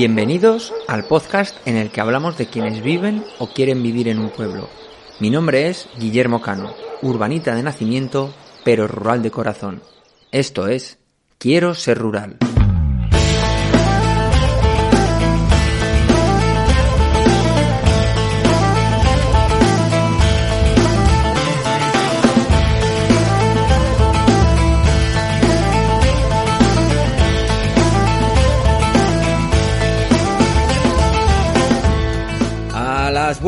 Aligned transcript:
Bienvenidos 0.00 0.72
al 0.88 1.04
podcast 1.04 1.54
en 1.66 1.76
el 1.76 1.90
que 1.90 2.00
hablamos 2.00 2.38
de 2.38 2.46
quienes 2.46 2.82
viven 2.82 3.22
o 3.38 3.48
quieren 3.52 3.82
vivir 3.82 4.08
en 4.08 4.18
un 4.18 4.30
pueblo. 4.30 4.70
Mi 5.18 5.28
nombre 5.28 5.68
es 5.68 5.90
Guillermo 5.98 6.40
Cano, 6.40 6.72
urbanita 7.02 7.54
de 7.54 7.62
nacimiento, 7.62 8.32
pero 8.64 8.88
rural 8.88 9.20
de 9.20 9.30
corazón. 9.30 9.82
Esto 10.32 10.68
es 10.68 10.96
Quiero 11.36 11.74
ser 11.74 11.98
rural. 11.98 12.38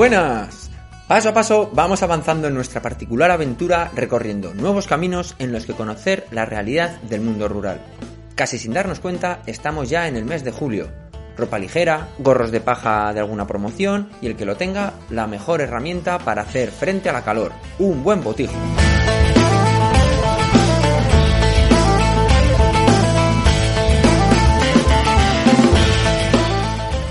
Buenas. 0.03 0.69
Paso 1.07 1.29
a 1.29 1.33
paso 1.33 1.71
vamos 1.73 2.03
avanzando 2.03 2.49
en 2.49 2.55
nuestra 2.55 2.83
particular 2.83 3.31
aventura 3.31 3.89
recorriendo 3.95 4.53
nuevos 4.53 4.89
caminos 4.89 5.37
en 5.39 5.53
los 5.53 5.65
que 5.65 5.75
conocer 5.75 6.27
la 6.33 6.45
realidad 6.45 7.01
del 7.03 7.21
mundo 7.21 7.47
rural. 7.47 7.81
Casi 8.35 8.59
sin 8.59 8.73
darnos 8.73 8.99
cuenta, 8.99 9.43
estamos 9.47 9.89
ya 9.89 10.09
en 10.09 10.17
el 10.17 10.25
mes 10.25 10.43
de 10.43 10.51
julio. 10.51 10.89
Ropa 11.37 11.61
ligera, 11.61 12.09
gorros 12.19 12.51
de 12.51 12.61
paja 12.61 13.13
de 13.13 13.21
alguna 13.21 13.47
promoción 13.47 14.09
y 14.21 14.27
el 14.27 14.35
que 14.35 14.45
lo 14.45 14.57
tenga, 14.57 14.95
la 15.09 15.29
mejor 15.29 15.61
herramienta 15.61 16.19
para 16.19 16.43
hacer 16.43 16.73
frente 16.73 17.09
a 17.09 17.13
la 17.13 17.23
calor, 17.23 17.53
un 17.79 18.03
buen 18.03 18.25
botijo. 18.25 18.55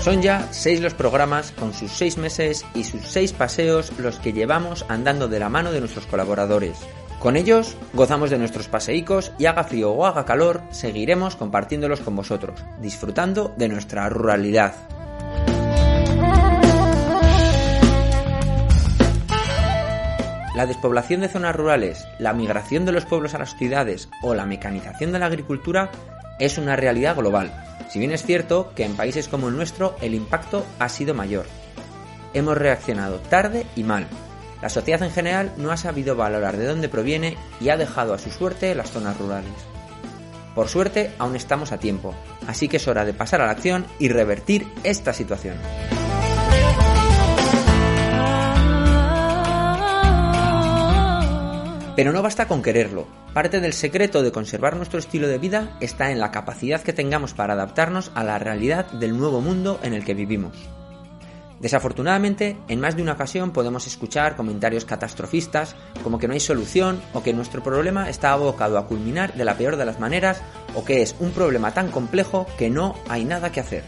Son 0.02 0.20
ya 0.20 0.48
seis 0.50 0.80
los 0.80 0.94
programas 0.94 1.52
con 1.52 1.72
sus 1.72 1.92
seis 1.92 2.18
meses 2.18 2.66
y 2.74 2.82
sus 2.82 3.06
seis 3.06 3.32
paseos 3.32 3.92
los 3.98 4.18
que 4.18 4.32
llevamos 4.32 4.84
andando 4.88 5.28
de 5.28 5.38
la 5.38 5.48
mano 5.48 5.70
de 5.70 5.78
nuestros 5.78 6.06
colaboradores. 6.06 6.76
Con 7.20 7.36
ellos 7.36 7.76
gozamos 7.92 8.28
de 8.28 8.38
nuestros 8.38 8.66
paseicos 8.66 9.30
y 9.38 9.46
haga 9.46 9.62
frío 9.62 9.92
o 9.92 10.04
haga 10.04 10.24
calor, 10.24 10.62
seguiremos 10.72 11.36
compartiéndolos 11.36 12.00
con 12.00 12.16
vosotros, 12.16 12.58
disfrutando 12.80 13.54
de 13.56 13.68
nuestra 13.68 14.08
ruralidad. 14.08 14.74
La 20.56 20.66
despoblación 20.66 21.20
de 21.20 21.28
zonas 21.28 21.54
rurales, 21.54 22.04
la 22.18 22.32
migración 22.32 22.84
de 22.84 22.92
los 22.92 23.04
pueblos 23.04 23.34
a 23.34 23.38
las 23.38 23.56
ciudades 23.56 24.08
o 24.20 24.34
la 24.34 24.46
mecanización 24.46 25.12
de 25.12 25.20
la 25.20 25.26
agricultura 25.26 25.92
es 26.40 26.58
una 26.58 26.74
realidad 26.74 27.14
global, 27.14 27.52
si 27.92 27.98
bien 27.98 28.12
es 28.12 28.24
cierto 28.24 28.72
que 28.74 28.86
en 28.86 28.96
países 28.96 29.28
como 29.28 29.48
el 29.48 29.56
nuestro 29.56 29.96
el 30.00 30.14
impacto 30.14 30.64
ha 30.78 30.88
sido 30.88 31.12
mayor. 31.12 31.44
Hemos 32.32 32.56
reaccionado 32.56 33.18
tarde 33.18 33.66
y 33.76 33.84
mal. 33.84 34.06
La 34.62 34.70
sociedad 34.70 35.02
en 35.02 35.10
general 35.10 35.52
no 35.58 35.70
ha 35.70 35.76
sabido 35.76 36.16
valorar 36.16 36.56
de 36.56 36.64
dónde 36.64 36.88
proviene 36.88 37.36
y 37.60 37.68
ha 37.68 37.76
dejado 37.76 38.14
a 38.14 38.18
su 38.18 38.30
suerte 38.30 38.74
las 38.74 38.90
zonas 38.90 39.18
rurales. 39.18 39.52
Por 40.54 40.68
suerte 40.68 41.12
aún 41.18 41.36
estamos 41.36 41.70
a 41.70 41.78
tiempo, 41.78 42.14
así 42.46 42.66
que 42.66 42.78
es 42.78 42.88
hora 42.88 43.04
de 43.04 43.12
pasar 43.12 43.42
a 43.42 43.46
la 43.46 43.52
acción 43.52 43.84
y 43.98 44.08
revertir 44.08 44.66
esta 44.84 45.12
situación. 45.12 45.56
Pero 51.94 52.12
no 52.12 52.22
basta 52.22 52.48
con 52.48 52.62
quererlo. 52.62 53.06
Parte 53.34 53.60
del 53.60 53.74
secreto 53.74 54.22
de 54.22 54.32
conservar 54.32 54.76
nuestro 54.76 54.98
estilo 54.98 55.28
de 55.28 55.38
vida 55.38 55.76
está 55.80 56.10
en 56.10 56.20
la 56.20 56.30
capacidad 56.30 56.80
que 56.80 56.92
tengamos 56.92 57.34
para 57.34 57.52
adaptarnos 57.52 58.10
a 58.14 58.24
la 58.24 58.38
realidad 58.38 58.90
del 58.92 59.16
nuevo 59.16 59.40
mundo 59.40 59.78
en 59.82 59.92
el 59.92 60.04
que 60.04 60.14
vivimos. 60.14 60.56
Desafortunadamente, 61.60 62.56
en 62.66 62.80
más 62.80 62.96
de 62.96 63.02
una 63.02 63.12
ocasión 63.12 63.52
podemos 63.52 63.86
escuchar 63.86 64.36
comentarios 64.36 64.84
catastrofistas 64.84 65.76
como 66.02 66.18
que 66.18 66.26
no 66.26 66.34
hay 66.34 66.40
solución 66.40 67.00
o 67.12 67.22
que 67.22 67.32
nuestro 67.32 67.62
problema 67.62 68.10
está 68.10 68.32
abocado 68.32 68.78
a 68.78 68.86
culminar 68.86 69.34
de 69.34 69.44
la 69.44 69.56
peor 69.56 69.76
de 69.76 69.84
las 69.84 70.00
maneras 70.00 70.42
o 70.74 70.84
que 70.84 71.02
es 71.02 71.14
un 71.20 71.30
problema 71.30 71.72
tan 71.72 71.90
complejo 71.90 72.46
que 72.58 72.68
no 72.68 72.96
hay 73.08 73.24
nada 73.24 73.52
que 73.52 73.60
hacer. 73.60 73.84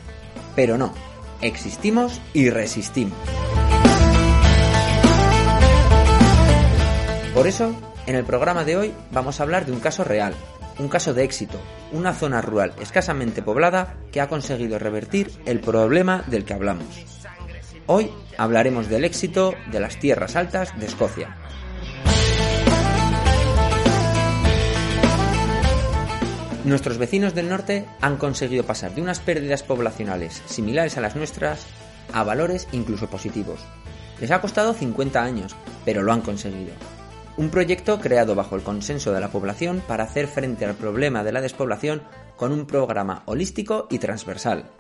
Pero 0.55 0.79
no, 0.79 0.95
existimos 1.41 2.21
y 2.33 2.49
resistimos. 2.49 3.19
Por 7.35 7.49
eso, 7.49 7.75
en 8.07 8.17
el 8.17 8.25
programa 8.25 8.65
de 8.65 8.77
hoy 8.77 8.95
vamos 9.13 9.41
a 9.41 9.43
hablar 9.43 9.67
de 9.67 9.73
un 9.73 9.81
caso 9.81 10.05
real, 10.05 10.35
un 10.79 10.89
caso 10.89 11.15
de 11.15 11.25
éxito, 11.25 11.59
una 11.93 12.13
zona 12.13 12.43
rural 12.43 12.75
escasamente 12.81 13.43
poblada 13.43 13.95
que 14.13 14.21
ha 14.21 14.29
conseguido 14.29 14.79
revertir 14.79 15.31
el 15.47 15.61
problema 15.61 16.23
del 16.27 16.45
que 16.45 16.55
hablamos. 16.55 16.87
Hoy 17.87 18.11
hablaremos 18.37 18.89
del 18.89 19.05
éxito 19.05 19.55
de 19.71 19.81
las 19.81 19.99
tierras 19.99 20.37
altas 20.37 20.79
de 20.79 20.87
Escocia. 20.87 21.37
Nuestros 26.65 26.97
vecinos 26.97 27.35
del 27.35 27.51
norte 27.51 27.85
han 28.01 28.17
conseguido 28.17 28.65
pasar 28.65 28.95
de 28.95 29.03
unas 29.03 29.21
pérdidas 29.21 29.63
poblacionales 29.63 30.43
similares 30.47 30.97
a 30.97 31.03
las 31.03 31.15
nuestras 31.15 31.67
a 32.13 32.23
valores 32.23 32.69
incluso 32.73 33.09
positivos. 33.09 33.61
Les 34.19 34.31
ha 34.31 34.41
costado 34.41 34.73
50 34.73 35.23
años, 35.23 35.55
pero 35.85 36.03
lo 36.03 36.13
han 36.13 36.23
conseguido. 36.23 36.73
Un 37.37 37.51
proyecto 37.51 37.99
creado 37.99 38.37
bajo 38.37 38.55
el 38.55 38.63
consenso 38.63 39.13
de 39.13 39.21
la 39.21 39.31
población 39.31 39.83
para 39.89 40.05
hacer 40.05 40.29
frente 40.29 40.65
al 40.65 40.77
problema 40.77 41.25
de 41.25 41.33
la 41.33 41.41
despoblación 41.41 42.03
con 42.37 42.53
un 42.53 42.65
programa 42.65 43.25
holístico 43.27 43.89
y 43.91 43.99
transversal. 43.99 44.71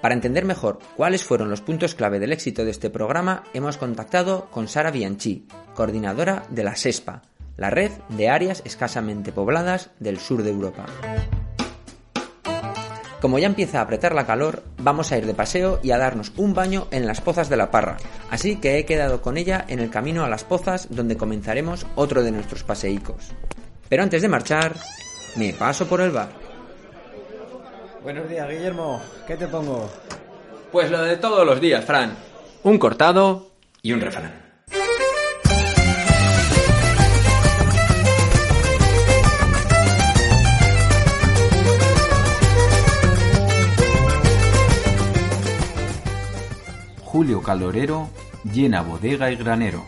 Para 0.00 0.14
entender 0.14 0.44
mejor 0.44 0.78
cuáles 0.96 1.24
fueron 1.24 1.50
los 1.50 1.60
puntos 1.60 1.96
clave 1.96 2.20
del 2.20 2.32
éxito 2.32 2.64
de 2.64 2.70
este 2.70 2.90
programa, 2.90 3.42
hemos 3.54 3.76
contactado 3.76 4.46
con 4.50 4.68
Sara 4.68 4.92
Bianchi, 4.92 5.46
coordinadora 5.74 6.44
de 6.48 6.62
la 6.64 6.76
SESPA, 6.76 7.22
la 7.56 7.70
red 7.70 7.90
de 8.08 8.28
áreas 8.28 8.62
escasamente 8.64 9.32
pobladas 9.32 9.90
del 9.98 10.18
sur 10.18 10.44
de 10.44 10.50
Europa. 10.50 10.86
Como 13.20 13.38
ya 13.38 13.46
empieza 13.46 13.78
a 13.78 13.82
apretar 13.82 14.14
la 14.14 14.26
calor, 14.26 14.62
vamos 14.78 15.12
a 15.12 15.18
ir 15.18 15.26
de 15.26 15.34
paseo 15.34 15.78
y 15.82 15.90
a 15.90 15.98
darnos 15.98 16.32
un 16.36 16.54
baño 16.54 16.86
en 16.90 17.06
las 17.06 17.20
pozas 17.20 17.50
de 17.50 17.58
la 17.58 17.70
Parra, 17.70 17.98
así 18.30 18.56
que 18.56 18.78
he 18.78 18.86
quedado 18.86 19.20
con 19.20 19.36
ella 19.36 19.64
en 19.68 19.78
el 19.78 19.90
camino 19.90 20.24
a 20.24 20.28
las 20.28 20.44
pozas 20.44 20.88
donde 20.90 21.18
comenzaremos 21.18 21.86
otro 21.96 22.22
de 22.22 22.32
nuestros 22.32 22.64
paseicos. 22.64 23.32
Pero 23.90 24.02
antes 24.02 24.22
de 24.22 24.28
marchar, 24.28 24.74
me 25.36 25.52
paso 25.52 25.86
por 25.86 26.00
el 26.00 26.12
bar. 26.12 26.30
Buenos 28.02 28.26
días, 28.28 28.48
Guillermo. 28.48 29.02
¿Qué 29.26 29.36
te 29.36 29.46
pongo? 29.46 29.90
Pues 30.72 30.90
lo 30.90 31.02
de 31.02 31.18
todos 31.18 31.44
los 31.44 31.60
días, 31.60 31.84
Fran. 31.84 32.16
Un 32.62 32.78
cortado 32.78 33.50
y 33.82 33.92
un 33.92 34.00
refrán. 34.00 34.49
Julio 47.10 47.42
Calorero 47.42 48.08
llena 48.44 48.82
bodega 48.82 49.32
y 49.32 49.34
granero. 49.34 49.84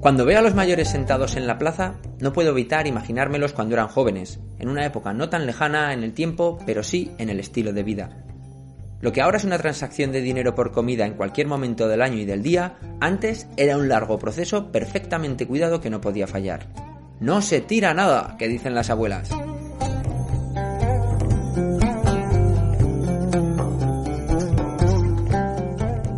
Cuando 0.00 0.24
veo 0.24 0.38
a 0.38 0.42
los 0.42 0.54
mayores 0.54 0.88
sentados 0.88 1.36
en 1.36 1.46
la 1.46 1.58
plaza, 1.58 1.96
no 2.20 2.32
puedo 2.32 2.52
evitar 2.52 2.86
imaginármelos 2.86 3.52
cuando 3.52 3.74
eran 3.74 3.88
jóvenes, 3.88 4.40
en 4.58 4.70
una 4.70 4.86
época 4.86 5.12
no 5.12 5.28
tan 5.28 5.44
lejana 5.44 5.92
en 5.92 6.02
el 6.02 6.14
tiempo, 6.14 6.58
pero 6.64 6.82
sí 6.82 7.12
en 7.18 7.28
el 7.28 7.40
estilo 7.40 7.74
de 7.74 7.82
vida. 7.82 8.24
Lo 9.04 9.12
que 9.12 9.20
ahora 9.20 9.36
es 9.36 9.44
una 9.44 9.58
transacción 9.58 10.12
de 10.12 10.22
dinero 10.22 10.54
por 10.54 10.72
comida 10.72 11.04
en 11.04 11.12
cualquier 11.12 11.46
momento 11.46 11.88
del 11.88 12.00
año 12.00 12.16
y 12.16 12.24
del 12.24 12.42
día, 12.42 12.78
antes 13.00 13.46
era 13.58 13.76
un 13.76 13.86
largo 13.86 14.18
proceso 14.18 14.72
perfectamente 14.72 15.46
cuidado 15.46 15.82
que 15.82 15.90
no 15.90 16.00
podía 16.00 16.26
fallar. 16.26 16.68
No 17.20 17.42
se 17.42 17.60
tira 17.60 17.92
nada, 17.92 18.34
que 18.38 18.48
dicen 18.48 18.74
las 18.74 18.88
abuelas. 18.88 19.28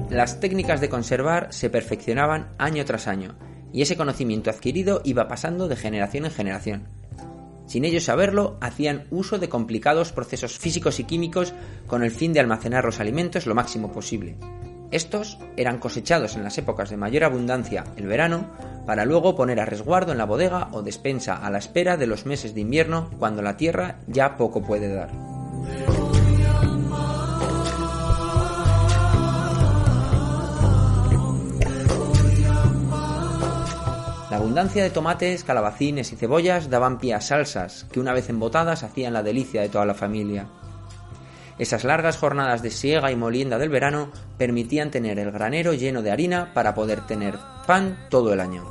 Las 0.09 0.39
técnicas 0.39 0.81
de 0.81 0.89
conservar 0.89 1.49
se 1.51 1.69
perfeccionaban 1.71 2.55
año 2.57 2.85
tras 2.85 3.09
año, 3.09 3.35
y 3.73 3.83
ese 3.83 3.97
conocimiento 3.97 4.49
adquirido 4.49 5.01
iba 5.03 5.27
pasando 5.27 5.67
de 5.67 5.75
generación 5.75 6.27
en 6.27 6.31
generación. 6.31 6.89
Sin 7.67 7.85
ellos 7.85 8.05
saberlo, 8.05 8.57
hacían 8.61 9.05
uso 9.11 9.39
de 9.39 9.49
complicados 9.49 10.13
procesos 10.13 10.59
físicos 10.59 11.01
y 11.01 11.05
químicos 11.05 11.53
con 11.87 12.03
el 12.03 12.11
fin 12.11 12.33
de 12.33 12.41
almacenar 12.41 12.85
los 12.85 13.01
alimentos 13.01 13.47
lo 13.47 13.55
máximo 13.55 13.93
posible. 13.93 14.37
Estos 14.93 15.39
eran 15.57 15.79
cosechados 15.79 16.37
en 16.37 16.45
las 16.45 16.59
épocas 16.59 16.91
de 16.91 16.97
mayor 16.97 17.25
abundancia, 17.25 17.85
el 17.97 18.07
verano, 18.07 18.51
para 18.87 19.05
luego 19.05 19.35
poner 19.35 19.59
a 19.59 19.65
resguardo 19.65 20.13
en 20.13 20.19
la 20.19 20.27
bodega 20.27 20.69
o 20.73 20.83
despensa 20.83 21.35
a 21.35 21.51
la 21.51 21.59
espera 21.59 21.97
de 21.97 22.07
los 22.07 22.25
meses 22.25 22.55
de 22.55 22.61
invierno 22.61 23.11
cuando 23.19 23.43
la 23.43 23.57
tierra 23.57 23.99
ya 24.07 24.37
poco 24.37 24.63
puede 24.63 24.95
dar. 24.95 25.11
La 34.37 34.43
abundancia 34.43 34.83
de 34.83 34.91
tomates, 34.91 35.45
calabacines 35.45 36.13
y 36.13 36.17
cebollas 36.17 36.69
daban 36.69 36.99
pie 36.99 37.15
a 37.15 37.23
salsas, 37.23 37.87
que 37.91 38.01
una 38.01 38.13
vez 38.13 38.29
embotadas 38.29 38.83
hacían 38.83 39.15
la 39.15 39.23
delicia 39.23 39.63
de 39.63 39.71
toda 39.71 39.87
la 39.87 39.95
familia. 39.95 40.47
Esas 41.59 41.85
largas 41.85 42.19
jornadas 42.19 42.61
de 42.61 42.71
siega 42.71 43.11
y 43.11 43.17
molienda 43.17 43.57
del 43.57 43.71
verano 43.71 44.11
permitían 44.37 44.91
tener 44.91 45.19
el 45.19 45.31
granero 45.31 45.73
lleno 45.73 46.03
de 46.03 46.11
harina 46.11 46.53
para 46.53 46.75
poder 46.75 47.07
tener 47.07 47.39
pan 47.67 47.97
todo 48.11 48.35
el 48.35 48.41
año. 48.41 48.71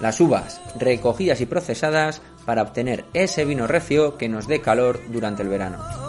Las 0.00 0.20
uvas, 0.20 0.60
recogidas 0.80 1.40
y 1.40 1.46
procesadas 1.46 2.20
para 2.44 2.62
obtener 2.62 3.04
ese 3.14 3.44
vino 3.44 3.68
recio 3.68 4.18
que 4.18 4.28
nos 4.28 4.48
dé 4.48 4.60
calor 4.60 4.98
durante 5.12 5.44
el 5.44 5.48
verano. 5.48 6.03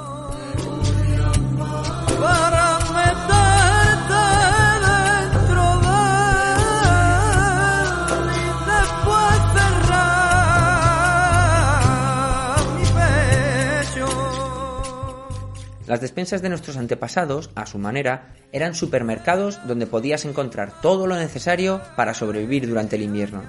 Las 15.87 16.01
despensas 16.01 16.41
de 16.41 16.49
nuestros 16.49 16.77
antepasados, 16.77 17.51
a 17.53 17.67
su 17.67 17.77
manera, 17.77 18.33
eran 18.51 18.73
supermercados 18.73 19.59
donde 19.67 19.85
podías 19.85 20.25
encontrar 20.25 20.81
todo 20.81 21.05
lo 21.05 21.15
necesario 21.15 21.81
para 21.95 22.15
sobrevivir 22.15 22.67
durante 22.67 22.95
el 22.95 23.03
invierno. 23.03 23.43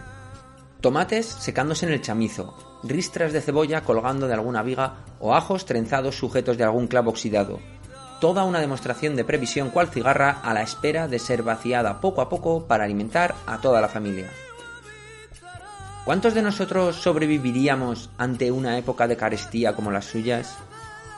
Tomates 0.83 1.27
secándose 1.27 1.87
en 1.87 1.93
el 1.93 2.03
chamizo, 2.03 2.55
ristras 2.83 3.33
de 3.33 3.41
cebolla 3.41 3.81
colgando 3.81 4.29
de 4.29 4.35
alguna 4.35 4.63
viga 4.63 4.97
o 5.19 5.35
ajos 5.35 5.65
trenzados 5.65 6.17
sujetos 6.17 6.59
de 6.59 6.65
algún 6.65 6.89
clavo 6.89 7.11
oxidado. 7.11 7.59
Toda 8.21 8.45
una 8.45 8.61
demostración 8.61 9.17
de 9.17 9.25
previsión 9.25 9.71
cual 9.71 9.89
cigarra 9.89 10.31
a 10.31 10.53
la 10.53 10.63
espera 10.63 11.09
de 11.09 11.19
ser 11.19 11.43
vaciada 11.43 12.01
poco 12.03 12.21
a 12.21 12.29
poco 12.29 12.67
para 12.67 12.85
alimentar 12.85 13.35
a 13.47 13.61
toda 13.63 13.81
la 13.81 13.89
familia. 13.89 14.29
¿Cuántos 16.05 16.35
de 16.35 16.43
nosotros 16.43 16.97
sobreviviríamos 16.97 18.11
ante 18.17 18.53
una 18.53 18.79
época 18.79 19.09
de 19.09 19.17
carestía 19.17 19.75
como 19.75 19.91
las 19.91 20.05
suyas? 20.05 20.57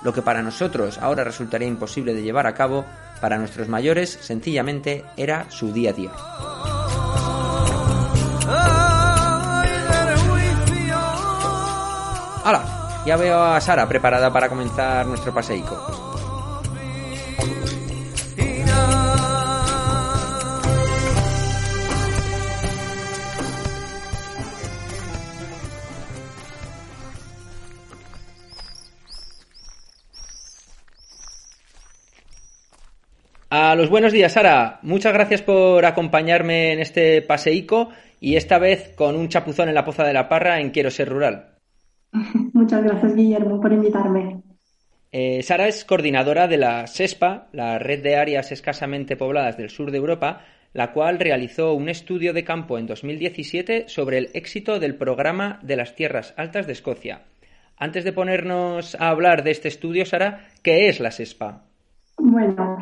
Lo 0.02 0.12
que 0.12 0.22
para 0.22 0.42
nosotros 0.42 0.98
ahora 0.98 1.24
resultaría 1.24 1.68
imposible 1.68 2.14
de 2.14 2.22
llevar 2.22 2.46
a 2.46 2.54
cabo, 2.54 2.84
para 3.20 3.38
nuestros 3.38 3.68
mayores 3.68 4.18
sencillamente 4.20 5.04
era 5.16 5.50
su 5.50 5.72
día 5.72 5.90
a 5.90 5.92
día. 5.92 6.10
¡Hala! 12.44 12.78
Ya 13.04 13.16
veo 13.16 13.42
a 13.42 13.60
Sara 13.60 13.88
preparada 13.88 14.32
para 14.32 14.48
comenzar 14.48 15.06
nuestro 15.06 15.32
paseico. 15.32 16.07
A 33.50 33.74
los 33.74 33.88
buenos 33.88 34.12
días, 34.12 34.32
Sara. 34.32 34.78
Muchas 34.82 35.14
gracias 35.14 35.40
por 35.40 35.86
acompañarme 35.86 36.72
en 36.74 36.80
este 36.80 37.22
paseico 37.22 37.88
y 38.20 38.36
esta 38.36 38.58
vez 38.58 38.92
con 38.94 39.16
un 39.16 39.30
chapuzón 39.30 39.70
en 39.70 39.74
la 39.74 39.86
Poza 39.86 40.04
de 40.04 40.12
la 40.12 40.28
Parra 40.28 40.60
en 40.60 40.68
Quiero 40.68 40.90
Ser 40.90 41.08
Rural. 41.08 41.56
Muchas 42.52 42.84
gracias, 42.84 43.14
Guillermo, 43.14 43.58
por 43.58 43.72
invitarme. 43.72 44.42
Eh, 45.12 45.42
Sara 45.42 45.66
es 45.66 45.86
coordinadora 45.86 46.46
de 46.46 46.58
la 46.58 46.86
SESPA, 46.86 47.48
la 47.52 47.78
red 47.78 48.02
de 48.02 48.16
áreas 48.16 48.52
escasamente 48.52 49.16
pobladas 49.16 49.56
del 49.56 49.70
sur 49.70 49.90
de 49.92 49.96
Europa, 49.96 50.44
la 50.74 50.92
cual 50.92 51.18
realizó 51.18 51.72
un 51.72 51.88
estudio 51.88 52.34
de 52.34 52.44
campo 52.44 52.76
en 52.76 52.86
2017 52.86 53.88
sobre 53.88 54.18
el 54.18 54.28
éxito 54.34 54.78
del 54.78 54.96
programa 54.96 55.58
de 55.62 55.76
las 55.76 55.94
tierras 55.94 56.34
altas 56.36 56.66
de 56.66 56.74
Escocia. 56.74 57.22
Antes 57.78 58.04
de 58.04 58.12
ponernos 58.12 58.94
a 58.96 59.08
hablar 59.08 59.42
de 59.42 59.52
este 59.52 59.68
estudio, 59.68 60.04
Sara, 60.04 60.48
¿qué 60.62 60.90
es 60.90 61.00
la 61.00 61.10
SESPA? 61.10 61.67
Bueno, 62.20 62.78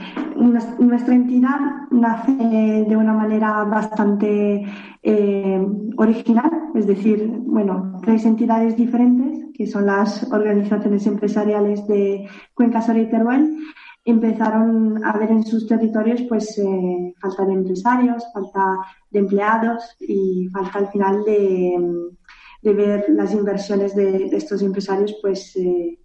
nuestra 0.78 1.14
entidad 1.14 1.58
nace 1.90 2.32
de 2.32 2.96
una 2.96 3.12
manera 3.12 3.64
bastante 3.64 4.64
eh, 5.02 5.66
original, 5.98 6.50
es 6.74 6.86
decir, 6.86 7.28
bueno, 7.44 8.00
tres 8.02 8.24
entidades 8.24 8.76
diferentes, 8.76 9.44
que 9.54 9.66
son 9.66 9.86
las 9.86 10.30
organizaciones 10.32 11.06
empresariales 11.06 11.86
de 11.86 12.26
Cuenca, 12.54 12.80
Soria 12.80 13.02
y 13.02 13.10
Teruel, 13.10 13.58
empezaron 14.06 15.04
a 15.04 15.18
ver 15.18 15.30
en 15.30 15.44
sus 15.44 15.66
territorios 15.66 16.22
pues 16.22 16.56
eh, 16.58 17.14
falta 17.20 17.44
de 17.44 17.52
empresarios, 17.52 18.24
falta 18.32 18.64
de 19.10 19.18
empleados 19.18 19.96
y 20.00 20.48
falta 20.52 20.78
al 20.78 20.88
final 20.88 21.24
de, 21.24 22.72
ver 22.72 23.04
las 23.10 23.34
inversiones 23.34 23.94
de, 23.94 24.26
estos 24.32 24.62
empresarios 24.62 25.14
pues 25.20 25.54
eh, 25.56 25.98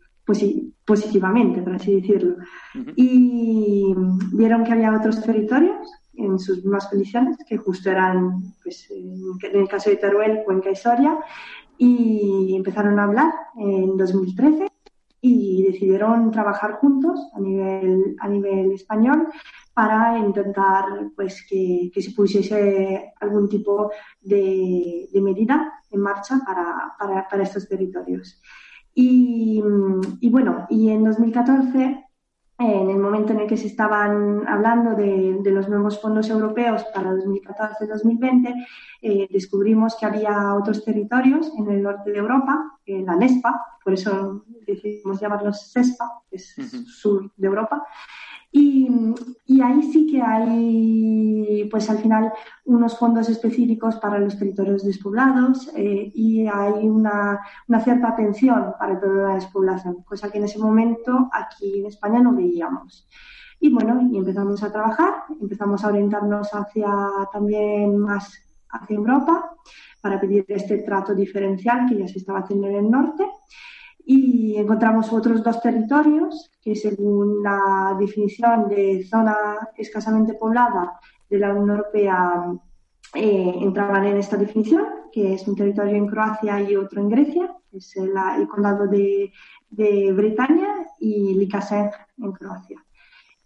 positivamente, 0.85 1.61
por 1.61 1.75
así 1.75 1.99
decirlo. 1.99 2.37
Y 2.95 3.93
vieron 4.33 4.63
que 4.63 4.73
había 4.73 4.95
otros 4.95 5.21
territorios 5.21 5.87
en 6.13 6.39
sus 6.39 6.57
mismas 6.57 6.87
condiciones, 6.87 7.37
que 7.47 7.57
justo 7.57 7.89
eran, 7.89 8.53
pues, 8.63 8.89
en 8.91 9.59
el 9.59 9.67
caso 9.67 9.89
de 9.89 9.97
Teruel, 9.97 10.43
Cuenca 10.45 10.69
y 10.69 10.75
Soria, 10.75 11.17
y 11.77 12.55
empezaron 12.55 12.99
a 12.99 13.05
hablar 13.05 13.33
en 13.57 13.97
2013 13.97 14.67
y 15.21 15.63
decidieron 15.63 16.31
trabajar 16.31 16.73
juntos 16.73 17.19
a 17.33 17.39
nivel, 17.39 18.15
a 18.19 18.27
nivel 18.27 18.71
español 18.71 19.27
para 19.73 20.17
intentar 20.17 20.83
pues 21.15 21.45
que, 21.47 21.91
se 21.95 22.11
pusiese 22.11 23.13
algún 23.19 23.47
tipo 23.47 23.91
de, 24.19 25.07
medida 25.13 25.71
en 25.89 26.01
marcha 26.01 26.39
para, 26.45 26.93
para, 26.99 27.27
para 27.27 27.43
estos 27.43 27.67
territorios. 27.67 28.41
Y, 28.93 29.61
bueno, 30.29 30.67
y 30.69 30.89
en 30.89 31.03
2014 31.03 32.05
en 32.59 32.91
el 32.91 32.97
momento 32.97 33.33
en 33.33 33.39
el 33.39 33.47
que 33.47 33.57
se 33.57 33.65
estaban 33.65 34.47
hablando 34.47 34.93
de, 34.93 35.41
los 35.45 35.67
nuevos 35.67 35.99
fondos 35.99 36.29
europeos 36.29 36.83
para 36.93 37.11
2014-2020, 37.11 38.67
eh, 39.01 39.27
descubrimos 39.31 39.95
que 39.95 40.05
había 40.05 40.53
otros 40.53 40.85
territorios 40.85 41.51
en 41.57 41.71
el 41.71 41.81
norte 41.81 42.11
de 42.11 42.19
Europa, 42.19 42.77
en 42.85 43.07
la 43.07 43.15
NESPA, 43.15 43.59
por 43.83 43.93
eso 43.93 44.45
decidimos 44.67 45.19
llamarlos 45.19 45.71
CESPA, 45.73 46.21
que 46.29 46.35
es 46.35 46.55
sur 46.85 47.31
de 47.35 47.47
Europa, 47.47 47.83
y, 48.51 49.61
ahí 49.61 49.83
sí 49.83 50.07
que 50.07 50.21
hay, 50.21 51.67
pues 51.69 51.89
al 51.89 51.99
final, 51.99 52.33
unos 52.65 52.97
fondos 52.97 53.29
específicos 53.29 53.97
para 53.97 54.19
los 54.19 54.37
territorios 54.37 54.83
despoblados 54.83 55.69
eh, 55.75 56.11
y 56.15 56.47
hay 56.47 56.87
una, 56.87 57.39
cierta 57.83 58.09
atención 58.09 58.73
para 58.79 58.99
toda 58.99 59.29
la 59.29 59.35
despoblación, 59.35 60.03
cosa 60.03 60.31
que 60.31 60.39
en 60.39 60.45
ese 60.45 60.57
momento 60.57 61.29
aquí 61.31 61.79
en 61.79 61.85
España 61.85 62.19
no 62.19 62.33
veíamos. 62.35 63.07
Y 63.59 63.71
bueno, 63.71 64.01
y 64.11 64.17
empezamos 64.17 64.63
a 64.63 64.71
trabajar, 64.71 65.25
empezamos 65.39 65.83
a 65.83 65.89
orientarnos 65.89 66.49
hacia 66.53 66.91
también 67.31 67.97
más 67.97 68.33
hacia 68.73 68.95
Europa 68.95 69.53
para 70.01 70.19
pedir 70.19 70.45
este 70.47 70.79
trato 70.79 71.13
diferencial 71.13 71.87
que 71.87 71.97
ya 71.97 72.07
se 72.07 72.17
estaba 72.17 72.39
haciendo 72.39 72.67
en 72.67 72.75
el 72.75 72.89
norte 72.89 73.27
y 74.13 74.57
encontramos 74.57 75.11
otros 75.13 75.41
dos 75.41 75.61
territorios 75.61 76.51
que 76.61 76.75
según 76.75 77.41
la 77.41 77.95
definición 77.97 78.67
de 78.67 79.05
zona 79.05 79.35
escasamente 79.77 80.33
poblada 80.33 80.99
de 81.29 81.39
la 81.39 81.51
Unión 81.51 81.77
Europea 81.77 82.51
eh, 83.13 83.53
entraban 83.61 84.05
en 84.05 84.17
esta 84.17 84.35
definición, 84.35 84.83
que 85.13 85.33
es 85.33 85.47
un 85.47 85.55
territorio 85.55 85.95
en 85.95 86.07
Croacia 86.07 86.61
y 86.61 86.75
otro 86.75 86.99
en 87.01 87.09
Grecia, 87.09 87.55
es 87.71 87.95
el, 87.95 88.47
condado 88.49 88.87
de, 88.87 89.31
de 89.69 90.11
Bretaña 90.11 90.69
y 90.99 91.33
Likasen 91.35 91.89
en 92.17 92.31
Croacia. 92.33 92.83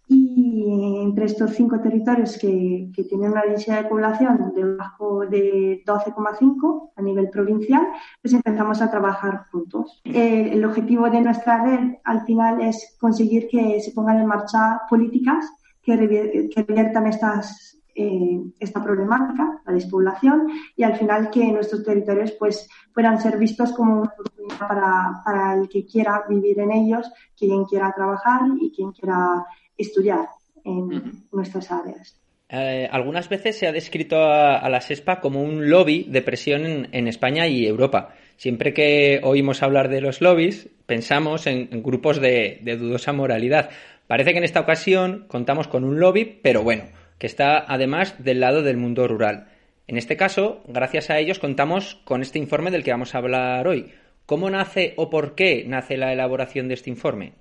Y 0.08 1.00
entre 1.02 1.24
estos 1.24 1.52
cinco 1.52 1.80
territorios 1.80 2.38
que, 2.38 2.90
tienen 3.08 3.32
una 3.32 3.42
densidad 3.42 3.82
de 3.82 3.88
población 3.88 4.52
debajo 4.54 5.26
de 5.26 5.82
12,5 5.84 6.90
a 6.94 7.02
nivel 7.02 7.28
provincial, 7.30 7.82
pues 8.22 8.34
empezamos 8.34 8.80
a 8.82 8.90
trabajar 8.90 9.46
juntos. 9.50 10.00
Eh, 10.04 10.50
el 10.52 10.64
objetivo 10.64 11.10
de 11.10 11.20
nuestra 11.20 11.64
red 11.64 11.96
al 12.04 12.24
final 12.24 12.60
es 12.60 12.96
conseguir 13.00 13.48
que 13.48 13.80
se 13.80 13.92
pongan 13.92 14.20
en 14.20 14.26
marcha 14.26 14.80
políticas 14.88 15.44
que, 15.82 15.96
reviertan 15.96 17.06
estas, 17.06 17.78
eh, 17.94 18.40
esta 18.60 18.82
problemática, 18.82 19.60
la 19.64 19.72
despoblación, 19.72 20.48
y 20.76 20.82
al 20.84 20.96
final 20.96 21.30
que 21.30 21.52
nuestros 21.52 21.84
territorios 21.84 22.32
pues, 22.32 22.68
puedan 22.92 23.20
ser 23.20 23.38
vistos 23.38 23.72
como 23.72 24.02
una 24.02 24.10
oportunidad 24.12 24.68
para, 24.68 25.22
para 25.24 25.54
el 25.54 25.68
que 25.68 25.84
quiera 25.84 26.24
vivir 26.28 26.58
en 26.60 26.72
ellos, 26.72 27.10
quien 27.36 27.64
quiera 27.64 27.92
trabajar 27.94 28.42
y 28.60 28.72
quien 28.72 28.92
quiera 28.92 29.44
estudiar 29.76 30.26
en 30.64 31.24
nuestras 31.32 31.70
áreas. 31.70 32.16
Eh, 32.48 32.88
algunas 32.90 33.28
veces 33.28 33.58
se 33.58 33.66
ha 33.66 33.72
descrito 33.72 34.22
a, 34.22 34.68
la 34.68 34.80
SESPA 34.80 35.20
como 35.20 35.42
un 35.42 35.68
lobby 35.68 36.04
de 36.04 36.22
presión 36.22 36.88
en, 36.92 37.08
España 37.08 37.46
y 37.48 37.66
Europa. 37.66 38.14
Siempre 38.36 38.72
que 38.72 39.20
oímos 39.24 39.62
hablar 39.62 39.88
de 39.88 40.00
los 40.00 40.20
lobbies, 40.20 40.68
pensamos 40.86 41.46
en, 41.46 41.82
grupos 41.82 42.20
de, 42.20 42.60
dudosa 42.78 43.12
moralidad. 43.12 43.70
Parece 44.06 44.32
que 44.32 44.38
en 44.38 44.44
esta 44.44 44.60
ocasión 44.60 45.24
contamos 45.26 45.66
con 45.66 45.82
un 45.82 45.98
lobby, 45.98 46.38
pero 46.42 46.62
bueno, 46.62 46.84
que 47.18 47.26
está 47.26 47.58
además 47.66 48.14
del 48.22 48.40
lado 48.40 48.62
del 48.62 48.76
mundo 48.76 49.08
rural. 49.08 49.48
En 49.88 49.96
este 49.96 50.16
caso, 50.16 50.62
gracias 50.68 51.10
a 51.10 51.18
ellos 51.18 51.38
contamos 51.38 51.96
con 52.04 52.22
este 52.22 52.38
informe 52.38 52.70
del 52.70 52.84
que 52.84 52.92
vamos 52.92 53.14
a 53.14 53.18
hablar 53.18 53.66
hoy. 53.66 53.92
¿Cómo 54.24 54.50
nace 54.50 54.94
o 54.96 55.10
por 55.10 55.34
qué 55.34 55.64
nace 55.66 55.96
la 55.96 56.12
elaboración 56.12 56.68
de 56.68 56.74
este 56.74 56.90
informe? 56.90 57.32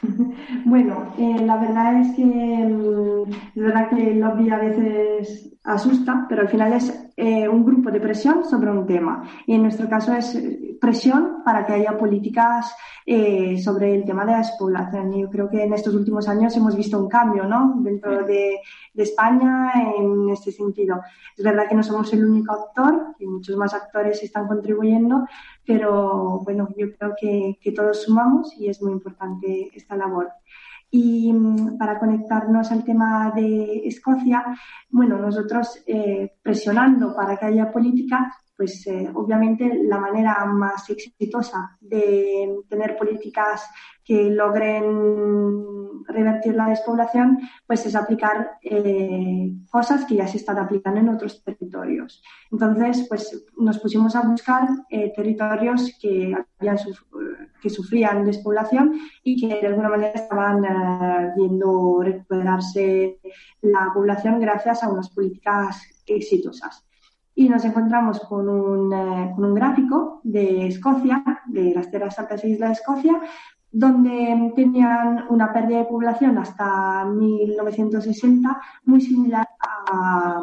Bueno, 0.68 1.14
eh, 1.16 1.40
la 1.46 1.56
verdad 1.56 1.98
es 1.98 2.14
que 2.14 2.22
mm, 2.22 3.22
es 3.56 3.62
verdad 3.62 3.88
que 3.88 4.10
el 4.10 4.20
lobby 4.20 4.50
a 4.50 4.58
veces 4.58 5.56
asusta, 5.64 6.26
pero 6.28 6.42
al 6.42 6.48
final 6.48 6.74
es 6.74 7.10
eh, 7.16 7.48
un 7.48 7.64
grupo 7.64 7.90
de 7.90 8.00
presión 8.00 8.44
sobre 8.44 8.70
un 8.70 8.86
tema. 8.86 9.22
Y 9.46 9.54
en 9.54 9.62
nuestro 9.62 9.88
caso 9.88 10.12
es 10.12 10.38
presión 10.78 11.42
para 11.42 11.64
que 11.64 11.72
haya 11.72 11.96
políticas 11.96 12.74
eh, 13.06 13.58
sobre 13.58 13.94
el 13.94 14.04
tema 14.04 14.26
de 14.26 14.32
la 14.32 14.38
despoblación. 14.38 15.14
Y 15.14 15.22
yo 15.22 15.30
creo 15.30 15.48
que 15.48 15.64
en 15.64 15.72
estos 15.72 15.94
últimos 15.94 16.28
años 16.28 16.54
hemos 16.54 16.76
visto 16.76 16.98
un 16.98 17.08
cambio 17.08 17.44
¿no? 17.44 17.76
dentro 17.78 18.24
de, 18.24 18.58
España 18.94 19.72
en 19.96 20.28
este 20.28 20.52
sentido. 20.52 21.00
Es 21.36 21.44
verdad 21.44 21.68
que 21.68 21.76
no 21.76 21.84
somos 21.84 22.12
el 22.12 22.26
único 22.26 22.52
actor, 22.52 23.14
que 23.16 23.26
muchos 23.26 23.56
más 23.56 23.72
actores 23.72 24.20
están 24.24 24.48
contribuyendo, 24.48 25.24
pero 25.64 26.40
bueno, 26.40 26.68
yo 26.76 26.92
creo 26.98 27.14
que, 27.18 27.58
que 27.60 27.70
todos 27.70 28.02
sumamos 28.02 28.52
y 28.58 28.68
es 28.68 28.82
muy 28.82 28.90
importante 28.90 29.70
esta 29.72 29.96
labor. 29.96 30.32
Y 30.90 31.32
mm, 31.32 31.76
para 31.78 31.98
conectarnos 31.98 32.70
al 32.72 32.84
tema 32.84 33.32
de 33.34 33.82
Escocia, 33.86 34.44
bueno, 34.90 35.18
nosotros 35.18 35.82
eh, 35.86 36.36
presionando 36.42 37.14
para 37.14 37.36
que 37.36 37.46
haya 37.46 37.70
política, 37.70 38.32
pues 38.56 38.86
eh, 38.88 39.08
obviamente 39.14 39.82
la 39.84 40.00
manera 40.00 40.44
más 40.46 40.90
exitosa 40.90 41.76
de 41.80 42.56
tener 42.68 42.96
políticas 42.96 43.70
que 44.04 44.30
logren 44.30 45.78
revertir 46.08 46.54
la 46.54 46.68
despoblación, 46.68 47.38
pues 47.66 47.86
es 47.86 47.94
aplicar 47.94 48.58
eh, 48.62 49.52
cosas 49.70 50.04
que 50.06 50.16
ya 50.16 50.26
se 50.26 50.38
están 50.38 50.58
aplicando 50.58 50.98
en 50.98 51.10
otros 51.10 51.44
territorios. 51.44 52.22
Entonces, 52.50 53.06
pues 53.08 53.46
nos 53.58 53.78
pusimos 53.78 54.16
a 54.16 54.22
buscar 54.22 54.66
eh, 54.90 55.12
territorios 55.14 55.96
que, 56.00 56.34
habían 56.58 56.78
que 57.60 57.70
sufrían 57.70 58.24
despoblación 58.24 58.94
y 59.22 59.40
que 59.40 59.60
de 59.60 59.66
alguna 59.66 59.88
manera 59.88 60.12
estaban 60.14 60.62
viendo 61.36 62.00
recuperarse 62.02 63.18
la 63.62 63.90
población 63.92 64.40
gracias 64.40 64.82
a 64.82 64.88
unas 64.88 65.10
políticas 65.10 65.82
exitosas. 66.06 66.84
Y 67.34 67.48
nos 67.48 67.64
encontramos 67.64 68.18
con 68.20 68.48
un, 68.48 68.92
eh, 68.92 69.32
con 69.34 69.44
un 69.44 69.54
gráfico 69.54 70.20
de 70.24 70.66
Escocia, 70.66 71.22
de 71.46 71.72
las 71.72 71.88
tierras 71.88 72.18
altas 72.18 72.42
e 72.42 72.48
islas 72.48 72.70
de 72.70 72.74
Escocia, 72.74 73.20
donde 73.70 74.52
tenían 74.56 75.26
una 75.28 75.52
pérdida 75.52 75.78
de 75.78 75.84
población 75.84 76.38
hasta 76.38 77.04
1960 77.04 78.60
muy 78.86 79.00
similar 79.00 79.48
a, 79.60 80.42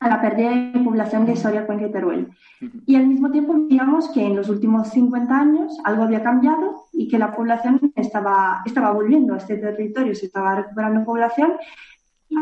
a 0.00 0.08
la 0.08 0.20
pérdida 0.20 0.50
de 0.50 0.80
población 0.80 1.26
de 1.26 1.36
Soria, 1.36 1.66
Cuenca 1.66 1.86
y 1.86 1.92
Teruel. 1.92 2.28
Y 2.86 2.96
al 2.96 3.06
mismo 3.06 3.30
tiempo 3.30 3.54
veíamos 3.54 4.08
que 4.08 4.24
en 4.24 4.34
los 4.34 4.48
últimos 4.48 4.88
50 4.88 5.38
años 5.38 5.78
algo 5.84 6.04
había 6.04 6.22
cambiado 6.22 6.86
y 6.92 7.06
que 7.06 7.18
la 7.18 7.36
población 7.36 7.92
estaba, 7.96 8.62
estaba 8.64 8.92
volviendo 8.92 9.34
a 9.34 9.36
este 9.36 9.58
territorio, 9.58 10.14
se 10.14 10.26
estaba 10.26 10.54
recuperando 10.54 11.04
población 11.04 11.52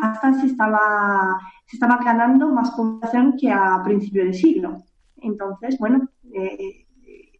hasta 0.02 0.34
se 0.34 0.46
estaba, 0.46 1.38
se 1.66 1.76
estaba 1.76 1.98
ganando 2.04 2.48
más 2.48 2.70
población 2.72 3.36
que 3.38 3.50
a 3.50 3.82
principio 3.82 4.24
de 4.24 4.34
siglo. 4.34 4.84
Entonces, 5.16 5.78
bueno, 5.78 6.08
eh, 6.32 6.86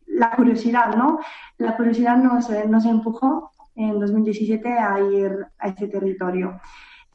la 0.07 0.33
curiosidad, 0.33 0.97
¿no? 0.97 1.21
La 1.59 1.77
curiosidad 1.77 2.17
nos, 2.17 2.49
nos 2.69 2.85
empujó 2.87 3.53
en 3.77 4.01
2017 4.01 4.69
a 4.69 5.01
ir 5.01 5.47
a 5.59 5.69
ese 5.69 5.87
territorio. 5.87 6.61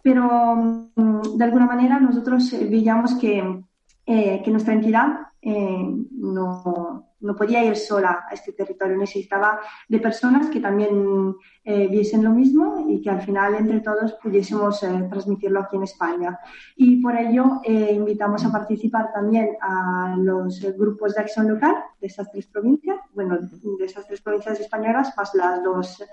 Pero 0.03 0.91
mm, 0.95 1.37
de 1.37 1.43
alguna 1.43 1.65
manera 1.65 1.99
nosotros 1.99 2.51
veíamos 2.51 3.15
que, 3.15 3.63
eh, 4.05 4.41
que 4.43 4.51
nuestra 4.51 4.73
entidad 4.73 5.07
eh, 5.41 5.87
no, 6.11 7.07
no 7.23 7.35
podía 7.35 7.63
ir 7.63 7.75
sola 7.75 8.25
a 8.29 8.33
este 8.33 8.53
territorio, 8.53 8.97
necesitaba 8.97 9.59
de 9.87 9.99
personas 9.99 10.49
que 10.49 10.59
también 10.59 11.35
eh, 11.63 11.87
viesen 11.87 12.23
lo 12.23 12.31
mismo 12.31 12.85
y 12.87 13.01
que 13.01 13.09
al 13.09 13.21
final 13.21 13.55
entre 13.55 13.79
todos 13.79 14.13
pudiésemos 14.21 14.83
eh, 14.83 15.07
transmitirlo 15.09 15.61
aquí 15.61 15.77
en 15.77 15.83
España. 15.83 16.39
Y 16.75 17.01
por 17.01 17.15
ello 17.15 17.61
eh, 17.63 17.93
invitamos 17.93 18.45
a 18.45 18.51
participar 18.51 19.11
también 19.13 19.57
a 19.61 20.15
los 20.17 20.61
grupos 20.77 21.15
de 21.15 21.21
acción 21.21 21.47
local 21.47 21.75
de 21.99 22.07
estas 22.07 22.31
tres 22.31 22.47
provincias, 22.47 22.99
bueno, 23.13 23.37
de 23.39 23.85
esas 23.85 24.05
tres 24.05 24.21
provincias 24.21 24.59
españolas, 24.59 25.13
más 25.17 25.33
las 25.33 25.63
dos, 25.63 26.03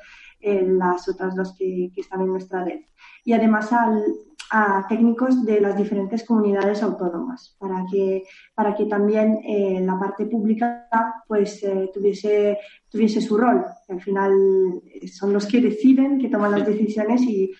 las 0.40 1.07
otras 1.09 1.35
dos 1.35 1.55
que, 1.59 1.90
que 1.95 2.00
están 2.00 2.23
en 2.23 2.29
nuestra 2.29 2.64
red. 2.64 2.81
Y 3.25 3.33
además 3.35 3.73
al, 3.73 4.02
a 4.50 4.85
técnicos 4.88 5.45
de 5.45 5.61
las 5.61 5.76
diferentes 5.76 6.25
comunidades 6.25 6.83
autónomas 6.83 7.54
para 7.59 7.85
que, 7.90 8.25
para 8.54 8.75
que 8.75 8.87
también 8.87 9.40
eh, 9.45 9.80
la 9.80 9.99
parte 9.99 10.26
pública 10.26 10.88
pues 11.28 11.62
eh, 11.62 11.90
tuviese, 11.95 12.59
tuviese 12.88 13.21
su 13.21 13.38
rol. 13.38 13.64
Al 13.88 14.00
final 14.00 14.33
eh, 14.92 15.07
son 15.07 15.33
los 15.33 15.47
que 15.47 15.61
deciden, 15.61 16.19
que 16.19 16.28
toman 16.28 16.50
las 16.50 16.66
decisiones 16.66 17.23
y, 17.23 17.52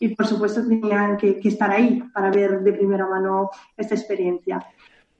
y 0.00 0.14
por 0.14 0.26
supuesto 0.26 0.66
tenían 0.66 1.18
que, 1.18 1.38
que 1.38 1.48
estar 1.48 1.70
ahí 1.70 2.02
para 2.14 2.30
ver 2.30 2.62
de 2.62 2.72
primera 2.72 3.06
mano 3.06 3.50
esta 3.76 3.94
experiencia. 3.94 4.66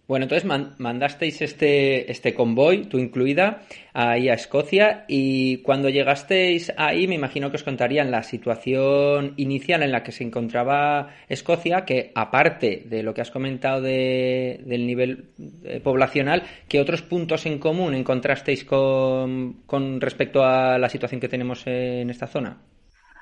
Bueno, 0.08 0.24
entonces 0.24 0.48
mandasteis 0.78 1.42
este, 1.42 2.10
este 2.10 2.32
convoy, 2.32 2.86
tú 2.86 2.96
incluida, 2.96 3.64
ahí 3.92 4.30
a 4.30 4.32
Escocia 4.32 5.04
y 5.06 5.58
cuando 5.58 5.90
llegasteis 5.90 6.72
ahí 6.78 7.06
me 7.06 7.14
imagino 7.14 7.50
que 7.50 7.56
os 7.56 7.62
contarían 7.62 8.10
la 8.10 8.22
situación 8.22 9.34
inicial 9.36 9.82
en 9.82 9.92
la 9.92 10.02
que 10.02 10.12
se 10.12 10.24
encontraba 10.24 11.10
Escocia, 11.28 11.84
que 11.84 12.10
aparte 12.14 12.84
de 12.86 13.02
lo 13.02 13.12
que 13.12 13.20
has 13.20 13.30
comentado 13.30 13.82
de, 13.82 14.62
del 14.64 14.86
nivel 14.86 15.26
eh, 15.64 15.78
poblacional, 15.80 16.42
¿qué 16.68 16.80
otros 16.80 17.02
puntos 17.02 17.44
en 17.44 17.58
común 17.58 17.92
encontrasteis 17.92 18.64
con, 18.64 19.60
con 19.66 20.00
respecto 20.00 20.42
a 20.42 20.78
la 20.78 20.88
situación 20.88 21.20
que 21.20 21.28
tenemos 21.28 21.66
en 21.66 22.08
esta 22.08 22.26
zona? 22.26 22.56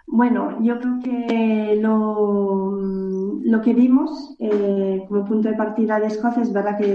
Bueno, 0.07 0.63
yo 0.63 0.79
creo 0.79 1.01
que 1.03 1.79
lo, 1.81 2.77
lo 3.47 3.63
que 3.63 3.75
vimos 3.75 4.35
eh, 4.39 5.05
como 5.09 5.25
punto 5.25 5.49
de 5.49 5.55
partida 5.55 6.01
de 6.01 6.09
Escocia 6.09 6.43
es 6.43 6.53
verdad 6.53 6.79
que 6.79 6.93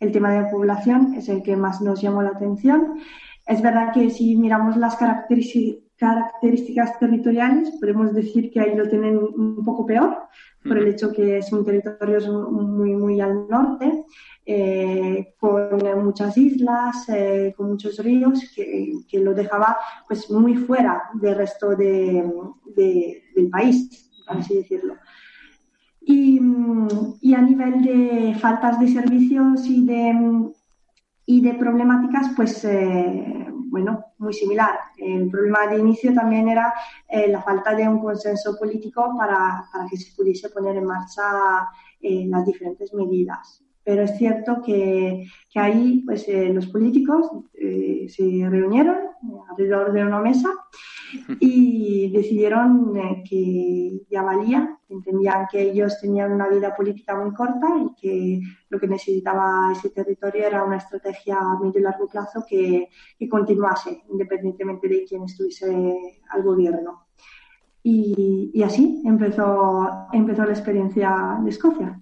el, 0.00 0.12
tema 0.12 0.32
de 0.32 0.42
la 0.42 0.50
población 0.50 1.14
es 1.14 1.28
el 1.28 1.42
que 1.42 1.56
más 1.56 1.80
nos 1.80 2.00
llamó 2.00 2.22
la 2.22 2.30
atención. 2.30 2.98
Es 3.46 3.62
verdad 3.62 3.92
que 3.92 4.10
si 4.10 4.36
miramos 4.36 4.76
las 4.76 4.96
características 4.96 5.87
territoriales, 5.98 7.70
podemos 7.80 8.14
decir 8.14 8.50
que 8.50 8.60
ahí 8.60 8.74
lo 8.74 8.88
tienen 8.88 9.18
un 9.18 9.64
poco 9.64 9.84
peor, 9.86 10.16
por 10.62 10.78
el 10.78 10.88
hecho 10.88 11.12
que 11.12 11.38
es 11.38 11.52
un 11.52 11.64
territorio 11.64 12.50
muy, 12.50 12.94
muy 12.94 13.20
al 13.20 13.48
norte. 13.48 14.04
Eh, 14.50 15.34
con 15.38 15.78
muchas 16.02 16.38
islas, 16.38 17.06
eh, 17.10 17.52
con 17.54 17.68
muchos 17.68 17.98
ríos, 17.98 18.40
que, 18.56 19.20
lo 19.20 19.34
dejaba 19.34 19.76
pues 20.06 20.30
muy 20.30 20.56
fuera 20.56 21.02
del 21.12 21.36
resto 21.36 21.76
de, 21.76 22.24
del 22.74 23.50
país, 23.50 24.10
por 24.26 24.38
así 24.38 24.54
decirlo. 24.54 24.94
Y, 26.00 26.40
y, 27.20 27.34
a 27.34 27.42
nivel 27.42 27.82
de 27.82 28.34
faltas 28.40 28.80
de 28.80 28.88
servicios 28.88 29.66
y 29.66 29.84
de, 29.84 30.14
y 31.28 31.42
de 31.42 31.54
problemáticas, 31.54 32.30
pues 32.34 32.64
eh, 32.64 33.46
bueno, 33.50 34.06
muy 34.18 34.32
similar. 34.32 34.78
El 34.96 35.28
problema 35.30 35.66
de 35.66 35.78
inicio 35.78 36.14
también 36.14 36.48
era 36.48 36.72
la 37.28 37.42
falta 37.42 37.74
de 37.74 37.86
un 37.86 38.00
consenso 38.00 38.56
político 38.58 39.14
para, 39.16 39.64
para 39.70 39.86
que 39.88 39.98
se 39.98 40.16
pudiese 40.16 40.48
poner 40.48 40.76
en 40.76 40.86
marcha 40.86 41.68
las 42.00 42.46
diferentes 42.46 42.94
medidas 42.94 43.62
pero 43.88 44.02
es 44.02 44.18
cierto 44.18 44.60
que, 44.60 45.24
que 45.50 45.58
ahí 45.58 46.02
pues, 46.04 46.28
eh, 46.28 46.50
los 46.52 46.66
políticos 46.66 47.26
eh, 47.54 48.04
se 48.10 48.22
reunieron 48.22 48.98
alrededor 49.50 49.94
de 49.94 50.04
una 50.04 50.20
mesa 50.20 50.50
y 51.40 52.10
decidieron 52.10 52.96
eh, 52.96 53.22
que 53.28 54.00
ya 54.10 54.22
valía, 54.22 54.78
entendían 54.88 55.46
que 55.50 55.62
ellos 55.62 56.00
tenían 56.00 56.32
una 56.32 56.48
vida 56.48 56.74
política 56.74 57.16
muy 57.16 57.34
corta 57.34 57.66
y 57.78 58.00
que 58.00 58.40
lo 58.68 58.78
que 58.78 58.88
necesitaba 58.88 59.72
ese 59.72 59.90
territorio 59.90 60.46
era 60.46 60.64
una 60.64 60.76
estrategia 60.76 61.38
a 61.38 61.58
medio 61.58 61.80
y 61.80 61.82
largo 61.82 62.08
plazo 62.08 62.44
que, 62.48 62.88
continuase, 63.28 64.02
independientemente 64.10 64.88
de 64.88 65.04
quién 65.04 65.24
estuviese 65.24 66.20
al 66.30 66.42
gobierno. 66.42 67.06
Y, 67.82 68.50
y 68.52 68.62
así 68.62 69.02
empezó, 69.04 69.88
empezó 70.12 70.44
la 70.44 70.52
experiencia 70.52 71.38
de 71.42 71.50
Escocia. 71.50 72.00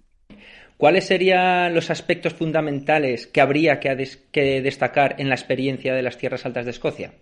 ¿Cuáles 0.76 1.06
serían 1.06 1.74
los 1.74 1.90
aspectos 1.90 2.34
fundamentales 2.34 3.26
que 3.26 3.40
habría 3.40 3.80
que, 3.80 4.60
destacar 4.60 5.16
en 5.18 5.30
la 5.30 5.34
experiencia 5.34 5.94
de 5.94 6.02
las 6.02 6.18
tierras 6.18 6.44
altas 6.44 6.66
de 6.66 6.70
Escocia? 6.72 7.12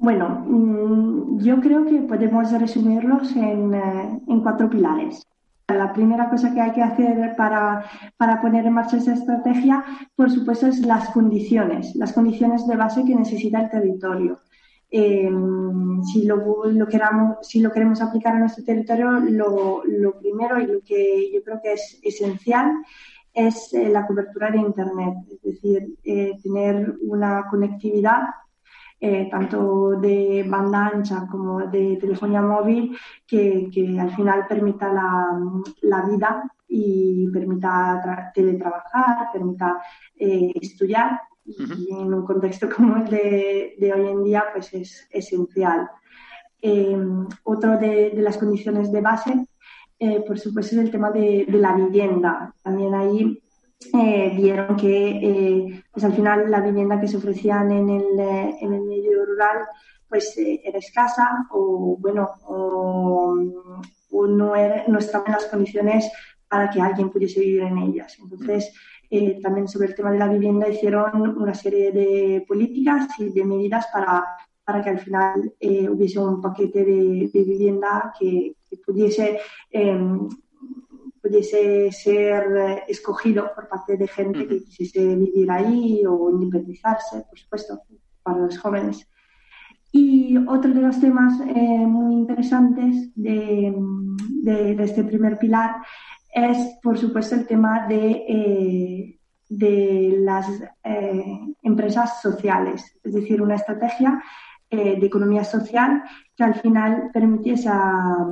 Bueno, 0.00 0.44
mm, 0.46 1.40
yo 1.44 1.60
creo 1.60 1.84
que 1.84 2.00
podemos 2.00 2.50
resumirlos 2.52 3.36
en, 3.36 3.74
eh, 3.74 4.20
cuatro 4.42 4.70
pilares. 4.70 5.26
la 5.68 5.92
primera 5.92 6.28
cosa 6.30 6.52
que 6.52 6.60
hay 6.60 6.72
que 6.72 6.82
hacer 6.82 7.36
para, 7.36 7.84
para, 8.16 8.40
poner 8.40 8.66
en 8.66 8.72
marcha 8.72 8.96
esa 8.96 9.12
estrategia, 9.14 9.84
por 10.16 10.30
supuesto, 10.30 10.66
es 10.66 10.80
las 10.80 11.10
condiciones, 11.10 11.94
las 11.94 12.12
condiciones 12.12 12.66
de 12.66 12.76
base 12.76 13.04
que 13.04 13.14
necesita 13.14 13.60
el 13.60 13.70
territorio. 13.70 14.40
Em, 14.90 16.02
si, 16.04 16.24
lo, 16.24 16.38
queramos, 16.88 17.36
si 17.42 17.60
lo 17.60 17.70
queremos 17.70 18.00
aplicar 18.00 18.34
a 18.34 18.40
nuestro 18.40 18.64
territorio, 18.64 19.20
lo, 19.20 19.82
lo, 19.84 20.18
primero 20.18 20.58
y 20.60 20.66
lo 20.66 20.80
que 20.80 21.30
yo 21.32 21.42
creo 21.44 21.60
que 21.62 21.74
es 21.74 22.00
esencial 22.02 22.72
es 23.34 23.72
eh, 23.74 23.88
la 23.90 24.06
cobertura 24.06 24.50
de 24.50 24.58
Internet, 24.58 25.14
es 25.30 25.42
decir, 25.42 25.94
eh, 26.04 26.32
tener 26.42 26.94
una 27.02 27.46
conectividad 27.48 28.22
eh, 29.00 29.28
tanto 29.30 29.92
de 29.92 30.44
banda 30.48 30.88
ancha 30.88 31.26
como 31.30 31.66
de 31.66 31.96
telefonía 31.96 32.42
móvil 32.42 32.96
que, 33.26 33.68
que 33.72 33.98
al 33.98 34.14
final 34.14 34.46
permita 34.46 34.92
la, 34.92 35.40
la, 35.82 36.02
vida 36.02 36.52
y 36.68 37.26
permita 37.32 38.30
teletrabajar, 38.34 39.32
permita 39.32 39.82
estudiar 40.16 41.18
y 41.44 41.92
en 41.92 42.14
un 42.14 42.24
contexto 42.24 42.68
como 42.74 42.96
el 42.96 43.08
de, 43.08 43.74
de 43.78 43.92
hoy 43.92 44.08
en 44.08 44.24
día 44.24 44.44
pues 44.52 44.72
es 44.74 45.08
esencial. 45.10 45.88
Eh, 46.62 46.96
otro 47.44 47.78
de, 47.78 48.10
de, 48.10 48.22
las 48.22 48.36
condiciones 48.36 48.92
de 48.92 49.00
base, 49.00 49.46
eh, 49.98 50.22
por 50.26 50.38
supuesto, 50.38 50.76
es 50.76 50.82
el 50.82 50.90
tema 50.90 51.10
de, 51.10 51.46
de 51.48 51.58
la 51.58 51.74
vivienda. 51.74 52.54
También 52.62 52.94
ahí 52.94 53.42
eh, 53.92 54.32
vieron 54.36 54.76
que 54.76 55.08
eh, 55.08 55.84
pues 55.90 56.04
al 56.04 56.12
final 56.12 56.50
la 56.50 56.60
vivienda 56.60 57.00
que 57.00 57.08
se 57.08 57.16
ofrecían 57.16 57.70
en 57.70 57.88
el, 57.88 58.20
en 58.60 58.74
el 58.74 58.82
medio 58.82 59.24
rural 59.24 59.58
pues 60.08 60.36
era 60.36 60.78
escasa 60.78 61.46
o 61.50 61.96
bueno 61.98 62.28
o, 62.44 63.34
o 64.10 64.26
no, 64.26 64.56
era, 64.56 64.84
no 64.88 64.98
estaban 64.98 65.28
en 65.28 65.32
las 65.34 65.46
condiciones 65.46 66.10
para 66.48 66.68
que 66.68 66.80
alguien 66.80 67.10
pudiese 67.10 67.40
vivir 67.40 67.62
en 67.62 67.78
ellas. 67.78 68.18
Entonces, 68.20 68.72
eh, 69.08 69.40
también 69.40 69.68
sobre 69.68 69.88
el 69.88 69.94
tema 69.94 70.10
de 70.12 70.18
la 70.18 70.28
vivienda 70.28 70.68
hicieron 70.68 71.36
una 71.38 71.54
serie 71.54 71.92
de 71.92 72.44
políticas 72.46 73.08
y 73.18 73.30
de 73.30 73.44
medidas 73.44 73.86
para, 73.92 74.24
para 74.64 74.82
que 74.82 74.90
al 74.90 74.98
final 74.98 75.52
eh, 75.60 75.88
hubiese 75.88 76.18
un 76.18 76.40
paquete 76.40 76.84
de, 76.84 77.30
de 77.32 77.44
vivienda 77.44 78.12
que, 78.18 78.54
que 78.68 78.76
pudiese, 78.78 79.38
eh, 79.70 79.98
pudiese 81.22 81.92
ser 81.92 82.84
escogido 82.88 83.50
por 83.54 83.68
parte 83.68 83.96
de 83.96 84.08
gente 84.08 84.46
que 84.46 84.62
quisiese 84.62 85.14
vivir 85.16 85.50
ahí 85.50 86.02
o 86.06 86.30
independizarse, 86.30 87.24
por 87.28 87.38
supuesto, 87.38 87.82
para 88.22 88.38
los 88.38 88.58
jóvenes. 88.58 89.06
Y 89.92 90.36
otro 90.46 90.72
de 90.72 90.82
los 90.82 91.00
temas 91.00 91.40
eh, 91.40 91.86
muy 91.86 92.14
interesantes 92.14 93.12
de, 93.14 93.74
de, 94.42 94.74
de, 94.76 94.84
este 94.84 95.02
primer 95.02 95.36
pilar 95.38 95.76
es, 96.32 96.78
por 96.82 96.96
supuesto, 96.96 97.34
el 97.34 97.46
tema 97.46 97.86
de, 97.88 98.24
eh, 98.28 99.20
de 99.48 100.18
las 100.20 100.46
eh, 100.84 101.40
empresas 101.62 102.22
sociales, 102.22 102.96
es 103.02 103.12
decir, 103.12 103.42
una 103.42 103.56
estrategia 103.56 104.22
eh, 104.70 105.00
de 105.00 105.06
economía 105.06 105.42
social 105.42 106.04
que 106.36 106.44
al 106.44 106.54
final 106.54 107.10
permitiese 107.12 107.68
a, 107.68 108.26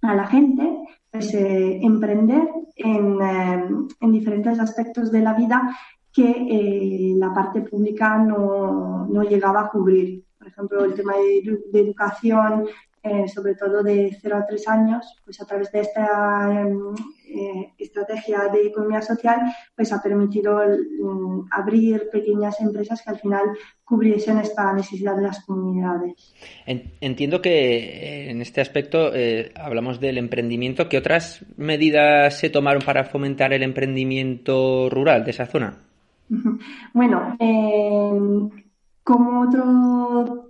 a 0.00 0.14
la 0.14 0.26
gente 0.26 0.78
pues, 1.10 1.34
eh, 1.34 1.78
emprender 1.82 2.48
en, 2.76 3.20
eh, 3.20 3.68
en, 4.00 4.12
diferentes 4.12 4.58
aspectos 4.58 5.10
de 5.10 5.20
la 5.20 5.34
vida 5.34 5.76
que 6.12 6.30
eh, 6.30 7.14
la 7.16 7.32
parte 7.32 7.62
pública 7.62 8.18
no, 8.18 9.06
no, 9.06 9.22
llegaba 9.22 9.62
a 9.62 9.68
cubrir. 9.68 10.24
Por 10.38 10.48
ejemplo, 10.48 10.84
el 10.84 10.94
tema 10.94 11.14
de, 11.16 11.58
de 11.72 11.80
educación, 11.80 12.66
eh, 13.08 13.28
sobre 13.28 13.54
todo 13.54 13.82
de 13.82 14.16
0 14.20 14.36
a 14.36 14.46
3 14.46 14.68
años, 14.68 15.16
pues 15.24 15.40
a 15.40 15.46
través 15.46 15.70
de 15.72 15.80
esta 15.80 16.66
eh, 17.28 17.72
estrategia 17.76 18.48
de 18.52 18.68
economía 18.68 19.02
social, 19.02 19.40
pues 19.74 19.92
ha 19.92 20.00
permitido 20.00 20.58
um, 21.00 21.44
abrir 21.50 22.08
pequeñas 22.10 22.60
empresas 22.60 23.02
que 23.02 23.10
al 23.10 23.18
final 23.18 23.44
cubriesen 23.84 24.38
esta 24.38 24.72
necesidad 24.72 25.16
de 25.16 25.22
las 25.22 25.44
comunidades. 25.44 26.34
Entiendo 26.64 27.42
que 27.42 27.78
eh, 27.78 28.30
en 28.30 28.40
este 28.40 28.60
aspecto 28.60 29.12
eh, 29.12 29.52
hablamos 29.56 29.98
del 29.98 30.18
emprendimiento. 30.18 30.88
¿Qué 30.88 30.98
otras 30.98 31.44
medidas 31.56 32.38
se 32.38 32.48
tomaron 32.48 32.82
para 32.82 33.04
fomentar 33.04 33.52
el 33.52 33.64
emprendimiento 33.64 34.88
rural 34.88 35.24
de 35.24 35.30
esa 35.30 35.46
zona? 35.46 35.78
Bueno, 36.94 37.36
como 39.02 39.42
otro 39.42 40.45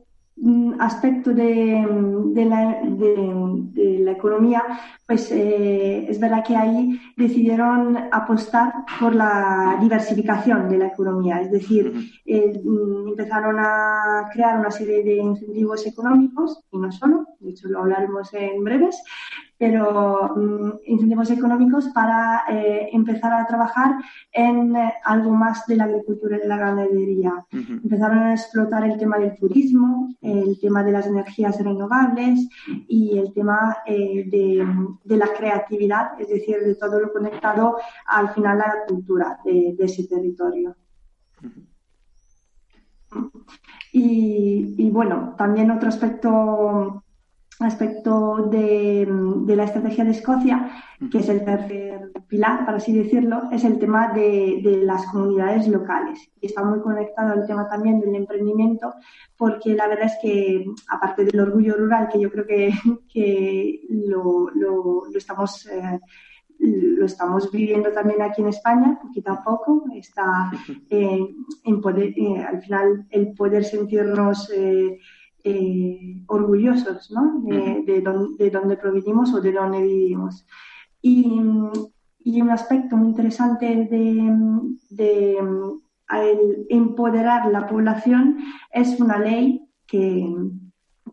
aspecto 0.79 1.33
de, 1.33 1.87
de, 2.35 2.45
la, 2.45 2.81
de, 2.83 3.15
de, 3.73 3.99
la, 4.01 4.13
economía, 4.13 4.63
pues 5.07 5.31
eh, 5.33 6.07
es 6.09 6.21
verdad 6.21 6.45
que 6.47 6.57
ahí 6.57 7.01
decidieron 7.17 7.97
apostar 8.13 8.73
por 9.01 9.15
la 9.15 9.79
diversificación 9.81 10.69
de 10.69 10.79
la 10.79 10.87
economía, 10.89 11.41
es 11.41 11.51
decir, 11.51 11.93
eh, 12.27 12.53
empezaron 13.09 13.57
a 13.59 14.29
crear 14.33 14.61
una 14.61 14.71
serie 14.71 15.03
de 15.03 15.17
incentivos 15.17 15.87
económicos, 15.87 16.61
y 16.71 16.79
no 16.79 16.93
solo, 16.93 17.27
de 17.41 17.51
hecho 17.51 17.69
lo 17.69 17.81
hablaremos 17.81 18.33
en 18.35 18.63
breves, 18.63 19.03
pero 19.59 20.35
um, 20.35 20.79
incentivos 20.85 21.31
económicos 21.31 21.87
para 21.95 22.45
eh, 22.51 22.91
empezar 22.93 23.33
a 23.33 23.47
trabajar 23.47 23.97
en 24.33 24.77
eh, 24.77 24.93
algo 25.05 25.31
más 25.31 25.67
de 25.67 25.77
la 25.77 25.85
agricultura 25.85 26.37
y 26.37 26.41
de 26.41 26.49
la 26.49 26.59
ganadería. 26.59 27.33
Uh 27.53 27.57
-huh. 27.57 27.81
Empezaron 27.85 28.19
a 28.19 28.35
explotar 28.35 28.85
el 28.85 28.99
tema 28.99 29.19
del 29.19 29.35
turismo, 29.37 30.15
el 30.21 30.59
tema 30.61 30.83
de 30.83 30.93
las 30.93 31.07
energías 31.07 31.59
renovables 31.63 32.49
y 32.89 33.19
el 33.19 33.33
tema 33.33 33.79
eh, 33.87 34.25
de, 34.29 34.67
de, 35.05 35.17
la 35.17 35.29
creatividad, 35.29 36.21
es 36.21 36.29
decir, 36.29 36.57
de 36.61 36.75
todo 36.75 37.01
lo 37.01 37.13
conectado 37.13 37.77
al 38.07 38.29
final 38.35 38.61
a 38.61 38.67
la 38.67 38.87
cultura 38.89 39.39
de, 39.45 39.75
de 39.79 39.85
ese 39.85 40.07
territorio. 40.07 40.77
Uh 41.43 41.47
-huh. 41.47 41.65
y, 43.93 44.75
y 44.77 44.91
bueno, 44.91 45.35
también 45.39 45.71
otro 45.71 45.89
aspecto 45.89 47.03
aspecto 47.65 48.49
de, 48.51 49.07
de, 49.47 49.57
la 49.57 49.65
estrategia 49.65 50.05
de 50.05 50.11
Escocia, 50.11 50.71
que 51.11 51.19
es 51.19 51.29
el 51.29 51.45
tercer 51.45 52.13
pilar, 52.29 52.67
para 52.67 52.77
así 52.77 52.93
decirlo, 52.93 53.45
es 53.51 53.65
el 53.65 53.79
tema 53.79 54.13
de, 54.13 54.61
de, 54.63 54.85
las 54.85 55.07
comunidades 55.07 55.67
locales. 55.69 56.19
Y 56.41 56.47
está 56.47 56.63
muy 56.63 56.81
conectado 56.81 57.33
al 57.33 57.47
tema 57.47 57.69
también 57.69 58.01
del 58.01 58.15
emprendimiento, 58.15 58.95
porque 59.37 59.75
la 59.75 59.89
verdad 59.89 60.07
es 60.07 60.17
que, 60.21 60.67
aparte 60.89 61.25
del 61.25 61.41
orgullo 61.41 61.77
rural, 61.77 62.09
que 62.13 62.21
yo 62.21 62.31
creo 62.31 62.47
que, 62.47 62.73
que 63.13 63.81
lo, 63.89 64.51
lo, 64.51 65.05
lo 65.11 65.19
estamos... 65.19 65.67
Eh, 65.67 66.01
lo 66.59 67.05
estamos 67.05 67.53
viviendo 67.53 67.93
también 67.93 68.23
aquí 68.23 68.41
en 68.41 68.49
España, 68.49 68.99
poquito 69.03 69.31
a 69.31 69.45
poco. 69.45 69.85
Está 69.95 70.51
eh, 70.89 71.35
en 71.65 71.81
poder, 71.83 72.15
eh, 72.17 72.39
al 72.49 72.63
final 72.63 73.07
el 73.11 73.35
poder 73.35 73.63
sentirnos 73.63 74.51
eh, 75.47 75.51
eh, 75.51 76.23
orgullosos 76.27 77.11
¿no? 77.13 77.41
de, 77.45 77.83
de, 77.87 78.01
don, 78.01 78.37
de, 78.37 78.51
dónde 78.51 78.77
provenimos 78.77 79.33
o 79.33 79.41
de 79.41 79.53
dónde 79.53 79.81
vivimos. 79.83 80.45
Y, 81.01 81.41
y 82.19 82.43
un 82.43 82.51
aspecto 82.51 82.97
muy 82.97 83.09
interesante 83.09 83.67
de, 83.67 84.33
de 84.91 85.39
el 86.09 86.67
empoderar 86.69 87.51
la 87.51 87.67
población 87.69 88.39
es 88.73 88.99
una 88.99 89.19
ley 89.19 89.69
que, 89.87 90.27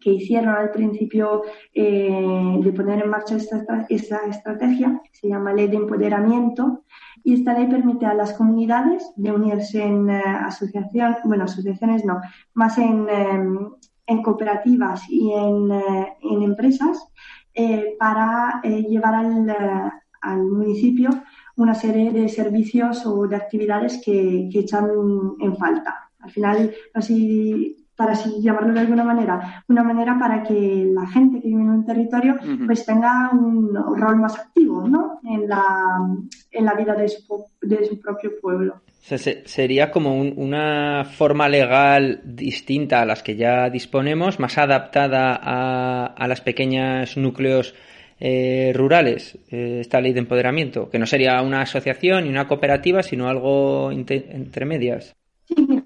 que 0.04 0.12
hicieron 0.12 0.56
al 0.56 0.72
principio 0.72 1.44
eh, 1.74 2.60
de 2.62 2.74
poner 2.74 3.04
en 3.04 3.10
marcha 3.10 3.36
esta, 3.36 3.86
esta 3.90 4.18
estrategia, 4.28 5.02
que 5.04 5.18
se 5.18 5.30
llama 5.30 5.54
Ley 5.54 5.68
de 5.68 5.78
Empoderamiento, 5.78 6.84
y 7.24 7.36
esta 7.36 7.54
ley 7.54 7.68
permite 7.68 8.06
a 8.06 8.14
las 8.14 8.34
comunidades 8.34 9.12
de 9.16 9.32
unirse 9.32 9.82
en 9.82 10.10
uh, 10.10 10.46
asociación, 10.46 11.16
bueno, 11.24 11.46
asociaciones 11.46 12.04
no, 12.04 12.20
más 12.54 12.78
en, 12.78 13.02
um, 13.02 13.76
en 14.06 14.22
cooperativas 14.22 15.02
y 15.10 15.32
en, 15.32 15.72
eh, 15.72 16.14
en 16.22 16.44
empresas 16.44 17.08
eh, 17.54 17.96
para 18.00 18.62
eh, 18.64 18.84
llevar 18.90 19.16
al, 19.16 19.56
al, 20.22 20.44
municipio 20.44 21.10
una 21.56 21.76
serie 21.76 22.12
de 22.12 22.28
servicios 22.30 23.06
o 23.06 23.28
de 23.28 23.36
actividades 23.36 24.02
que, 24.04 24.50
que 24.52 24.60
echan 24.60 24.90
en 25.40 25.56
falta. 25.56 26.10
Al 26.20 26.32
final, 26.32 26.74
así 26.94 27.83
para 27.96 28.14
así 28.14 28.42
llamarlo 28.42 28.74
de 28.74 28.80
alguna 28.80 29.04
manera, 29.04 29.64
una 29.68 29.84
manera 29.84 30.18
para 30.20 30.44
que 30.44 30.88
la 30.94 31.06
gente 31.08 31.42
que 31.42 31.48
vive 31.48 31.62
en 31.62 31.70
un 31.70 31.86
territorio 31.86 32.34
uh 32.34 32.46
-huh. 32.46 32.66
pues 32.66 32.86
tenga 32.86 33.30
un 33.32 33.74
rol 33.98 34.18
más 34.18 34.38
activo 34.40 34.88
¿no? 34.88 35.20
en, 35.24 35.48
la, 35.48 35.64
en 36.52 36.66
la 36.66 36.74
vida 36.74 36.96
de 36.96 37.08
su, 37.08 37.46
de 37.62 37.86
su 37.86 38.00
propio 38.00 38.32
pueblo. 38.42 38.82
O 38.88 39.06
sea, 39.06 39.18
se, 39.18 39.44
sería 39.46 39.92
como 39.92 40.18
un, 40.18 40.34
una 40.38 41.06
forma 41.06 41.50
legal 41.50 42.22
distinta 42.24 43.02
a 43.02 43.06
las 43.06 43.22
que 43.22 43.36
ya 43.36 43.70
disponemos, 43.70 44.40
más 44.40 44.58
adaptada 44.58 45.38
a, 45.42 46.06
a 46.06 46.28
las 46.28 46.42
pequeños 46.42 47.18
núcleos 47.18 47.76
eh, 48.20 48.72
rurales, 48.74 49.38
eh, 49.52 49.80
esta 49.82 50.00
ley 50.00 50.14
de 50.14 50.20
empoderamiento, 50.20 50.90
que 50.90 51.00
no 51.00 51.06
sería 51.06 51.42
una 51.42 51.62
asociación 51.62 52.24
ni 52.24 52.30
una 52.30 52.48
cooperativa, 52.48 53.04
sino 53.04 53.28
algo 53.28 53.92
entre 53.92 54.66
medias. 54.66 55.14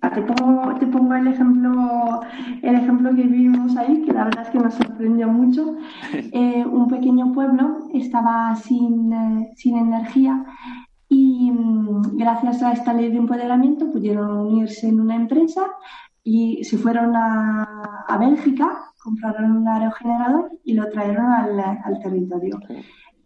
Pongo, 0.10 0.76
te 0.76 0.88
pongo 0.88 1.16
el 1.16 1.28
ejemplo, 1.28 2.22
el 2.62 2.76
ejemplo 2.76 3.10
que 3.16 3.24
vivimos 3.24 3.76
ahí, 3.78 4.04
que 4.04 4.14
la 4.14 4.26
verdad 4.26 4.44
es 4.46 4.50
que 4.50 4.60
nos 4.60 4.74
sorprendió 4.74 5.28
mucho. 5.28 5.76
Eh, 6.32 6.66
un 6.66 6.88
pequeño 6.88 7.34
pueblo 7.34 7.90
estaba 7.94 8.56
sin, 8.56 9.12
eh, 9.12 9.52
sin 9.56 9.78
energía 9.78 10.46
y 11.10 11.52
mm, 11.52 12.18
gracias 12.18 12.62
a 12.64 12.74
esta 12.74 12.94
ley 12.94 13.10
de 13.10 13.18
empoderamiento 13.18 13.92
pudieron 13.92 14.30
unirse 14.32 14.88
en 14.88 15.00
una 15.00 15.16
empresa 15.16 15.62
y 16.24 16.64
se 16.64 16.78
fueron 16.78 17.16
a, 17.16 18.06
a 18.08 18.18
Bélgica, 18.18 18.94
compraron 19.02 19.58
un 19.58 19.68
aerogenerador 19.68 20.52
y 20.64 20.74
lo 20.74 20.90
trajeron 20.90 21.26
al, 21.32 21.60
al 21.60 22.00
territorio. 22.02 22.60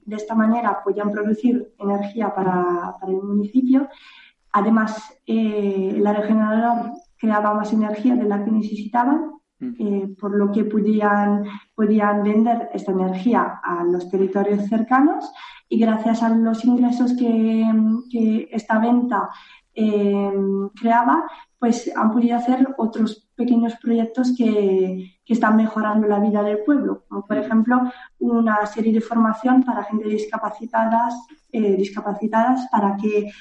De 0.06 0.16
esta 0.16 0.36
manera 0.36 0.80
podían 0.84 1.12
producir 1.12 1.74
energía 1.80 2.34
para, 2.34 2.96
para 3.00 3.12
el 3.12 3.22
municipio 3.22 3.88
Además, 4.54 5.14
eh, 5.26 5.94
el 5.96 6.06
aerogenerador 6.06 6.92
creaba 7.18 7.54
más 7.54 7.72
energía 7.72 8.16
de 8.16 8.26
la 8.26 8.44
que 8.44 8.52
necesitaban, 8.52 9.32
eh, 9.80 10.16
por 10.20 10.36
lo 10.36 10.52
que 10.52 10.64
podían, 10.64 11.44
podían 11.76 12.24
vender 12.24 12.70
esta 12.74 12.92
energía 12.92 13.62
a 13.64 13.84
los 13.84 14.10
territorios 14.10 14.68
cercanos. 14.68 15.32
Y 15.70 15.80
gracias 15.80 16.24
a 16.24 16.30
los 16.30 16.66
ingresos 16.66 17.14
que, 17.14 18.50
esta 18.52 18.80
venta 18.80 19.30
eh, 19.74 20.34
creaba, 20.76 21.24
pues 21.58 21.92
han 21.96 22.12
podido 22.12 22.36
hacer 22.36 22.68
otros 22.78 23.30
pequeños 23.36 23.76
proyectos 23.82 24.34
que, 24.36 25.16
que, 25.24 25.34
están 25.34 25.56
mejorando 25.56 26.08
la 26.08 26.20
vida 26.20 26.44
del 26.44 26.64
pueblo, 26.66 27.06
como 27.08 27.26
por 27.26 27.38
ejemplo 27.38 27.80
una 28.20 28.66
serie 28.66 28.92
de 28.92 29.00
formación 29.00 29.64
para 29.64 29.84
gente 29.84 30.10
discapacitadas, 30.10 31.14
discapacitadas 31.52 32.68
para 32.72 32.98
que 32.98 33.32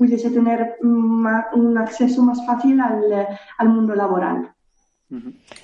pudiese 0.00 0.30
tener 0.30 0.76
un 0.80 1.76
acceso 1.76 2.22
más 2.22 2.44
fácil 2.46 2.80
al, 2.80 3.68
mundo 3.68 3.94
laboral. 3.94 4.48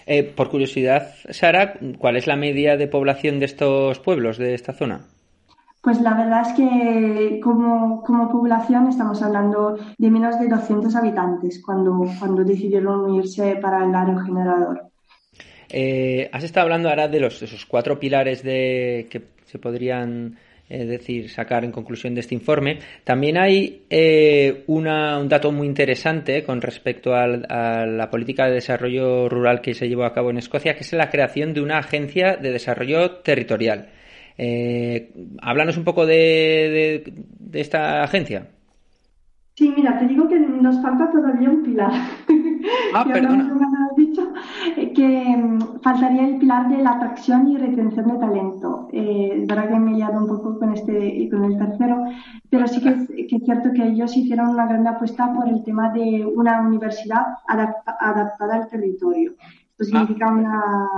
Eh, 0.05 0.25
por 0.25 0.51
curiosidad, 0.51 1.15
Sara, 1.31 1.79
¿cuál 1.97 2.17
es 2.19 2.27
la 2.27 2.37
media 2.37 2.77
de 2.77 2.87
población 2.87 3.39
de 3.39 3.47
estos 3.47 3.99
pueblos, 3.99 4.37
de 4.37 4.53
esta 4.53 4.75
zona? 4.75 5.07
Pues 5.81 6.03
la 6.03 6.13
verdad 6.13 6.43
es 6.47 6.53
que 6.53 7.41
como, 7.43 8.05
población 8.31 8.89
estamos 8.89 9.23
hablando 9.23 9.79
de 9.97 10.11
menos 10.11 10.39
de 10.39 10.49
200 10.49 10.95
habitantes 10.95 11.63
cuando, 11.65 12.05
cuando 12.19 12.45
decidieron 12.45 13.09
unirse 13.09 13.57
para 13.57 13.87
el 13.87 13.95
aerogenerador. 13.95 14.91
Eh, 15.71 16.29
has 16.31 16.45
estado 16.45 16.65
hablando 16.65 16.91
ahora 16.91 17.09
de 17.09 17.21
los 17.21 17.41
esos 17.41 17.65
cuatro 17.65 17.99
pilares 17.99 18.43
de 18.43 19.07
que 19.11 19.23
se 19.47 19.59
podrían 19.59 20.37
es 20.69 20.89
decir, 20.89 21.31
sacar 21.31 21.65
en 21.65 21.73
conclusión 21.73 22.15
de 22.15 22.21
este 22.21 22.35
informe. 22.35 22.79
También 23.05 23.39
hay 23.39 23.85
eh, 23.89 24.65
un 24.67 24.85
dato 25.29 25.53
muy 25.53 25.67
interesante 25.67 26.43
con 26.43 26.61
respecto 26.61 27.15
a 27.15 27.27
la 27.27 28.11
política 28.11 28.47
de 28.47 28.55
desarrollo 28.55 29.29
rural 29.29 29.61
que 29.61 29.75
se 29.75 29.89
llevó 29.89 30.05
a 30.05 30.13
cabo 30.13 30.31
en 30.31 30.39
Escocia, 30.39 30.75
que 30.75 30.81
es 30.81 30.93
la 30.93 31.11
creación 31.11 31.55
de 31.55 31.61
una 31.61 31.79
agencia 31.79 32.37
de 32.37 32.51
desarrollo 32.51 33.17
territorial. 33.19 33.91
Eh, 34.39 35.11
háblanos 35.41 35.77
un 35.77 35.85
poco 35.85 36.05
de, 36.05 37.05
de 37.39 37.61
esta 37.61 38.03
agencia. 38.03 38.49
Sí, 39.57 39.73
mira, 39.75 39.99
te 39.99 40.07
digo 40.07 40.29
que 40.29 40.39
nos 40.39 40.83
falta 40.83 41.11
todavía 41.11 41.51
un 41.51 41.63
pilar. 41.63 41.93
Ah, 42.95 43.05
perdona. 43.05 43.91
dicho 43.97 44.33
eh, 44.77 44.93
que 44.93 45.37
mm, 45.37 45.81
faltaría 45.83 46.27
el 46.27 46.39
pilar 46.39 46.69
de 46.69 46.79
la 46.79 46.93
atracción 46.93 47.49
y 47.49 47.57
retención 47.57 48.09
de 48.09 48.19
talento. 48.19 48.89
Eh, 48.93 49.41
es 49.43 49.47
verdad 49.47 49.69
que 49.69 49.79
me 49.79 49.93
he 49.93 49.95
liado 49.95 50.19
un 50.19 50.27
poco 50.27 50.59
con 50.59 50.73
este 50.73 51.29
con 51.31 51.45
el 51.45 51.59
tercero, 51.59 52.05
pero 52.51 52.67
sí 52.67 52.81
que 52.81 52.89
es, 52.89 53.45
cierto 53.45 53.73
que 53.73 53.87
ellos 53.87 54.17
hicieron 54.17 54.49
una 54.49 54.67
gran 54.67 54.87
apuesta 54.87 55.33
por 55.33 55.49
el 55.49 55.63
tema 55.63 55.91
de 55.91 56.27
una 56.27 56.61
universidad 56.61 57.25
adaptada 57.47 58.55
al 58.57 58.69
territorio. 58.69 59.35
Esto 59.71 59.85
significa 59.85 60.29
una, 60.29 60.89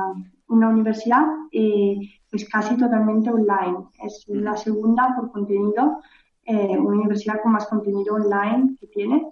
una 0.48 0.68
universidad 0.68 1.26
eh, 1.52 1.98
pues 2.30 2.48
casi 2.48 2.76
totalmente 2.76 3.30
online. 3.30 3.88
Es 4.02 4.24
la 4.28 4.56
segunda 4.56 5.14
por 5.16 5.32
contenido, 5.32 6.00
una 6.48 6.96
universidad 6.96 7.42
con 7.42 7.52
más 7.52 7.66
contenido 7.66 8.14
online 8.14 8.76
que 8.80 8.86
tiene. 8.88 9.26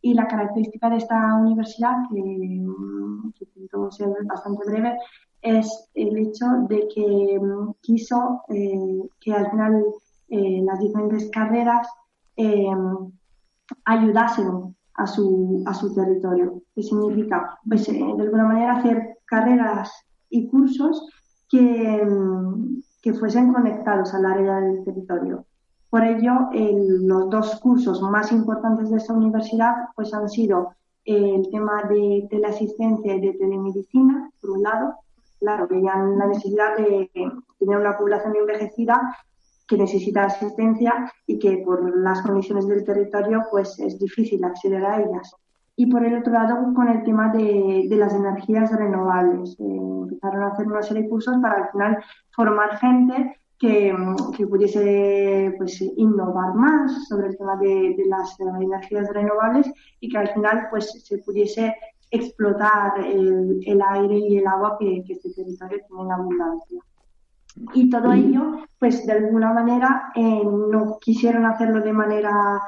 Y 0.00 0.14
la 0.14 0.26
característica 0.26 0.90
de 0.90 0.96
esta 0.96 1.34
universidad, 1.36 1.94
que, 2.10 2.16
que 3.38 3.44
intento 3.44 3.88
bastante 4.24 4.64
breve, 4.66 4.96
es 5.42 5.90
el 5.94 6.16
hecho 6.16 6.46
de 6.68 6.88
que 6.94 7.38
mm, 7.40 7.74
quiso 7.80 8.42
eh, 8.48 9.08
que 9.20 9.32
al 9.32 9.50
final 9.50 9.84
eh, 10.28 10.62
las 10.64 10.78
diferentes 10.78 11.28
carreras 11.30 11.88
eh, 12.36 12.66
ayudasen 13.84 14.76
a 14.94 15.06
su, 15.06 15.62
a 15.66 15.74
su 15.74 15.94
territorio. 15.94 16.62
¿Qué 16.74 16.82
significa? 16.82 17.58
Pues 17.68 17.86
de 17.86 18.02
alguna 18.02 18.44
manera 18.44 18.76
hacer 18.76 19.18
carreras 19.24 19.90
y 20.30 20.46
cursos 20.48 21.08
que, 21.50 22.04
mm, 22.04 22.82
que 23.02 23.14
fuesen 23.14 23.52
conectados 23.52 24.14
al 24.14 24.26
área 24.26 24.60
del 24.60 24.84
territorio. 24.84 25.44
Por 25.92 26.04
ello, 26.04 26.48
los 26.54 27.28
dos 27.28 27.60
cursos 27.60 28.00
más 28.00 28.32
importantes 28.32 28.88
de 28.88 28.96
esta 28.96 29.12
universidad 29.12 29.74
pues, 29.94 30.14
han 30.14 30.26
sido 30.26 30.72
el 31.04 31.46
tema 31.50 31.82
de 31.82 32.26
teleasistencia 32.30 33.14
y 33.14 33.20
de 33.20 33.34
telemedicina, 33.34 34.30
por 34.40 34.52
un 34.52 34.62
lado. 34.62 34.94
Claro, 35.38 35.68
veían 35.68 36.16
la 36.16 36.28
necesidad 36.28 36.78
de 36.78 37.10
tener 37.58 37.76
una 37.76 37.98
población 37.98 38.34
envejecida 38.36 39.18
que 39.68 39.76
necesita 39.76 40.24
asistencia 40.24 41.12
y 41.26 41.38
que 41.38 41.58
por 41.58 41.94
las 41.98 42.22
condiciones 42.22 42.66
del 42.66 42.84
territorio 42.84 43.42
pues 43.50 43.78
es 43.78 43.98
difícil 43.98 44.42
acceder 44.44 44.86
a 44.86 44.98
ellas. 44.98 45.34
Y 45.76 45.90
por 45.90 46.06
el 46.06 46.16
otro 46.16 46.32
lado, 46.32 46.72
con 46.74 46.88
el 46.88 47.04
tema 47.04 47.30
de, 47.34 47.86
las 47.90 48.14
energías 48.14 48.74
renovables. 48.74 49.60
Eh, 49.60 49.64
empezaron 50.04 50.42
a 50.42 50.52
hacer 50.54 50.66
una 50.66 50.82
serie 50.82 51.02
de 51.02 51.10
cursos 51.10 51.36
para 51.42 51.64
al 51.64 51.70
final 51.70 51.98
formar 52.34 52.78
gente 52.78 53.41
que, 53.62 54.46
pudiese 54.48 55.54
pues, 55.56 55.80
innovar 55.80 56.52
más 56.54 57.06
sobre 57.06 57.28
el 57.28 57.38
tema 57.38 57.56
de, 57.58 57.94
las 58.06 58.36
energías 58.40 59.08
renovables 59.14 59.72
y 60.00 60.08
que 60.08 60.18
al 60.18 60.28
final 60.30 60.66
pues, 60.68 60.90
se 61.04 61.18
pudiese 61.18 61.72
explotar 62.10 62.98
el, 63.06 63.80
aire 63.90 64.18
y 64.18 64.38
el 64.38 64.46
agua 64.48 64.76
que, 64.80 65.04
este 65.08 65.30
territorio 65.30 65.78
tiene 65.86 66.02
en 66.02 66.10
abundancia. 66.10 66.80
Y 67.72 67.88
todo 67.88 68.12
ello, 68.12 68.64
pues 68.80 69.06
de 69.06 69.12
alguna 69.12 69.52
manera, 69.52 70.10
eh, 70.16 70.42
no 70.44 70.98
quisieron 71.00 71.46
hacerlo 71.46 71.82
de 71.82 71.92
manera 71.92 72.60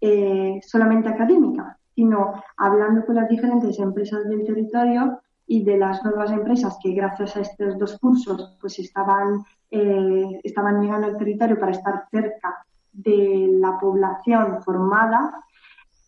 eh, 0.00 0.58
solamente 0.66 1.10
académica, 1.10 1.78
sino 1.94 2.42
hablando 2.56 3.06
con 3.06 3.14
las 3.14 3.28
diferentes 3.28 3.78
empresas 3.78 4.28
del 4.28 4.44
territorio 4.44 5.20
y 5.46 5.62
de 5.62 5.78
las 5.78 6.02
nuevas 6.04 6.32
empresas 6.32 6.76
que 6.82 6.92
gracias 6.92 7.36
a 7.36 7.40
estos 7.40 7.78
dos 7.78 7.98
cursos 8.00 8.56
pues 8.60 8.78
estaban 8.78 9.44
eh, 9.70 10.40
estaban 10.42 10.80
llegando 10.80 11.06
al 11.06 11.16
territorio 11.16 11.58
para 11.58 11.72
estar 11.72 12.06
cerca 12.10 12.64
de 12.92 13.48
la 13.60 13.78
población 13.78 14.62
formada 14.62 15.44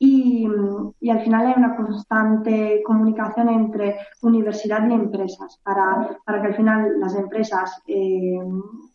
y, 0.04 0.48
al 1.08 1.20
final 1.20 1.46
hay 1.46 1.54
una 1.56 1.76
constante 1.76 2.82
comunicación 2.84 3.48
entre 3.48 3.98
universidad 4.22 4.88
y 4.88 4.92
empresas 4.94 5.60
para, 5.62 6.18
para 6.24 6.42
que 6.42 6.48
al 6.48 6.54
final 6.56 6.98
las 6.98 7.14
empresas 7.14 7.80
eh, 7.86 8.40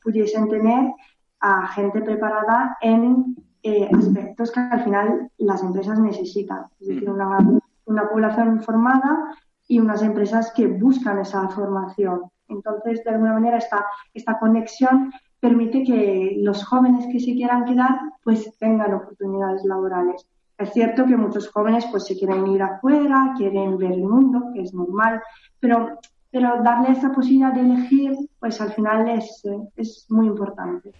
pudiesen 0.03 0.49
tener 0.49 0.93
a 1.39 1.67
gente 1.67 2.01
preparada 2.01 2.77
en 2.81 3.37
eh, 3.63 3.89
aspectos 3.97 4.51
que 4.51 4.59
al 4.59 4.83
final 4.83 5.31
las 5.37 5.63
empresas 5.63 5.97
necesitan. 5.97 6.65
Es 6.81 6.87
decir, 6.87 7.09
una, 7.09 7.39
una 7.85 8.09
población 8.09 8.61
formada 8.61 9.33
y 9.65 9.79
unas 9.79 10.01
empresas 10.01 10.51
que 10.53 10.67
buscan 10.67 11.19
esa 11.19 11.47
formación. 11.47 12.23
Entonces, 12.49 13.03
de 13.03 13.11
alguna 13.11 13.33
manera, 13.33 13.57
esta, 13.57 13.85
esta 14.13 14.37
conexión 14.39 15.11
permite 15.39 15.83
que 15.83 16.37
los 16.37 16.65
jóvenes 16.65 17.05
que 17.11 17.19
se 17.19 17.33
quieran 17.33 17.65
quedar, 17.65 17.99
pues 18.23 18.57
tengan 18.57 18.93
oportunidades 18.93 19.63
laborales. 19.65 20.25
Es 20.57 20.71
cierto 20.73 21.05
que 21.05 21.15
muchos 21.15 21.49
jóvenes 21.49 21.85
pues 21.91 22.05
se 22.05 22.17
quieren 22.17 22.47
ir 22.47 22.61
afuera, 22.61 23.33
quieren 23.37 23.77
ver 23.77 23.91
el 23.91 24.03
mundo, 24.03 24.51
que 24.53 24.61
es 24.61 24.73
normal, 24.73 25.21
pero, 25.59 25.99
pero 26.31 26.63
darle 26.63 26.91
esa 26.91 27.11
posibilidad 27.11 27.53
de 27.53 27.61
elegir, 27.61 28.15
pues 28.39 28.59
al 28.59 28.73
final 28.73 29.07
es, 29.09 29.43
es 29.75 30.07
muy 30.09 30.25
importante. 30.25 30.91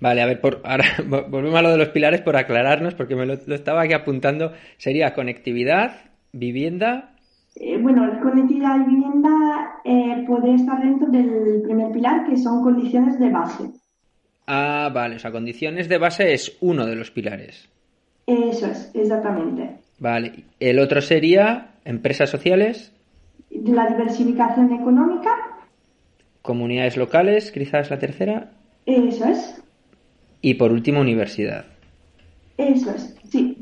Vale, 0.00 0.22
a 0.22 0.26
ver, 0.26 0.40
por, 0.40 0.62
ahora 0.64 0.84
volvemos 1.06 1.54
a 1.54 1.62
lo 1.62 1.70
de 1.70 1.76
los 1.76 1.90
pilares 1.90 2.22
por 2.22 2.36
aclararnos, 2.36 2.94
porque 2.94 3.14
me 3.14 3.26
lo, 3.26 3.34
lo 3.46 3.54
estaba 3.54 3.82
aquí 3.82 3.92
apuntando. 3.92 4.52
Sería 4.78 5.14
conectividad, 5.14 5.92
vivienda 6.32 7.12
eh, 7.56 7.76
bueno, 7.78 8.18
conectividad 8.22 8.76
y 8.76 8.84
vivienda 8.84 9.30
eh, 9.84 10.24
puede 10.26 10.54
estar 10.54 10.80
dentro 10.80 11.08
del 11.08 11.62
primer 11.62 11.92
pilar, 11.92 12.28
que 12.28 12.36
son 12.36 12.62
condiciones 12.62 13.18
de 13.18 13.30
base. 13.30 13.64
Ah, 14.46 14.90
vale, 14.92 15.16
o 15.16 15.18
sea, 15.18 15.30
condiciones 15.30 15.88
de 15.88 15.98
base 15.98 16.32
es 16.32 16.56
uno 16.60 16.86
de 16.86 16.96
los 16.96 17.10
pilares. 17.10 17.68
Eso 18.26 18.66
es, 18.66 18.90
exactamente. 18.94 19.78
Vale, 19.98 20.44
el 20.60 20.78
otro 20.78 21.00
sería 21.00 21.74
empresas 21.84 22.30
sociales. 22.30 22.92
La 23.50 23.88
diversificación 23.88 24.72
económica. 24.72 25.30
Comunidades 26.42 26.96
locales, 26.96 27.52
quizás 27.52 27.90
la 27.90 27.98
tercera. 27.98 28.50
Eso 28.86 29.24
es. 29.26 29.62
Y 30.40 30.54
por 30.54 30.72
último, 30.72 31.00
universidad. 31.00 31.66
Eso 32.56 32.90
es, 32.90 33.16
sí. 33.30 33.58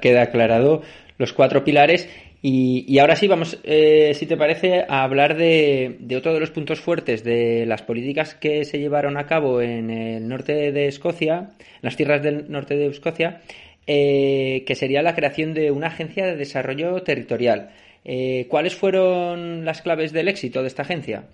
Queda 0.00 0.22
aclarado 0.22 0.82
los 1.18 1.32
cuatro 1.32 1.62
pilares. 1.62 2.08
Y, 2.44 2.98
ahora 2.98 3.14
sí, 3.14 3.28
vamos, 3.28 3.60
eh, 3.62 4.14
si 4.14 4.26
te 4.26 4.36
parece, 4.36 4.84
a 4.88 5.04
hablar 5.04 5.36
de, 5.36 5.96
otro 6.16 6.34
de 6.34 6.40
los 6.40 6.50
puntos 6.50 6.80
fuertes 6.80 7.22
de 7.22 7.66
las 7.66 7.82
políticas 7.82 8.34
que 8.34 8.64
se 8.64 8.80
llevaron 8.80 9.16
a 9.16 9.26
cabo 9.26 9.60
en 9.60 9.90
el 9.90 10.28
norte 10.28 10.72
de 10.72 10.88
Escocia, 10.88 11.50
las 11.82 11.96
tierras 11.96 12.20
del 12.20 12.50
norte 12.50 12.76
de 12.76 12.86
Escocia, 12.86 13.42
eh, 13.86 14.64
que 14.66 14.74
sería 14.74 15.02
la 15.02 15.14
creación 15.14 15.54
de 15.54 15.70
una 15.70 15.86
agencia 15.86 16.26
de 16.26 16.36
desarrollo 16.36 17.02
territorial. 17.04 17.70
Eh, 18.04 18.48
¿Cuáles 18.50 18.74
fueron 18.74 19.64
las 19.64 19.80
claves 19.80 20.12
del 20.12 20.26
éxito 20.26 20.62
de 20.62 20.66
esta 20.66 20.82
agencia? 20.82 21.28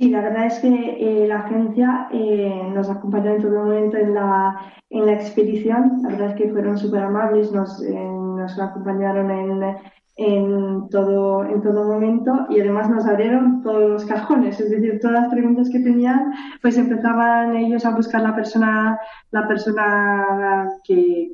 Sí, 0.00 0.08
la 0.08 0.22
verdad 0.22 0.46
es 0.46 0.58
que 0.60 0.68
eh, 0.68 1.28
la 1.28 1.40
agencia 1.40 2.08
eh, 2.10 2.70
nos 2.74 2.88
acompañó 2.88 3.34
en 3.34 3.42
todo 3.42 3.64
momento 3.64 3.98
en 3.98 4.14
la, 4.14 4.72
en 4.88 5.04
la 5.04 5.12
expedición. 5.12 6.00
La 6.02 6.08
verdad 6.08 6.28
es 6.28 6.36
que 6.36 6.48
fueron 6.48 6.78
súper 6.78 7.02
amables, 7.02 7.52
nos, 7.52 7.82
eh, 7.82 7.94
nos 7.94 8.58
acompañaron 8.58 9.30
en, 9.30 9.76
en, 10.22 10.90
todo, 10.90 11.44
en 11.46 11.62
todo 11.62 11.84
momento 11.84 12.46
y 12.50 12.60
además 12.60 12.90
nos 12.90 13.06
abrieron 13.06 13.62
todos 13.62 13.88
los 13.88 14.04
cajones. 14.04 14.60
Es 14.60 14.70
decir, 14.70 14.98
todas 15.00 15.22
las 15.22 15.32
preguntas 15.32 15.70
que 15.70 15.80
tenían, 15.80 16.34
pues 16.60 16.76
empezaban 16.76 17.56
ellos 17.56 17.86
a 17.86 17.96
buscar 17.96 18.20
la 18.20 18.36
persona, 18.36 19.00
la 19.30 19.48
persona 19.48 20.68
que, 20.84 21.32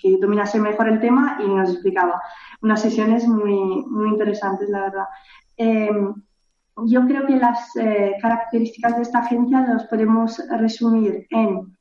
que, 0.00 0.18
dominase 0.20 0.60
mejor 0.60 0.88
el 0.88 1.00
tema 1.00 1.36
y 1.44 1.48
nos 1.48 1.70
explicaba. 1.70 2.22
Unas 2.60 2.80
sesiones 2.80 3.26
muy, 3.26 3.84
muy 3.86 4.10
interesantes, 4.10 4.68
la 4.68 4.82
verdad. 4.82 5.06
Yo 6.86 7.06
creo 7.06 7.26
que 7.26 7.36
las 7.36 7.74
eh, 7.76 8.14
características 8.22 8.96
de 8.96 9.02
esta 9.02 9.18
agencia 9.18 9.66
las 9.66 9.86
podemos 9.86 10.40
resumir 10.58 11.26
en 11.30 11.76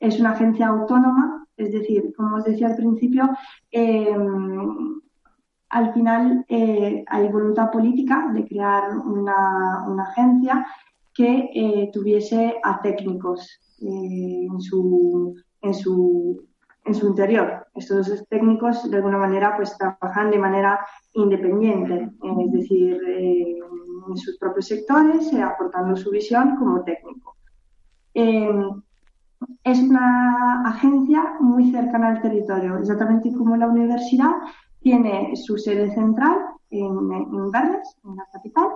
es 0.00 0.20
una 0.20 0.32
agencia 0.32 0.66
autónoma, 0.66 1.46
es 1.56 1.72
decir, 1.72 2.12
como 2.16 2.36
os 2.36 2.44
decía 2.44 2.66
al 2.66 2.76
principio, 2.76 3.30
em, 3.70 5.00
al 5.74 5.92
final 5.92 6.44
eh, 6.48 7.04
hay 7.08 7.28
voluntad 7.28 7.70
política 7.72 8.30
de 8.32 8.46
crear 8.46 8.96
una, 8.96 9.84
una 9.88 10.04
agencia 10.04 10.64
que 11.12 11.50
eh, 11.52 11.90
tuviese 11.92 12.54
a 12.62 12.80
técnicos 12.80 13.60
en, 13.80 14.60
su, 14.60 15.34
en, 15.62 15.74
su, 15.74 16.46
en 16.84 16.94
su 16.94 17.08
interior. 17.08 17.66
Estos 17.74 18.24
técnicos, 18.28 18.88
de 18.88 18.96
alguna 18.96 19.18
manera, 19.18 19.56
pues 19.56 19.76
trabajan 19.76 20.30
de 20.30 20.38
manera 20.38 20.78
independiente, 21.12 22.08
es 22.22 22.52
decir, 22.52 23.00
en 24.08 24.16
sus 24.16 24.38
propios 24.38 24.66
sectores, 24.66 25.32
eh, 25.32 25.42
aportando 25.42 25.96
su 25.96 26.10
visión 26.10 26.56
como 26.56 26.84
técnico. 26.84 27.36
Eh, 28.14 28.70
es 29.64 29.80
una 29.80 30.62
agencia 30.66 31.34
muy 31.40 31.72
cercana 31.72 32.08
al 32.08 32.22
territorio, 32.22 32.78
exactamente 32.78 33.32
como 33.32 33.56
la 33.56 33.66
universidad 33.66 34.32
tiene 34.84 35.34
su 35.34 35.56
sede 35.56 35.92
central 35.94 36.36
en, 36.70 37.10
en 37.10 37.34
en 37.34 38.16
la 38.16 38.26
capital, 38.32 38.68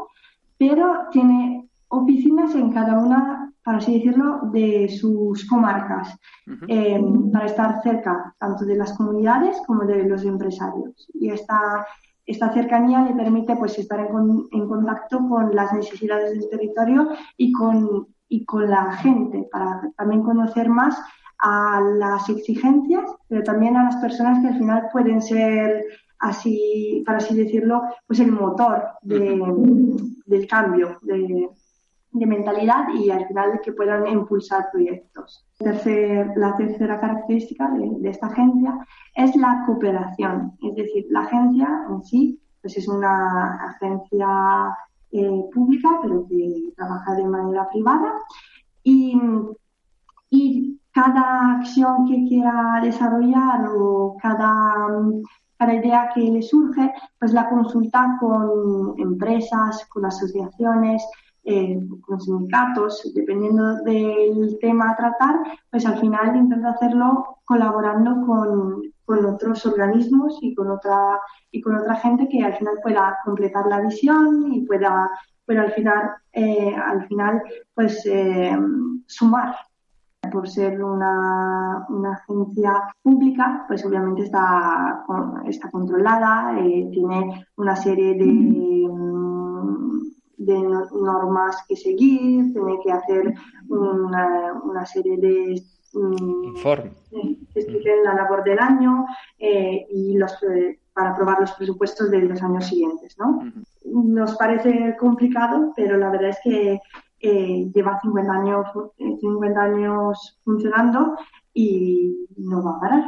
pero 0.59 1.07
tiene 1.13 1.69
oficinas 1.89 2.55
en 2.55 2.73
cada 2.73 2.99
una, 2.99 3.53
para 3.63 3.79
así 3.79 3.95
decirlo, 3.95 4.41
de 4.51 4.89
sus 4.89 5.47
comarcas, 5.47 6.19
eh, 6.67 7.01
para 7.33 7.47
estar 7.47 7.83
cerca 7.83 8.35
tanto 8.39 8.65
de 8.65 8.77
las 8.77 8.95
comunidades 8.95 9.57
como 9.67 9.85
de 9.85 10.05
los 10.05 10.25
empresarios. 10.25 11.09
Y 11.13 11.31
esta 11.31 11.87
esta 12.25 12.53
cercanía 12.53 13.01
le 13.03 13.15
permite 13.15 13.57
pues 13.57 13.79
estar 13.79 14.01
en, 14.01 14.69
contacto 14.69 15.27
con 15.27 15.55
las 15.57 15.73
necesidades 15.73 16.33
del 16.33 16.51
territorio 16.51 17.09
y 17.39 17.53
con, 17.53 18.07
y 18.29 18.45
con 18.45 18.69
la 18.69 18.93
gente 18.99 19.49
para 19.51 19.91
también 19.97 20.23
conocer 20.23 20.69
más 20.69 20.95
a 21.41 21.81
las 21.81 22.29
exigencias, 22.29 23.11
pero 23.29 23.43
también 23.43 23.77
a 23.77 23.85
las 23.85 23.97
personas 23.97 24.41
que 24.41 24.49
al 24.49 24.59
final 24.59 24.89
pueden 24.93 25.23
ser 25.23 25.87
así, 26.19 27.03
para 27.07 27.19
así 27.19 27.37
decirlo, 27.37 27.83
pues 28.07 28.21
el 28.21 28.33
motor 28.33 28.83
del 29.03 30.47
cambio, 30.49 30.99
de, 31.03 31.49
de 32.13 32.27
mentalidad 32.27 32.89
y 32.95 33.11
al 33.11 33.27
final 33.27 33.61
que 33.63 33.73
puedan 33.73 34.07
impulsar 34.07 34.69
proyectos. 34.73 35.45
la 35.61 36.57
tercera 36.57 37.01
característica 37.01 37.71
de, 37.71 38.09
esta 38.09 38.27
agencia 38.27 38.87
es 39.15 39.35
la 39.37 39.63
cooperación, 39.67 40.53
es 40.63 40.75
decir, 40.75 41.07
la 41.11 41.21
agencia 41.21 41.69
en 41.91 42.03
sí 42.03 42.41
pues 42.61 42.77
es 42.77 42.89
una 42.89 43.55
agencia 43.67 44.77
eh, 45.13 45.45
pública 45.55 45.89
pero 46.03 46.27
que 46.29 46.73
trabaja 46.77 47.15
de 47.15 47.25
manera 47.25 47.69
privada 47.71 48.15
y, 48.83 49.19
y 50.31 50.78
cada 50.99 51.59
acción 51.59 52.09
que 52.09 52.25
quiera 52.29 52.81
desarrollar 52.83 53.69
o 53.69 54.17
cada 54.21 54.87
cada 55.57 55.75
idea 55.75 56.11
que 56.15 56.21
le 56.21 56.41
surge, 56.41 56.93
pues 57.19 57.33
la 57.33 57.49
consulta 57.49 58.17
con 58.21 58.95
empresas, 58.97 59.85
con 59.89 60.05
asociaciones, 60.05 61.03
eh, 61.43 61.81
con 62.03 62.21
sindicatos, 62.21 63.13
dependiendo 63.13 63.83
del 63.83 64.57
tema 64.61 64.91
a 64.91 64.97
tratar, 64.97 65.35
pues 65.69 65.85
al 65.85 65.99
final 65.99 66.37
intenta 66.37 66.71
hacerlo 66.71 67.39
colaborando 67.45 68.25
con, 68.25 68.83
con, 69.05 69.25
otros 69.27 69.67
organismos 69.67 70.39
y 70.43 70.55
con 70.55 70.71
otra 70.71 71.21
y 71.51 71.61
con 71.61 71.75
otra 71.75 71.97
gente 71.97 72.29
que 72.29 72.41
al 72.45 72.55
final 72.57 72.75
pueda 72.81 73.19
completar 73.25 73.67
la 73.67 73.81
visión 73.81 74.53
y 74.53 74.61
pueda, 74.61 75.11
pero 75.45 75.63
al 75.63 75.73
final, 75.73 76.11
eh, 76.33 76.73
al 76.77 77.05
final 77.09 77.43
pues 77.75 78.07
eh, 78.07 78.57
sumar 79.07 79.57
por 80.33 80.49
ser 80.49 80.83
una, 80.83 81.87
una, 81.89 82.13
agencia 82.15 82.73
pública, 83.03 83.65
pues 83.69 83.85
obviamente 83.85 84.23
está, 84.25 85.05
está 85.47 85.71
controlada, 85.71 86.59
eh, 86.59 86.89
tiene 86.93 87.47
una 87.57 87.77
serie 87.77 88.15
de, 88.15 88.89
de 90.39 90.61
normas 90.93 91.65
que 91.69 91.77
seguir, 91.77 92.53
tiene 92.53 92.79
que 92.85 92.93
hacer 92.93 93.35
una, 93.69 94.55
una 94.65 94.85
serie 94.87 95.17
de 95.19 95.63
informe 95.95 96.93
que 97.53 97.61
expliquen 97.61 98.05
la 98.05 98.15
labor 98.15 98.45
del 98.45 98.59
año 98.59 99.07
eh, 99.39 99.87
y 99.91 100.17
los 100.17 100.33
eh, 100.43 100.79
para 100.93 101.11
aprobar 101.11 101.41
los 101.41 101.53
presupuestos 101.53 102.11
de 102.11 102.21
los 102.23 102.43
años 102.43 102.67
siguientes, 102.67 103.17
¿no? 103.19 103.41
Nos 103.85 104.37
parece 104.37 104.97
complicado, 104.99 105.73
pero 105.77 105.97
la 105.97 106.11
verdad 106.11 106.31
es 106.31 106.39
que 106.43 106.81
eh, 107.21 107.71
lleva 107.75 108.01
50 108.01 108.33
años, 108.33 108.67
50 108.97 109.61
años 109.61 110.39
funcionando 110.45 111.17
y 111.55 112.27
no 112.37 112.63
va 112.65 112.77
a 112.77 112.81
parar. 112.81 113.05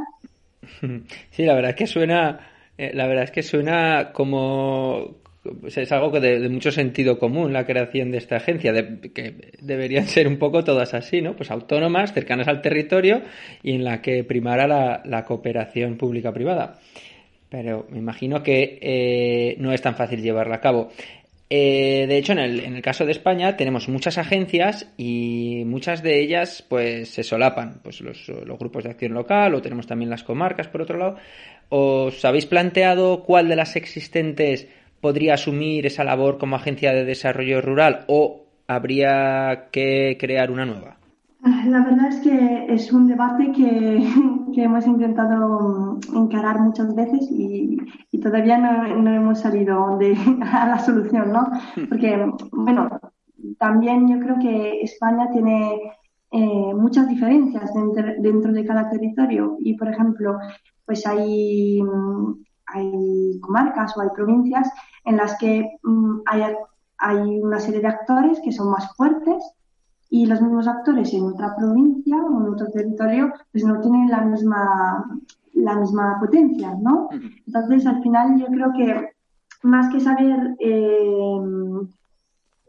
Sí, 1.31 1.44
la 1.44 1.55
verdad 1.55 1.70
es 1.70 1.77
que 1.77 1.87
suena, 1.87 2.40
la 2.77 3.07
verdad 3.07 3.25
es 3.25 3.31
que 3.31 3.42
suena 3.42 4.12
como, 4.12 5.20
es 5.66 5.92
algo 5.92 6.12
que 6.12 6.20
de, 6.20 6.49
mucho 6.49 6.70
sentido 6.70 7.18
común 7.18 7.53
la 7.53 7.64
creación 7.64 8.11
de 8.11 8.18
esta 8.18 8.37
agencia, 8.37 8.73
que 9.14 9.53
deberían 9.61 10.07
ser 10.07 10.29
un 10.29 10.38
poco 10.38 10.64
todas 10.64 10.92
así, 10.94 11.23
¿no? 11.23 11.35
Pues 11.35 11.51
autónomas, 11.51 12.12
cercanas 12.12 12.49
al 12.49 12.61
territorio 12.61 13.23
y 13.62 13.73
en 13.73 13.85
la 13.85 14.03
que 14.03 14.23
primara 14.25 14.66
la, 14.66 15.25
cooperación 15.25 15.96
pública-privada. 15.96 16.79
Pero 17.49 17.87
me 17.90 17.99
imagino 17.99 18.42
que 18.42 18.79
eh, 18.81 19.57
no 19.59 19.73
es 19.73 19.83
tan 19.83 19.96
fácil 19.96 20.23
llevarla 20.23 20.57
a 20.57 20.61
cabo. 20.61 20.90
Eh, 21.53 22.07
de 22.07 22.17
hecho, 22.17 22.33
en 22.33 22.39
el, 22.39 22.61
en 22.61 22.77
el, 22.77 22.83
caso 22.83 23.05
de 23.05 23.11
España 23.11 23.57
tenemos 23.57 23.89
muchas 23.89 24.19
agencias 24.19 24.93
y 24.97 25.65
muchas 25.67 26.01
de 26.01 26.21
ellas 26.21 26.65
pues 26.69 27.11
se 27.11 27.25
solapan, 27.25 27.81
pues 27.83 28.01
los, 28.01 28.29
los, 28.29 28.57
grupos 28.57 28.85
de 28.85 28.91
acción 28.91 29.15
local 29.15 29.57
o 29.57 29.61
tenemos 29.61 29.89
también 29.89 30.11
las 30.11 30.23
comarcas 30.23 30.69
por 30.69 30.83
otro 30.83 30.97
lado. 30.97 31.17
¿Os 31.69 32.25
habéis 32.25 32.47
planteado 32.47 33.25
cuál 33.25 33.49
de 33.49 33.57
las 33.57 33.75
existentes 33.75 34.69
podría 35.01 35.35
asumir 35.35 35.87
esa 35.87 36.05
labor 36.05 36.39
como 36.39 36.55
agencia 36.55 36.93
de 36.93 37.05
desarrollo 37.05 37.61
rural 37.61 38.05
o 38.07 38.47
habría 38.69 39.71
que 39.73 40.17
crear 40.21 40.53
una 40.53 40.67
nueva? 40.67 41.00
La 41.42 41.83
verdad 41.83 42.09
es 42.09 42.20
que 42.20 42.66
es 42.68 42.92
un 42.92 43.07
debate 43.07 43.50
que, 43.53 43.96
hemos 44.62 44.87
intentado 44.87 45.98
encarar 46.14 46.61
muchas 46.61 46.94
veces 46.94 47.26
y, 47.31 47.79
todavía 48.20 48.59
no, 48.59 49.11
hemos 49.11 49.40
salido 49.40 49.96
de, 49.96 50.14
a 50.53 50.66
la 50.66 50.79
solución, 50.79 51.33
¿no? 51.33 51.48
Porque, 51.88 52.31
bueno, 52.53 52.90
también 53.59 54.07
yo 54.07 54.20
creo 54.20 54.38
que 54.38 54.83
España 54.83 55.31
tiene 55.31 55.81
eh, 56.31 56.74
muchas 56.74 57.09
diferencias 57.09 57.72
dentro, 57.72 58.05
dentro, 58.18 58.53
de 58.53 58.66
cada 58.66 58.90
territorio 58.90 59.57
y, 59.61 59.79
por 59.79 59.88
ejemplo, 59.88 60.38
pues 60.85 61.07
hay, 61.07 61.81
hay 62.66 63.40
comarcas 63.40 63.96
o 63.96 64.03
hay 64.03 64.09
provincias 64.14 64.70
en 65.07 65.16
las 65.16 65.38
que 65.38 65.79
mm, 65.83 66.20
hay, 66.26 66.42
hay 66.98 67.40
una 67.40 67.61
serie 67.61 67.81
de 67.81 67.88
actores 67.88 68.40
que 68.44 68.53
son 68.53 68.70
más 68.70 68.94
fuertes 68.94 69.42
y 70.11 70.27
los 70.27 70.42
mismos 70.42 70.66
actores 70.66 71.12
en 71.14 71.25
otra 71.25 71.57
provincia 71.57 72.16
o 72.16 72.40
en 72.40 72.53
otro 72.53 72.66
territorio 72.68 73.33
pues 73.53 73.64
no 73.64 73.81
tienen 73.81 74.11
la 74.11 74.23
misma 74.23 75.05
la 75.55 75.77
misma 75.77 76.18
potencia, 76.18 76.75
¿no? 76.81 77.09
Entonces 77.46 77.87
al 77.87 78.03
final 78.03 78.38
yo 78.38 78.46
creo 78.46 78.73
que 78.73 79.11
más 79.62 79.92
que 79.92 80.01
saber 80.01 80.57
eh, 80.59 81.40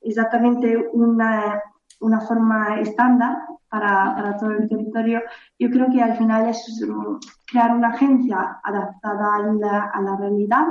exactamente 0.01 0.89
una, 0.93 1.61
una 2.01 2.19
forma 2.21 2.79
estándar, 2.79 3.37
para, 3.71 4.13
para, 4.15 4.37
todo 4.37 4.51
el 4.51 4.67
territorio. 4.67 5.21
Yo 5.57 5.69
creo 5.69 5.89
que 5.89 6.01
al 6.01 6.17
final 6.17 6.49
es 6.49 6.85
mm, 6.85 7.15
crear 7.49 7.73
una 7.73 7.89
agencia 7.89 8.59
adaptada 8.61 9.35
a 9.35 9.39
la, 9.39 9.83
a 9.85 10.01
la 10.01 10.17
realidad, 10.17 10.67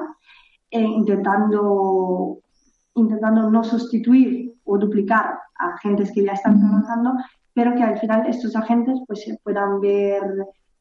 eh, 0.71 0.83
intentando, 0.83 2.39
intentando 2.95 3.51
no 3.51 3.65
sustituir 3.65 4.50
o 4.65 4.79
duplicar 4.79 5.39
a 5.59 5.75
agentes 5.75 6.13
que 6.13 6.25
ya 6.25 6.33
están 6.33 6.61
trabajando, 6.61 7.15
pero 7.55 7.75
que 7.75 7.83
al 7.83 7.99
final 7.99 8.27
estos 8.27 8.55
agentes 8.57 8.99
pues 9.07 9.25
puedan 9.43 9.81
ver 9.81 10.23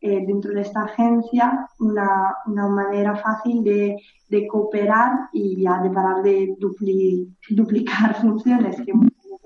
eh, 0.02 0.26
dentro 0.26 0.54
de 0.54 0.62
esta 0.62 0.84
agencia 0.84 1.68
una, 1.80 2.36
una 2.46 2.68
manera 2.68 3.16
fácil 3.18 3.64
de, 3.64 3.98
de, 4.30 4.48
cooperar 4.48 5.30
y 5.34 5.62
ya 5.62 5.82
de 5.82 5.90
parar 5.90 6.24
de 6.24 6.56
duplicar 7.50 8.16
funciones, 8.22 8.78
que 8.78 8.94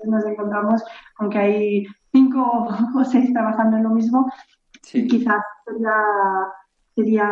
nos 0.06 0.24
encontramos 0.24 0.82
con 1.16 1.30
que 1.30 1.38
hay 1.38 1.86
cinco 2.12 2.68
o 2.94 3.04
seis 3.04 3.32
trabajando 3.32 3.78
en 3.78 3.82
lo 3.82 3.90
mismo 3.90 4.30
y 4.92 5.08
quizás 5.08 5.42
sería, 5.64 5.96
sería 6.94 7.26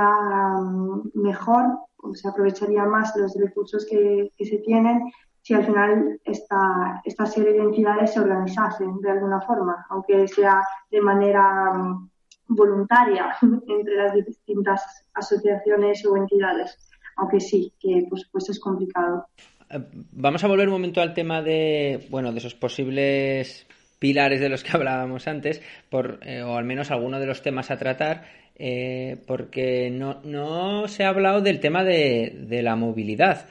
mm, 0.59 1.11
mejor 1.15 1.79
o 1.99 2.15
se 2.15 2.29
aprovecharía 2.29 2.85
más 2.87 3.15
los 3.17 3.37
recursos 3.37 3.87
que, 3.89 4.33
que 4.37 4.45
se 4.45 4.59
tienen 4.59 5.01
si 5.43 5.55
al 5.55 5.67
final 5.67 6.21
esta, 6.25 7.03
esta 7.05 7.27
serie 7.27 7.53
de 7.53 7.59
entidades 7.59 8.15
se 8.15 8.21
organizasen 8.21 9.01
de 9.01 9.11
alguna 9.11 9.41
forma, 9.41 9.85
aunque 9.91 10.27
sea 10.29 10.63
de 10.91 11.01
manera 11.01 11.73
mm, 11.75 12.09
voluntaria 12.49 13.37
entre 13.69 13.97
las 13.97 14.15
distintas 14.15 15.05
asociaciones 15.15 16.07
o 16.07 16.17
entidades, 16.17 16.79
aunque 17.17 17.41
sí, 17.41 17.73
que 17.79 18.07
por 18.09 18.19
supuesto 18.21 18.53
es 18.53 18.61
complicado. 18.61 19.27
Eh, 19.69 19.81
vamos 20.13 20.45
a 20.45 20.49
volver 20.49 20.69
un 20.69 20.75
momento 20.75 21.01
al 21.01 21.13
tema 21.13 21.43
de, 21.43 22.07
bueno, 22.09 22.31
de 22.31 22.39
esos 22.39 22.55
posibles 22.55 23.67
pilares 23.99 24.41
de 24.41 24.49
los 24.49 24.63
que 24.63 24.71
hablábamos 24.77 25.27
antes, 25.27 25.61
por, 25.91 26.21
eh, 26.23 26.43
o 26.43 26.57
al 26.57 26.65
menos 26.65 26.93
alguno 26.93 27.19
de 27.19 27.27
los 27.27 27.43
temas 27.43 27.73
a 27.73 27.79
tratar, 27.79 28.27
eh, 28.55 29.17
porque 29.27 29.91
no, 29.91 30.21
no, 30.23 30.87
se 30.87 31.05
ha 31.05 31.09
hablado 31.09 31.41
del 31.41 31.59
tema 31.59 31.83
de, 31.83 32.33
de 32.47 32.63
la 32.63 32.77
movilidad. 32.77 33.49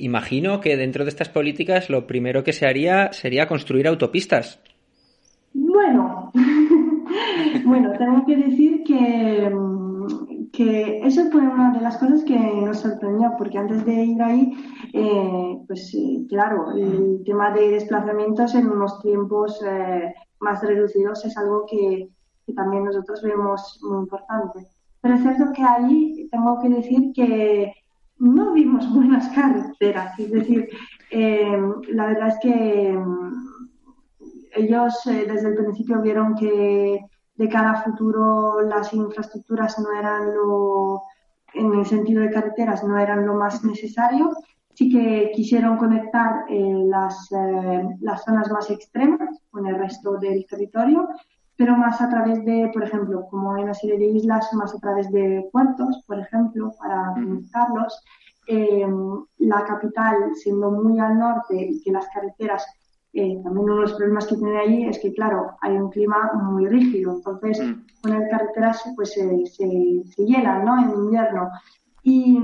Imagino 0.00 0.60
que 0.60 0.76
dentro 0.76 1.04
de 1.04 1.10
estas 1.10 1.28
políticas 1.28 1.90
lo 1.90 2.06
primero 2.06 2.44
que 2.44 2.52
se 2.52 2.66
haría 2.66 3.12
sería 3.12 3.48
construir 3.48 3.86
autopistas. 3.88 4.60
Bueno, 5.52 6.30
bueno, 7.64 7.92
tengo 7.98 8.24
que 8.24 8.36
decir 8.36 8.84
que, 8.84 9.50
mm, 9.50 10.50
que, 10.52 11.00
eso 11.04 11.30
fue 11.30 11.40
una 11.40 11.72
de 11.72 11.80
las 11.80 11.98
cosas 11.98 12.22
que 12.24 12.38
nos 12.38 12.80
sorprendió, 12.80 13.32
porque 13.36 13.58
antes 13.58 13.84
de 13.84 14.04
ir 14.04 14.22
ahí, 14.22 14.52
eh, 14.92 15.58
pues 15.66 15.92
eh, 15.94 16.24
claro, 16.28 16.72
el 16.72 17.22
tema 17.24 17.50
de 17.52 17.70
desplazamientos 17.70 18.54
en 18.54 18.68
unos 18.68 19.00
tiempos 19.00 19.60
eh, 19.66 20.14
más 20.40 20.62
reducidos 20.62 21.24
es 21.24 21.36
algo 21.36 21.66
que, 21.66 22.08
también 22.56 22.84
nosotros 22.84 23.22
vemos 23.22 23.78
muy 23.82 24.00
importante. 24.00 24.66
Pero 25.00 25.14
es 25.14 25.22
cierto 25.22 25.52
que 25.54 25.62
ahí 25.62 26.28
tengo 26.32 26.58
que 26.60 26.68
decir 26.68 27.12
que 27.14 27.72
no 28.20 28.52
vimos 28.52 28.92
buenas 28.94 29.28
carreteras, 29.34 30.18
es 30.18 30.30
decir, 30.30 30.68
la 31.10 32.06
verdad 32.06 32.28
es 32.28 32.38
que 32.40 32.92
mm, 32.92 33.68
ellos 34.56 35.00
desde 35.04 35.48
el 35.48 35.56
principio 35.56 36.00
vieron 36.00 36.34
que 36.34 37.00
de 37.40 37.48
cara 37.48 37.70
a 37.72 37.82
futuro 37.82 38.60
las 38.60 38.92
infraestructuras 38.92 39.78
no 39.78 39.98
eran 39.98 40.34
lo, 40.34 41.04
en 41.54 41.72
el 41.72 41.86
sentido 41.86 42.20
de 42.22 42.30
carreteras, 42.30 42.84
no 42.84 42.98
eran 42.98 43.26
lo 43.26 43.34
más 43.34 43.64
necesario. 43.64 44.30
Sí 44.74 44.90
que 44.90 45.32
quisieron 45.34 45.78
conectar 45.78 46.44
eh, 46.48 46.84
las, 46.86 47.32
eh, 47.32 47.82
las 48.00 48.24
zonas 48.24 48.50
más 48.50 48.70
extremas 48.70 49.42
con 49.50 49.66
el 49.66 49.76
resto 49.76 50.18
del 50.18 50.46
territorio, 50.46 51.08
pero 51.60 51.76
más 51.76 52.00
a 52.00 52.08
través 52.08 52.42
de, 52.46 52.70
por 52.72 52.84
ejemplo, 52.84 53.26
como 53.28 53.52
hay 53.52 53.64
una 53.64 53.74
serie 53.74 53.98
de 53.98 54.06
islas, 54.06 54.50
más 54.54 54.74
a 54.74 54.78
través 54.78 55.12
de 55.12 55.46
puertos, 55.52 56.02
por 56.06 56.18
ejemplo, 56.18 56.72
para 56.80 57.12
conectarlos. 57.12 58.02
Eh, 58.46 58.86
la 59.36 59.64
capital, 59.66 60.34
siendo 60.36 60.70
muy 60.70 60.98
al 60.98 61.18
norte 61.18 61.54
y 61.54 61.82
que 61.82 61.92
las 61.92 62.08
carreteras 62.14 62.64
eh, 63.12 63.38
también 63.44 63.64
uno 63.64 63.74
de 63.74 63.80
los 63.82 63.92
problemas 63.92 64.26
que 64.26 64.36
tiene 64.36 64.58
ahí 64.58 64.84
es 64.84 65.00
que, 65.00 65.12
claro, 65.12 65.50
hay 65.60 65.76
un 65.76 65.90
clima 65.90 66.32
muy 66.32 66.66
rígido, 66.66 67.16
entonces 67.16 67.60
mm. 67.60 67.82
con 68.00 68.14
el 68.14 68.26
carreteras 68.30 68.82
pues 68.96 69.12
se, 69.12 69.44
se, 69.44 70.24
hielan, 70.24 70.64
¿no? 70.64 70.82
En 70.82 70.90
invierno. 71.04 71.50
Y, 72.02 72.40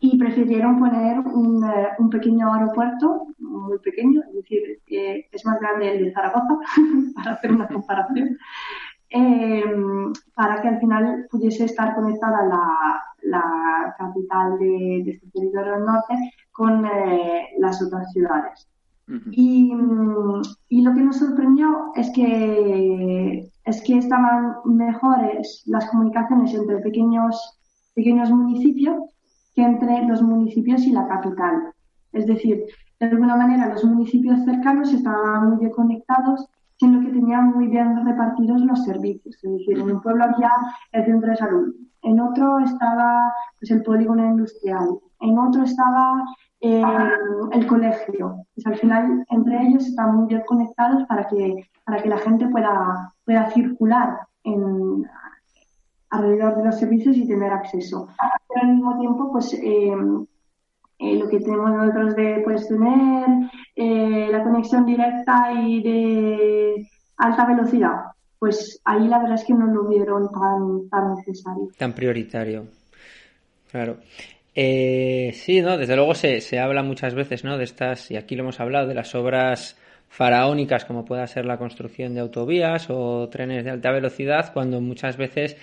y 0.00 0.16
prefirieron 0.16 0.78
poner 0.78 1.20
un, 1.20 1.62
eh, 1.62 1.88
un, 1.98 2.08
pequeño 2.08 2.52
aeropuerto, 2.52 3.26
muy 3.38 3.78
pequeño, 3.80 4.22
es 4.28 4.34
decir, 4.34 4.80
eh, 4.86 5.26
es 5.30 5.44
más 5.44 5.60
grande 5.60 5.92
el 5.92 6.04
de 6.04 6.12
Zaragoza, 6.12 6.58
para 7.14 7.32
hacer 7.32 7.52
una 7.52 7.68
comparación, 7.68 8.38
para 10.34 10.62
que 10.62 10.68
al 10.68 10.80
final 10.80 11.26
pudiese 11.30 11.64
estar 11.64 11.94
conectada 11.94 12.46
la, 12.46 13.02
la 13.22 13.94
capital 13.98 14.58
de, 14.58 15.02
de 15.04 15.10
este 15.10 15.28
territorio 15.30 15.72
del 15.72 15.84
norte 15.84 16.14
con 16.50 16.86
las 17.58 17.82
otras 17.82 18.10
ciudades. 18.12 18.68
Y, 19.32 19.72
y, 20.68 20.82
lo 20.82 20.94
que 20.94 21.02
nos 21.02 21.16
sorprendió 21.16 21.90
es 21.96 22.12
que, 22.14 23.50
es 23.64 23.82
que 23.82 23.98
estaban 23.98 24.54
mejores 24.64 25.64
las 25.66 25.90
comunicaciones 25.90 26.54
entre 26.54 26.78
pequeños, 26.78 27.58
pequeños 27.94 28.30
municipios 28.30 29.00
que 29.54 29.62
entre 29.62 30.04
los 30.06 30.22
municipios 30.22 30.82
y 30.82 30.92
la 30.92 31.06
capital. 31.08 31.72
Es 32.12 32.26
decir, 32.26 32.64
de 32.98 33.06
alguna 33.06 33.36
manera 33.36 33.68
los 33.68 33.84
municipios 33.84 34.44
cercanos 34.44 34.92
estaban 34.92 35.50
muy 35.50 35.58
bien 35.58 35.70
conectados, 35.70 36.46
siendo 36.78 37.00
que 37.00 37.12
tenían 37.12 37.50
muy 37.50 37.66
bien 37.66 38.04
repartidos 38.04 38.60
los 38.62 38.84
servicios. 38.84 39.36
Es 39.42 39.52
decir, 39.52 39.78
en 39.78 39.90
un 39.90 40.00
pueblo 40.00 40.24
había 40.24 40.50
el 40.92 41.04
centro 41.04 41.30
de 41.30 41.36
salud, 41.36 41.74
en 42.02 42.20
otro 42.20 42.58
estaba 42.60 43.32
pues, 43.58 43.70
el 43.70 43.82
polígono 43.82 44.24
industrial, 44.24 44.88
en 45.20 45.38
otro 45.38 45.62
estaba 45.62 46.24
eh, 46.60 46.82
el 47.52 47.66
colegio. 47.66 48.46
Pues 48.54 48.66
al 48.66 48.76
final, 48.76 49.24
entre 49.30 49.62
ellos 49.62 49.86
están 49.86 50.16
muy 50.16 50.26
bien 50.26 50.42
conectados 50.46 51.04
para 51.04 51.26
que, 51.26 51.68
para 51.84 52.02
que 52.02 52.08
la 52.08 52.18
gente 52.18 52.48
pueda, 52.48 53.14
pueda 53.24 53.50
circular 53.50 54.18
en, 54.44 55.06
alrededor 56.10 56.56
de 56.56 56.64
los 56.64 56.78
servicios 56.78 57.16
y 57.16 57.26
tener 57.26 57.52
acceso. 57.52 58.08
Pero 58.48 58.60
al 58.62 58.74
mismo 58.74 58.98
tiempo, 58.98 59.32
pues 59.32 59.54
eh, 59.54 59.92
eh, 60.98 61.16
lo 61.16 61.28
que 61.28 61.40
tenemos 61.40 61.70
nosotros 61.70 62.16
de 62.16 62.42
pues, 62.44 62.68
tener 62.68 63.26
la 64.30 64.42
conexión 64.42 64.84
directa 64.84 65.52
y 65.52 65.82
de 65.82 66.86
alta 67.16 67.46
velocidad, 67.46 67.96
pues 68.38 68.80
ahí 68.84 69.06
la 69.06 69.18
verdad 69.18 69.34
es 69.34 69.44
que 69.44 69.54
no 69.54 69.66
lo 69.66 69.86
vieron 69.86 70.30
tan, 70.30 70.88
tan 70.88 71.14
necesario. 71.14 71.68
Tan 71.76 71.92
prioritario. 71.92 72.66
Claro. 73.70 73.98
Eh, 74.54 75.30
sí, 75.34 75.60
no, 75.60 75.78
desde 75.78 75.94
luego 75.94 76.14
se, 76.14 76.40
se, 76.40 76.58
habla 76.58 76.82
muchas 76.82 77.14
veces, 77.14 77.44
¿no? 77.44 77.56
De 77.56 77.64
estas, 77.64 78.10
y 78.10 78.16
aquí 78.16 78.34
lo 78.34 78.42
hemos 78.42 78.58
hablado, 78.58 78.88
de 78.88 78.94
las 78.94 79.14
obras 79.14 79.78
faraónicas 80.08 80.84
como 80.84 81.04
pueda 81.04 81.26
ser 81.28 81.44
la 81.44 81.56
construcción 81.56 82.14
de 82.14 82.20
autovías 82.20 82.88
o 82.90 83.28
trenes 83.28 83.64
de 83.64 83.70
alta 83.70 83.92
velocidad, 83.92 84.52
cuando 84.52 84.80
muchas 84.80 85.16
veces 85.16 85.56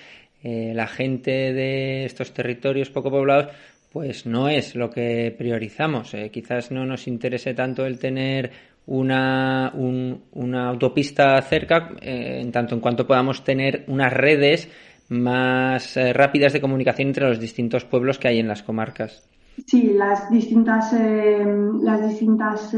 eh, 0.43 0.71
la 0.73 0.88
gente 0.88 1.54
de 1.54 2.06
estos 2.06 2.34
territorios 2.34 2.89
poco 2.89 3.10
poblados 3.10 3.47
pues 3.91 4.26
no 4.26 4.50
es 4.50 4.76
lo 4.76 4.89
que 4.89 5.34
priorizamos. 5.38 6.13
Eh, 6.13 6.30
quizás 6.30 6.71
no 6.71 6.86
nos 6.86 7.08
interese 7.08 7.54
tanto 7.54 7.86
el 7.86 7.97
tener 7.97 8.52
una, 8.88 9.73
una 9.76 10.69
autopista 10.69 11.39
cerca, 11.41 11.91
eh, 12.02 12.39
en 12.41 12.52
tanto 12.52 12.73
en 12.73 12.82
cuanto 12.82 13.06
podamos 13.06 13.43
tener 13.43 13.84
unas 13.88 14.12
redes 14.12 14.69
más 15.10 15.95
eh, 15.97 16.13
rápidas 16.13 16.54
de 16.54 16.62
comunicación 16.62 17.10
entre 17.10 17.28
los 17.28 17.39
distintos 17.39 17.86
pueblos 17.86 18.17
que 18.17 18.30
hay 18.30 18.39
en 18.39 18.47
las 18.47 18.63
comarcas. 18.63 19.30
Sí, 19.65 19.93
las 19.93 20.30
distintas, 20.30 20.93
eh, 20.93 21.45
las 21.82 22.08
distintas 22.08 22.73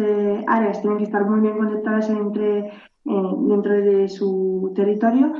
áreas 0.47 0.81
tienen 0.81 0.97
que 0.97 1.03
estar 1.03 1.25
muy 1.25 1.41
bien 1.41 1.57
conectadas 1.57 2.09
entre, 2.09 2.71
dentro 3.03 3.73
de 3.73 4.07
su 4.07 4.71
territorio 4.75 5.33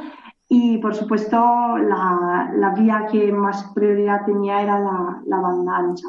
y, 0.51 0.79
por 0.79 0.95
supuesto, 0.95 1.38
la, 1.38 2.52
la, 2.56 2.73
vía 2.73 3.06
que 3.12 3.31
más 3.31 3.71
prioridad 3.75 4.25
tenía 4.25 4.63
era 4.63 4.79
la, 4.79 5.37
banda 5.37 5.77
ancha. 5.77 6.08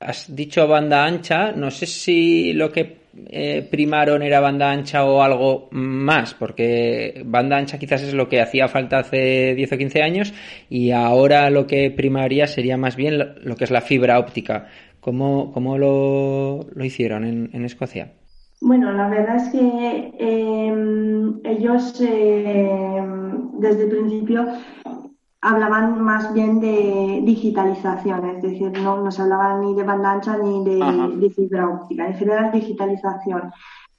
Has 0.00 0.34
dicho 0.36 0.68
banda 0.68 1.02
ancha, 1.02 1.52
no 1.52 1.70
sé 1.70 1.86
si 1.86 2.52
lo 2.52 2.70
que 2.70 3.00
eh, 3.30 3.66
primaron 3.70 4.22
era 4.22 4.38
banda 4.38 4.70
ancha 4.70 5.06
o 5.06 5.22
algo 5.22 5.68
más, 5.70 6.34
porque 6.34 7.22
banda 7.24 7.56
ancha 7.56 7.78
quizás 7.78 8.02
es 8.02 8.12
lo 8.12 8.28
que 8.28 8.42
hacía 8.42 8.68
falta 8.68 8.98
hace 8.98 9.54
10 9.54 9.72
o 9.72 9.78
15 9.78 10.02
años 10.02 10.34
y 10.68 10.90
ahora 10.90 11.48
lo 11.48 11.66
que 11.66 11.90
primaría 11.90 12.46
sería 12.46 12.76
más 12.76 12.96
bien 12.96 13.18
lo, 13.18 13.56
que 13.56 13.64
es 13.64 13.70
la 13.70 13.80
fibra 13.80 14.18
óptica. 14.18 14.68
¿Cómo, 15.00 15.52
cómo 15.52 15.78
lo, 15.78 16.66
lo, 16.74 16.84
hicieron 16.84 17.24
en, 17.24 17.48
en, 17.54 17.64
Escocia? 17.64 18.12
Bueno, 18.60 18.92
la 18.92 19.08
verdad 19.08 19.36
es 19.36 19.48
que 19.48 20.14
eh, 20.18 21.40
ellos 21.44 21.98
eh, 22.00 23.02
desde 23.54 23.84
el 23.84 23.90
principio 23.90 24.46
hablaban 25.40 26.02
más 26.02 26.34
bien 26.34 26.60
de 26.60 27.22
digitalización, 27.24 28.28
es 28.28 28.42
decir, 28.42 28.70
no, 28.82 29.10
se 29.10 29.22
hablaban 29.22 29.62
ni 29.62 29.74
de 29.74 29.82
banda 29.82 30.12
ancha 30.12 30.36
ni 30.36 30.62
de, 30.64 31.30
fibra 31.30 31.68
óptica, 31.68 32.06
en 32.06 32.14
general 32.14 32.52
digitalización. 32.52 33.50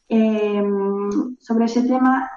Em, 0.08 1.38
sobre 1.40 1.66
ese 1.66 1.84
tema, 1.84 2.30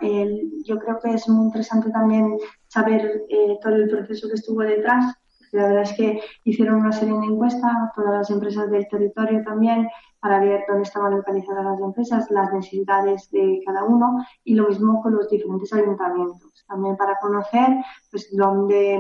yo 0.65 0.79
creo 0.79 1.01
que 1.03 1.11
es 1.11 1.29
muy 1.29 1.47
interesante 1.47 1.91
también 1.91 2.39
saber 2.69 3.25
eh, 3.29 3.59
todo 3.61 3.75
el 3.75 3.91
proceso 3.91 4.29
que 4.29 4.35
estuvo 4.35 4.63
detrás. 4.63 5.15
La 5.53 5.69
verdad 5.69 5.83
es 5.83 5.93
que 5.93 6.21
hicieron 6.45 6.81
una 6.81 6.93
serie 6.93 7.19
de 7.19 7.27
encuestas 7.27 7.93
todas 7.95 8.13
las 8.13 8.31
empresas 8.31 8.71
del 8.71 8.89
territorio 8.89 9.43
también 9.45 9.89
para 10.25 10.41
ver 10.41 10.65
dónde 10.67 10.85
estaban 10.85 11.15
localizadas 11.15 11.67
las 11.67 11.81
empresas, 11.81 12.31
las 12.31 12.51
necesidades 12.51 13.31
de 13.31 13.61
cada 13.67 13.85
uno 13.85 14.25
y 14.43 14.55
lo 14.55 14.69
mismo 14.69 15.03
con 15.03 15.15
los 15.15 15.29
diferentes 15.29 15.71
ayuntamientos. 15.75 16.65
También 16.67 16.97
para 16.97 17.19
conocer 17.19 17.69
pues, 18.11 18.35
dónde, 18.35 18.95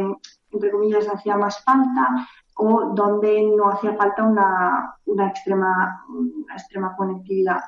entre 0.50 0.70
comillas, 0.70 1.08
hacía 1.08 1.38
más 1.38 1.64
falta 1.64 2.08
o 2.56 2.92
dónde 2.94 3.42
no 3.56 3.70
hacía 3.70 3.94
falta 3.94 4.22
una, 4.22 4.96
una, 5.06 5.28
extrema, 5.28 6.04
extrema 6.52 6.94
conectividad. 6.94 7.60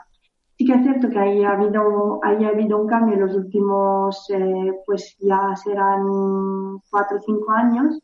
Sí 0.59 0.67
que 0.67 0.75
es 0.75 0.83
cierto 0.83 1.09
que 1.09 1.19
ahí 1.19 1.43
ha 1.43 1.53
habido, 1.53 2.21
ahí 2.25 2.45
ha 2.45 2.49
habido 2.49 2.77
un 2.77 2.87
cambio 2.87 3.15
en 3.15 3.23
los 3.23 3.35
últimos, 3.35 4.29
eh, 4.29 4.83
pues 4.85 5.17
ya 5.19 5.57
serán 5.57 6.03
cuatro 6.91 7.17
o 7.17 7.23
cinco 7.23 7.53
años, 7.53 8.03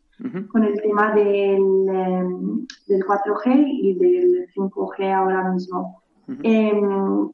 con 0.48 0.64
el 0.64 0.80
tema 0.80 1.12
del, 1.14 1.88
em, 1.88 2.66
del 2.86 3.04
4G 3.04 3.66
y 3.66 3.94
del 3.94 4.48
5G 4.54 5.12
ahora 5.12 5.50
mismo. 5.50 6.02
Em, 6.42 7.30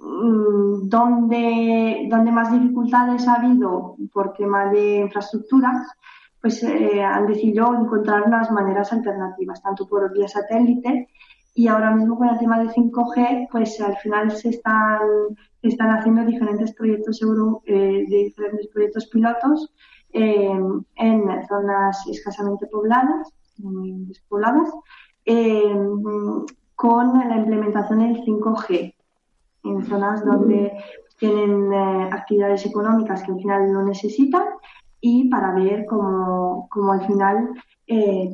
mm, 0.00 0.88
donde, 0.88 2.06
donde 2.10 2.32
más 2.32 2.52
dificultades 2.52 3.26
ha 3.26 3.34
habido 3.36 3.96
por 4.12 4.34
tema 4.34 4.66
de 4.70 4.98
infraestructuras, 4.98 5.88
pues 6.40 6.62
eh, 6.62 7.02
han 7.02 7.26
decidido 7.26 7.74
encontrar 7.74 8.24
unas 8.26 8.50
maneras 8.50 8.92
alternativas, 8.92 9.62
tanto 9.62 9.88
por 9.88 10.12
vía 10.12 10.28
satélite 10.28 11.08
y 11.54 11.68
ahora 11.68 11.94
mismo 11.94 12.18
con 12.18 12.28
el 12.28 12.38
tema 12.38 12.58
de 12.60 12.68
5G, 12.68 13.48
pues 13.50 13.80
al 13.80 13.96
final 13.98 14.30
se 14.32 14.50
están, 14.50 15.00
están 15.62 15.90
haciendo 15.90 16.24
diferentes 16.24 16.74
proyectos 16.74 17.20
eh, 17.64 18.04
de 18.08 18.16
diferentes 18.16 18.66
proyectos 18.68 19.06
pilotos 19.06 19.72
eh, 20.14 20.58
en 20.96 21.46
zonas 21.48 22.06
escasamente 22.08 22.66
pobladas, 22.68 23.28
muy 23.58 24.06
despobladas, 24.06 24.70
eh, 25.26 25.74
con 26.74 27.28
la 27.28 27.36
implementación 27.36 27.98
del 28.00 28.24
5G 28.24 28.94
en 29.64 29.84
zonas 29.84 30.24
donde 30.24 30.72
tienen 31.18 31.72
actividades 32.12 32.66
económicas 32.66 33.22
que 33.22 33.32
al 33.32 33.38
final 33.38 33.72
no 33.72 33.82
necesitan 33.82 34.44
y 35.00 35.28
para 35.28 35.54
ver 35.54 35.86
cómo, 35.86 36.66
cómo 36.70 36.92
al 36.92 37.06
final 37.06 37.50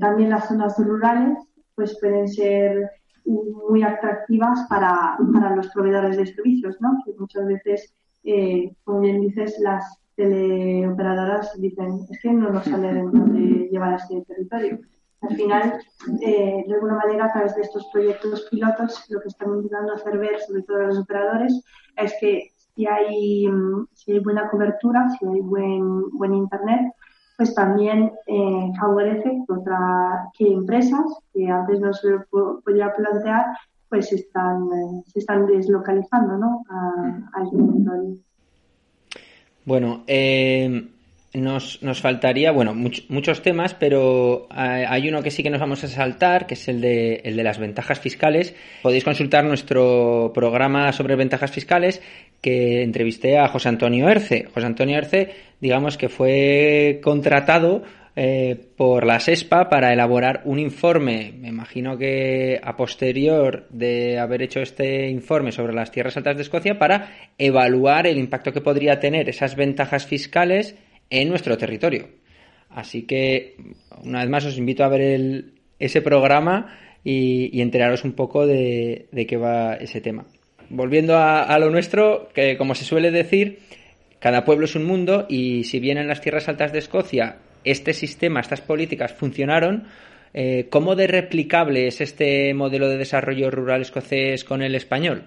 también 0.00 0.30
las 0.30 0.48
zonas 0.48 0.76
rurales 0.78 1.38
pues 1.74 1.98
pueden 2.00 2.28
ser 2.28 2.90
muy 3.24 3.82
atractivas 3.82 4.66
para, 4.68 5.16
para 5.32 5.56
los 5.56 5.68
proveedores 5.68 6.16
de 6.16 6.26
servicios, 6.26 6.76
¿no? 6.80 6.98
Que 7.04 7.12
muchas 7.18 7.46
veces, 7.46 7.94
eh, 8.24 8.74
como 8.84 9.00
bien 9.00 9.20
dices, 9.20 9.58
las 9.60 9.98
teleoperadoras 10.20 11.58
dicen, 11.60 12.06
es 12.10 12.20
que 12.20 12.32
no 12.32 12.50
nos 12.50 12.64
sale 12.64 12.92
de 12.92 13.68
llevar 13.70 13.94
a 13.94 13.96
este 13.96 14.22
territorio. 14.22 14.78
Al 15.22 15.36
final, 15.36 15.80
eh, 16.22 16.64
de 16.66 16.74
alguna 16.74 16.96
manera, 16.96 17.26
a 17.26 17.32
través 17.32 17.54
de 17.54 17.62
estos 17.62 17.86
proyectos 17.92 18.48
pilotos, 18.50 19.04
lo 19.10 19.20
que 19.20 19.28
están 19.28 19.54
intentando 19.54 19.94
hacer 19.94 20.18
ver, 20.18 20.40
sobre 20.40 20.62
todo 20.62 20.76
a 20.78 20.86
los 20.86 20.98
operadores, 20.98 21.62
es 21.96 22.14
que 22.20 22.50
si 22.74 22.86
hay, 22.86 23.48
si 23.92 24.12
hay 24.12 24.18
buena 24.20 24.48
cobertura, 24.48 25.08
si 25.18 25.26
hay 25.26 25.40
buen, 25.40 26.10
buen 26.10 26.34
Internet, 26.34 26.92
pues 27.36 27.54
también 27.54 28.12
eh, 28.26 28.72
favorece 28.78 29.42
contra 29.46 30.28
que 30.36 30.52
empresas 30.52 31.04
que 31.32 31.48
antes 31.48 31.80
no 31.80 31.92
se 31.92 32.18
podía 32.30 32.92
plantear, 32.94 33.46
pues 33.88 34.12
están, 34.12 34.64
eh, 34.72 35.02
se 35.06 35.20
están 35.20 35.46
deslocalizando 35.46 36.36
¿no? 36.36 36.64
a, 36.68 37.42
ese 37.42 37.56
Bueno, 39.70 40.02
eh, 40.08 40.88
nos, 41.32 41.80
nos, 41.80 42.00
faltaría, 42.00 42.50
bueno, 42.50 42.74
muchos 42.74 43.40
temas, 43.40 43.72
pero 43.72 44.48
hay 44.50 45.08
uno 45.08 45.22
que 45.22 45.30
sí 45.30 45.44
que 45.44 45.50
nos 45.50 45.60
vamos 45.60 45.84
a 45.84 45.86
saltar, 45.86 46.48
que 46.48 46.54
es 46.54 46.66
el 46.66 46.80
de, 46.80 47.20
el 47.22 47.36
de 47.36 47.44
las 47.44 47.60
ventajas 47.60 48.00
fiscales. 48.00 48.52
Podéis 48.82 49.04
consultar 49.04 49.44
nuestro 49.44 50.32
programa 50.34 50.92
sobre 50.92 51.14
ventajas 51.14 51.52
fiscales, 51.52 52.02
que 52.40 52.82
entrevisté 52.82 53.38
a 53.38 53.46
José 53.46 53.68
Antonio 53.68 54.08
Erce. 54.08 54.48
José 54.52 54.66
Antonio 54.66 54.98
Erce, 54.98 55.30
digamos 55.60 55.96
que 55.96 56.08
fue 56.08 56.98
contratado 57.00 57.84
eh, 58.22 58.54
por 58.76 59.06
la 59.06 59.18
SESPA 59.18 59.70
para 59.70 59.94
elaborar 59.94 60.42
un 60.44 60.58
informe, 60.58 61.32
me 61.40 61.48
imagino 61.48 61.96
que 61.96 62.60
a 62.62 62.76
posterior 62.76 63.66
de 63.70 64.18
haber 64.18 64.42
hecho 64.42 64.60
este 64.60 65.08
informe 65.08 65.52
sobre 65.52 65.72
las 65.72 65.90
tierras 65.90 66.18
altas 66.18 66.36
de 66.36 66.42
Escocia, 66.42 66.78
para 66.78 67.14
evaluar 67.38 68.06
el 68.06 68.18
impacto 68.18 68.52
que 68.52 68.60
podría 68.60 69.00
tener 69.00 69.30
esas 69.30 69.56
ventajas 69.56 70.04
fiscales 70.04 70.76
en 71.08 71.30
nuestro 71.30 71.56
territorio. 71.56 72.08
Así 72.68 73.06
que, 73.06 73.56
una 74.04 74.20
vez 74.20 74.28
más, 74.28 74.44
os 74.44 74.58
invito 74.58 74.84
a 74.84 74.88
ver 74.88 75.44
ese 75.78 76.02
programa 76.02 76.76
y, 77.02 77.58
enteraros 77.58 78.04
un 78.04 78.12
poco 78.12 78.46
de, 78.46 79.08
qué 79.26 79.36
va 79.38 79.76
ese 79.76 80.02
tema 80.02 80.26
volviendo 80.68 81.16
a, 81.16 81.58
lo 81.58 81.70
nuestro, 81.70 82.28
que 82.34 82.58
como 82.58 82.74
se 82.74 82.84
suele 82.84 83.10
decir, 83.10 83.60
cada 84.18 84.44
pueblo 84.44 84.66
es 84.66 84.74
un 84.76 84.84
mundo 84.84 85.24
y 85.26 85.64
si 85.64 85.80
bien 85.80 85.96
en 85.96 86.06
las 86.06 86.20
tierras 86.20 86.50
altas 86.50 86.70
de 86.72 86.80
Escocia 86.80 87.38
este 87.64 87.92
sistema, 87.92 88.40
estas 88.40 88.60
políticas 88.60 89.12
funcionaron, 89.12 89.84
eh, 90.32 90.68
¿cómo 90.70 90.94
de 90.94 91.06
replicable 91.06 91.88
es 91.88 92.00
este 92.00 92.54
modelo 92.54 92.88
de 92.88 92.98
desarrollo 92.98 93.50
rural 93.50 93.82
escocés 93.82 94.44
con 94.44 94.62
el 94.62 94.74
español? 94.74 95.24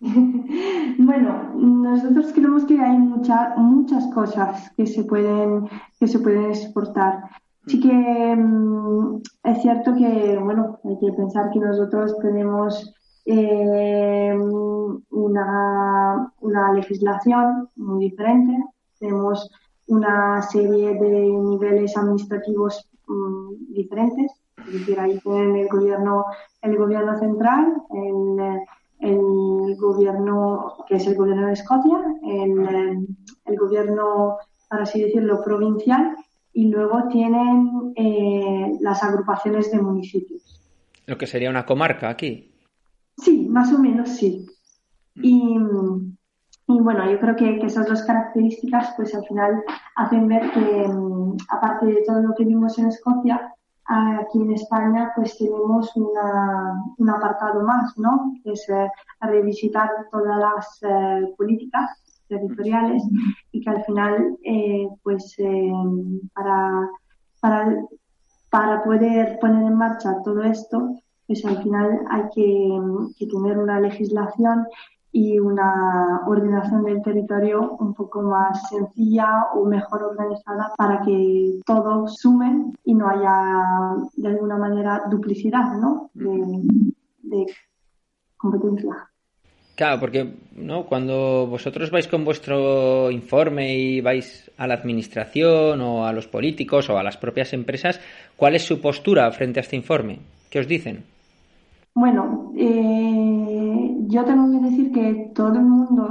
Bueno, 0.96 1.52
nosotros 1.56 2.32
creemos 2.32 2.64
que 2.64 2.80
hay 2.80 2.96
muchas 2.96 4.06
cosas 4.14 4.70
que 4.76 4.86
se 4.86 5.04
pueden, 5.04 5.68
que 5.98 6.06
se 6.06 6.18
pueden 6.20 6.50
exportar. 6.50 7.24
Sí 7.66 7.80
que 7.80 7.92
mm, 8.36 9.20
es 9.42 9.62
cierto 9.62 9.94
que, 9.94 10.38
bueno, 10.38 10.78
hay 10.84 10.98
que 10.98 11.12
pensar 11.12 11.50
que 11.50 11.58
nosotros 11.58 12.16
tenemos 12.20 12.94
eh, 13.24 14.34
una, 15.10 16.32
una 16.40 16.72
legislación 16.74 17.68
muy 17.76 18.04
diferente. 18.04 18.52
Tenemos 18.98 19.50
una 19.86 20.42
serie 20.42 20.94
de 20.94 21.10
niveles 21.10 21.96
administrativos 21.96 22.88
mm, 23.06 23.74
diferentes. 23.74 24.32
Es 24.66 24.72
decir, 24.72 24.98
ahí 24.98 25.18
tienen 25.20 25.56
el 25.56 25.68
gobierno, 25.68 26.24
el 26.62 26.76
gobierno 26.76 27.18
central, 27.18 27.74
el, 27.90 28.60
el, 29.00 29.76
gobierno, 29.76 30.76
que 30.88 30.96
es 30.96 31.06
el 31.06 31.16
gobierno 31.16 31.48
de 31.48 31.52
Escocia, 31.52 31.98
el, 32.22 33.06
el 33.44 33.56
gobierno, 33.58 34.38
para 34.68 34.84
así 34.84 35.02
decirlo, 35.02 35.42
provincial, 35.44 36.16
y 36.54 36.68
luego 36.68 37.08
tienen 37.08 37.92
eh, 37.96 38.72
las 38.80 39.02
agrupaciones 39.02 39.70
de 39.72 39.82
municipios. 39.82 40.60
Lo 41.06 41.18
que 41.18 41.26
sería 41.26 41.50
una 41.50 41.66
comarca 41.66 42.08
aquí. 42.08 42.52
Sí, 43.18 43.46
más 43.48 43.72
o 43.72 43.78
menos 43.78 44.08
sí. 44.10 44.46
Y, 45.16 45.58
bueno, 46.66 47.10
yo 47.10 47.18
creo 47.20 47.36
que, 47.36 47.58
esas 47.66 47.86
dos 47.86 48.02
características 48.02 48.94
pues 48.96 49.14
al 49.14 49.24
final 49.26 49.62
hacen 49.96 50.28
ver 50.28 50.50
que 50.52 50.88
mm, 50.88 51.36
aparte 51.50 51.86
de 51.86 52.02
todo 52.06 52.20
lo 52.20 52.34
que 52.34 52.44
vimos 52.44 52.78
en 52.78 52.88
Escocia, 52.88 53.52
aquí 53.86 54.40
en 54.40 54.52
España 54.52 55.12
pues 55.14 55.36
tenemos 55.36 55.92
un 55.96 57.10
apartado 57.10 57.62
más, 57.62 57.98
¿no? 57.98 58.32
Que 58.42 58.52
es 58.52 58.66
eh, 58.70 58.88
revisitar 59.20 59.90
todas 60.10 60.38
las 60.38 60.82
eh, 60.82 61.34
políticas 61.36 62.22
territoriales 62.28 63.02
y 63.52 63.60
que 63.60 63.70
al 63.70 63.84
final 63.84 64.38
eh, 64.42 64.88
pues 65.02 65.36
para, 66.32 66.88
para, 67.40 67.76
para 68.50 68.84
poder 68.84 69.38
poner 69.38 69.64
en 69.64 69.76
marcha 69.76 70.16
todo 70.24 70.42
esto 70.42 70.94
pues 71.26 71.44
al 71.44 71.62
final 71.62 72.00
hay 72.10 72.22
que, 72.34 73.26
tener 73.26 73.58
una 73.58 73.80
legislación 73.80 74.66
y 75.14 75.38
una 75.38 76.22
ordenación 76.26 76.82
del 76.82 77.00
territorio 77.00 77.76
un 77.78 77.94
poco 77.94 78.20
más 78.20 78.68
sencilla 78.68 79.44
o 79.54 79.64
mejor 79.64 80.02
organizada 80.02 80.72
para 80.76 81.02
que 81.02 81.60
todos 81.64 82.16
sumen 82.16 82.76
y 82.84 82.94
no 82.94 83.08
haya 83.08 83.94
de 84.16 84.28
alguna 84.28 84.56
manera 84.56 85.04
duplicidad 85.08 85.78
¿no? 85.80 86.10
de, 86.14 87.46
competencia. 88.36 89.08
Claro, 89.76 90.00
porque 90.00 90.34
¿no? 90.56 90.84
cuando 90.84 91.46
vosotros 91.46 91.92
vais 91.92 92.08
con 92.08 92.24
vuestro 92.24 93.08
informe 93.12 93.78
y 93.78 94.00
vais 94.00 94.50
a 94.58 94.66
la 94.66 94.74
administración 94.74 95.80
o 95.80 96.06
a 96.06 96.12
los 96.12 96.26
políticos 96.26 96.90
o 96.90 96.98
a 96.98 97.04
las 97.04 97.16
propias 97.16 97.52
empresas, 97.52 98.00
¿cuál 98.36 98.56
es 98.56 98.66
su 98.66 98.80
postura 98.80 99.30
frente 99.30 99.60
a 99.60 99.62
este 99.62 99.76
informe? 99.76 100.18
¿Qué 100.50 100.58
os 100.58 100.66
dicen? 100.66 101.04
Bueno, 101.96 102.52
eh, 102.56 103.13
yo 104.08 104.24
tengo 104.24 104.50
que 104.50 104.64
decir 104.68 104.92
que 104.92 105.32
todo 105.34 105.54
el 105.54 105.64
mundo 105.64 106.08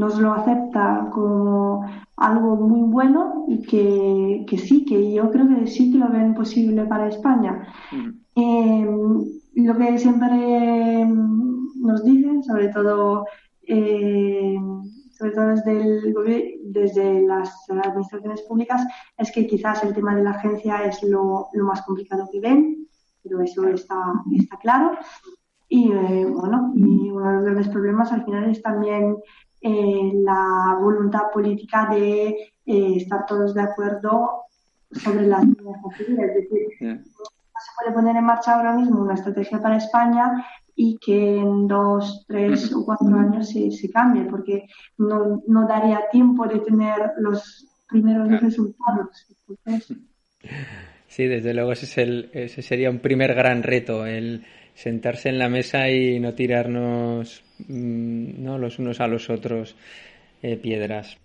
nos 0.00 0.18
lo 0.18 0.32
acepta 0.32 1.08
como 1.12 1.84
algo 2.16 2.56
muy 2.56 2.82
bueno 2.90 3.44
y 3.48 3.62
que, 3.62 4.58
sí, 4.58 4.84
que 4.84 5.12
yo 5.12 5.30
creo 5.30 5.48
que 5.48 5.66
sí 5.66 5.92
que 5.92 5.98
lo 5.98 6.08
ven 6.08 6.34
posible 6.34 6.84
para 6.84 7.08
España. 7.08 7.66
Eh, 8.34 8.86
lo 9.54 9.76
que 9.76 9.98
siempre 9.98 11.06
nos 11.06 12.04
dicen 12.04 12.42
sobre 12.42 12.68
todo, 12.68 13.26
eh, 13.62 14.56
sobre 15.18 15.32
todo 15.32 15.48
desde, 15.48 15.80
el, 15.80 16.14
desde 16.64 17.22
las 17.22 17.50
administraciones 17.68 18.42
públicas, 18.42 18.82
es 19.16 19.30
que 19.32 19.46
quizás 19.46 19.82
el 19.84 19.94
tema 19.94 20.14
de 20.14 20.22
la 20.22 20.30
agencia 20.30 20.84
es 20.84 21.02
lo, 21.02 21.48
lo 21.52 21.64
más 21.64 21.82
complicado 21.82 22.28
que 22.30 22.40
ven, 22.40 22.86
pero 23.22 23.40
eso 23.40 23.66
está, 23.68 23.96
está 24.34 24.56
claro. 24.58 24.92
Y 25.72 25.92
eh, 25.92 26.26
bueno, 26.26 26.72
y 26.74 27.10
uno 27.10 27.42
de 27.42 27.52
los 27.52 27.68
problemas 27.68 28.10
al 28.10 28.24
final 28.24 28.50
es 28.50 28.60
también 28.60 29.16
eh, 29.60 30.12
la 30.14 30.76
voluntad 30.80 31.30
política 31.32 31.88
de 31.88 32.26
eh, 32.66 32.96
estar 32.96 33.24
todos 33.24 33.54
de 33.54 33.62
acuerdo 33.62 34.46
sobre 34.90 35.28
las 35.28 35.44
líneas 35.44 35.78
Es 36.00 36.34
decir, 36.34 36.66
no 36.80 36.98
se 37.04 37.70
puede 37.78 37.94
poner 37.94 38.16
en 38.16 38.24
marcha 38.24 38.56
ahora 38.56 38.74
mismo 38.74 39.00
una 39.00 39.14
estrategia 39.14 39.62
para 39.62 39.76
España 39.76 40.44
y 40.74 40.98
que 40.98 41.36
en 41.36 41.68
dos, 41.68 42.24
tres 42.26 42.74
o 42.74 42.84
cuatro 42.84 43.14
años 43.14 43.48
se, 43.48 43.70
se 43.70 43.90
cambie, 43.90 44.24
porque 44.24 44.66
no, 44.98 45.40
no, 45.46 45.68
daría 45.68 46.08
tiempo 46.10 46.48
de 46.48 46.58
tener 46.58 47.12
los 47.18 47.68
primeros 47.88 48.40
resultados. 48.40 49.28
Sí, 51.06 51.26
desde 51.26 51.54
luego 51.54 51.72
ese, 51.72 51.84
es 51.84 51.98
el, 51.98 52.30
ese 52.32 52.62
sería 52.62 52.90
un 52.90 52.98
primer 52.98 53.34
gran 53.34 53.62
reto, 53.62 54.06
el 54.06 54.44
sentarse 54.74 55.28
en 55.28 55.38
la 55.38 55.48
mesa 55.48 55.88
y 55.90 56.20
no 56.20 56.34
tirarnos 56.34 57.42
mm, 57.68 58.42
¿no? 58.42 58.58
los 58.58 58.78
unos 58.78 59.00
a 59.00 59.06
los 59.06 59.30
otros 59.30 59.76
eh, 60.42 60.56
piedras. 60.56 61.18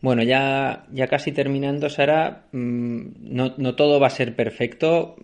Bueno, 0.00 0.22
ya, 0.22 0.84
ya 0.92 1.08
casi 1.08 1.32
terminando, 1.32 1.88
Sara, 1.88 2.44
mm, 2.52 3.00
no, 3.20 3.54
no 3.56 3.74
todo 3.74 3.98
va 3.98 4.06
a 4.06 4.10
ser 4.10 4.36
perfecto. 4.36 5.16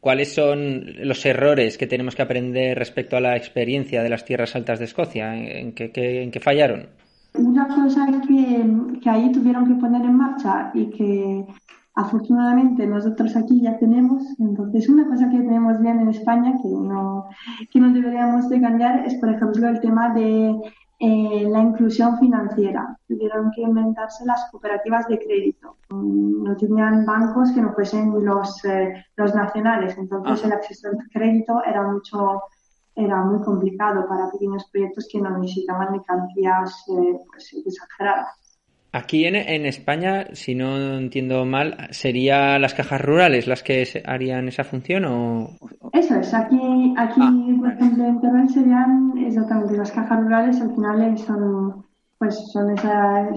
¿Cuáles 0.00 0.34
son 0.34 0.84
los 1.06 1.24
errores 1.26 1.78
que 1.78 1.86
tenemos 1.86 2.16
que 2.16 2.22
aprender 2.22 2.76
respecto 2.76 3.16
a 3.16 3.20
la 3.20 3.36
experiencia 3.36 4.02
de 4.02 4.08
las 4.08 4.24
tierras 4.24 4.56
altas 4.56 4.80
de 4.80 4.86
Escocia? 4.86 5.36
¿En 5.36 5.72
qué, 5.72 5.92
en 5.94 6.30
qué 6.32 6.40
fallaron? 6.40 6.88
Una 7.34 7.68
cosa 7.68 8.06
que, 8.26 9.00
que 9.00 9.10
ahí 9.10 9.30
tuvieron 9.30 9.66
que 9.66 9.80
poner 9.80 10.02
en 10.02 10.16
marcha 10.16 10.72
y 10.74 10.86
que 10.90 11.44
Afortunadamente 11.94 12.86
nosotros 12.86 13.36
aquí 13.36 13.60
ya 13.60 13.78
tenemos, 13.78 14.22
entonces 14.38 14.88
una 14.88 15.06
cosa 15.06 15.28
que 15.28 15.38
tenemos 15.38 15.78
bien 15.80 16.00
en 16.00 16.08
España 16.08 16.54
que 16.62 16.68
no, 16.68 17.28
que 17.70 17.80
no 17.80 17.92
deberíamos 17.92 18.48
de 18.48 18.60
cambiar 18.60 19.04
es, 19.06 19.14
por 19.16 19.28
ejemplo, 19.28 19.68
el 19.68 19.80
tema 19.80 20.14
de 20.14 20.58
eh, 21.00 21.46
la 21.50 21.60
inclusión 21.60 22.18
financiera. 22.18 22.96
Tuvieron 23.06 23.50
que 23.50 23.62
inventarse 23.62 24.24
las 24.24 24.48
cooperativas 24.50 25.06
de 25.08 25.18
crédito. 25.18 25.76
Mm, 25.90 26.44
no 26.44 26.56
tenían 26.56 27.04
bancos 27.04 27.52
que 27.52 27.60
no 27.60 27.72
fuesen 27.74 28.24
los, 28.24 28.64
eh, 28.64 29.04
los 29.16 29.34
nacionales, 29.34 29.98
entonces 29.98 30.44
el 30.44 30.52
acceso 30.52 30.88
al 30.88 30.96
crédito 31.12 31.62
era 31.64 31.82
mucho 31.82 32.42
era 32.94 33.24
muy 33.24 33.42
complicado 33.42 34.06
para 34.06 34.30
pequeños 34.30 34.68
proyectos 34.70 35.08
que 35.10 35.20
no 35.20 35.36
necesitaban 35.38 35.92
mercancías 35.92 36.84
eh, 36.88 37.18
pues, 37.26 37.52
exageradas. 37.66 38.51
Aquí 38.94 39.24
en, 39.24 39.36
en, 39.36 39.64
España, 39.64 40.26
si 40.34 40.54
no 40.54 40.98
entiendo 40.98 41.46
mal, 41.46 41.88
¿serían 41.92 42.60
las 42.60 42.74
cajas 42.74 43.00
rurales 43.00 43.46
las 43.46 43.62
que 43.62 44.02
harían 44.04 44.48
esa 44.48 44.64
función 44.64 45.06
o...? 45.06 45.56
Eso 45.94 46.16
es, 46.16 46.34
aquí, 46.34 46.92
aquí 46.98 47.20
ah, 47.22 47.56
por 47.58 47.72
ejemplo, 47.72 48.04
en 48.04 48.20
Teruel 48.20 48.50
serían 48.50 49.14
exactamente 49.16 49.78
las 49.78 49.92
cajas 49.92 50.20
rurales, 50.20 50.60
al 50.60 50.74
final 50.74 51.18
son 51.18 51.86
pues 52.22 52.52
son 52.52 52.70
esa, 52.70 53.30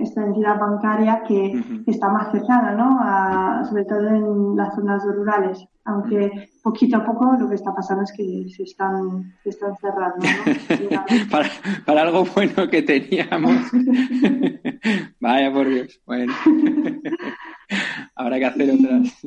esta 0.00 0.24
entidad 0.24 0.58
bancaria 0.58 1.22
que, 1.28 1.52
está 1.86 2.08
más 2.08 2.32
cercana, 2.32 2.72
¿no? 2.72 3.68
sobre 3.68 3.84
todo 3.84 4.08
en 4.08 4.56
las 4.56 4.74
zonas 4.74 5.04
rurales. 5.04 5.62
Aunque 5.84 6.48
poquito 6.62 6.96
a 6.96 7.04
poco 7.04 7.36
lo 7.38 7.46
que 7.46 7.56
está 7.56 7.74
pasando 7.74 8.04
es 8.04 8.12
que 8.16 8.48
se 8.48 8.62
están, 8.62 9.34
se 9.42 9.50
están 9.50 9.76
cerrando, 9.76 10.16
¿no? 10.16 11.04
para, 11.30 11.50
para, 11.84 12.02
algo 12.02 12.24
bueno 12.34 12.70
que 12.70 12.80
teníamos. 12.80 13.70
Vaya 15.20 15.52
por 15.52 15.68
Dios. 15.68 16.00
Bueno. 16.06 16.32
Habrá 18.16 18.38
que 18.38 18.46
hacer 18.46 18.70
otras. 18.70 19.26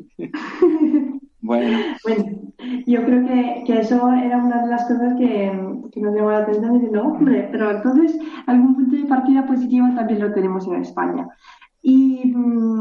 Bueno. 1.46 1.78
yo 2.88 3.06
creo 3.06 3.26
que, 3.28 3.64
que, 3.66 3.80
eso 3.80 4.12
era 4.14 4.38
una 4.38 4.64
de 4.64 4.68
las 4.70 4.86
cosas 4.86 5.14
que, 5.18 5.52
que 5.92 6.02
nos 6.02 6.16
llamó 6.16 6.32
la 6.32 6.40
atención 6.40 6.92
no, 6.92 7.04
hombre, 7.04 7.48
pero 7.52 7.72
entonces 7.72 8.18
algún 8.48 8.76
punto 8.76 8.96
de 8.96 9.06
partida 9.06 9.46
positivo 9.46 9.88
también 9.96 10.22
lo 10.22 10.34
tenemos 10.34 10.66
en 10.68 10.82
España. 10.82 11.28
Y 11.82 12.34
mm, 12.34 12.80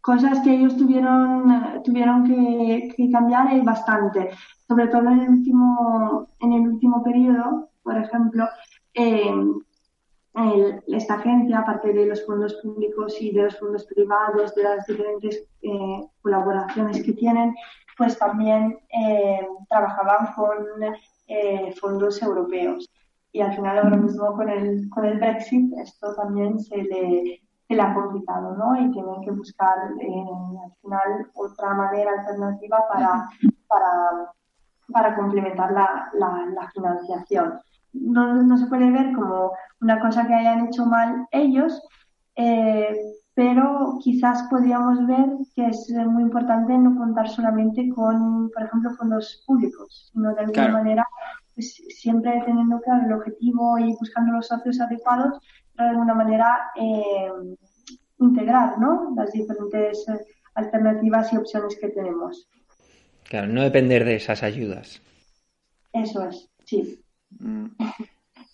cosas 0.00 0.40
que 0.40 0.54
ellos 0.54 0.76
tuvieron, 0.76 1.82
tuvieron 1.84 2.24
que, 2.24 3.08
cambiar 3.10 3.52
es 3.52 3.64
bastante, 3.64 4.30
sobre 4.68 4.86
todo 4.86 5.08
en 5.10 5.20
el 5.20 5.28
último, 5.30 6.28
en 6.40 6.52
el 6.52 6.68
último 6.68 7.02
periodo, 7.02 7.70
por 7.82 7.96
ejemplo, 7.96 8.48
eh, 8.94 9.34
esta 10.88 11.14
agencia, 11.14 11.58
aparte 11.58 11.92
de 11.92 12.06
los 12.06 12.24
fondos 12.24 12.54
públicos 12.62 13.16
y 13.20 13.32
de 13.32 13.44
los 13.44 13.58
fondos 13.58 13.84
privados, 13.86 14.54
de 14.54 14.62
las 14.62 14.86
diferentes 14.86 15.44
eh, 15.62 16.00
colaboraciones 16.22 17.02
que 17.02 17.12
tienen, 17.12 17.54
pues 17.96 18.18
también 18.18 18.78
eh, 18.90 19.46
trabajaban 19.68 20.32
con 20.34 20.56
eh, 21.26 21.74
fondos 21.80 22.22
europeos. 22.22 22.88
Y 23.32 23.40
al 23.40 23.54
final 23.54 23.78
ahora 23.78 23.96
mismo 23.96 24.34
con 24.34 24.48
el, 24.48 24.88
con 24.90 25.04
el 25.04 25.18
Brexit 25.18 25.72
esto 25.78 26.14
también 26.14 26.58
se 26.58 26.76
le, 26.76 27.42
se 27.68 27.74
le 27.74 27.82
ha 27.82 27.94
complicado, 27.94 28.56
¿no? 28.56 28.76
Y 28.76 28.90
tienen 28.92 29.20
que 29.22 29.30
buscar 29.30 29.74
al 29.78 30.72
final 30.80 31.30
otra 31.34 31.74
manera 31.74 32.12
alternativa 32.18 32.84
para, 32.88 33.28
para, 34.88 35.16
complementar 35.16 35.72
la, 35.72 36.10
la, 36.14 36.70
financiación 36.72 37.60
no, 37.92 38.42
no, 38.42 38.56
se 38.56 38.66
puede 38.66 38.90
ver 38.90 39.12
como 39.14 39.52
una 39.80 40.00
cosa 40.00 40.26
que 40.26 40.34
hayan 40.34 40.66
hecho 40.66 40.86
mal 40.86 41.26
ellos, 41.30 41.82
eh, 42.36 42.94
pero 43.36 43.98
quizás 44.02 44.44
podríamos 44.48 45.06
ver 45.06 45.26
que 45.54 45.66
es 45.66 45.90
muy 46.08 46.22
importante 46.22 46.72
no 46.78 46.96
contar 46.96 47.28
solamente 47.28 47.86
con, 47.90 48.50
por 48.50 48.62
ejemplo, 48.62 48.94
fondos 48.96 49.44
públicos, 49.46 50.08
sino 50.10 50.34
de 50.34 50.40
alguna 50.40 50.68
manera 50.68 51.06
pues, 51.54 51.74
siempre 51.90 52.42
teniendo 52.46 52.80
claro 52.80 53.06
el 53.06 53.12
objetivo 53.12 53.78
y 53.78 53.94
buscando 54.00 54.32
los 54.32 54.46
socios 54.46 54.80
adecuados, 54.80 55.38
pero 55.76 55.84
de 55.84 55.90
alguna 55.90 56.14
manera 56.14 56.70
eh, 56.76 57.30
integrar 58.20 58.78
¿no? 58.78 59.12
las 59.14 59.30
diferentes 59.32 60.06
alternativas 60.54 61.30
y 61.34 61.36
opciones 61.36 61.76
que 61.78 61.88
tenemos. 61.88 62.48
Claro, 63.24 63.48
no 63.48 63.60
depender 63.60 64.06
de 64.06 64.16
esas 64.16 64.42
ayudas. 64.42 65.02
Eso 65.92 66.26
es, 66.26 66.48
sí. 66.64 67.04
Mm. 67.38 67.66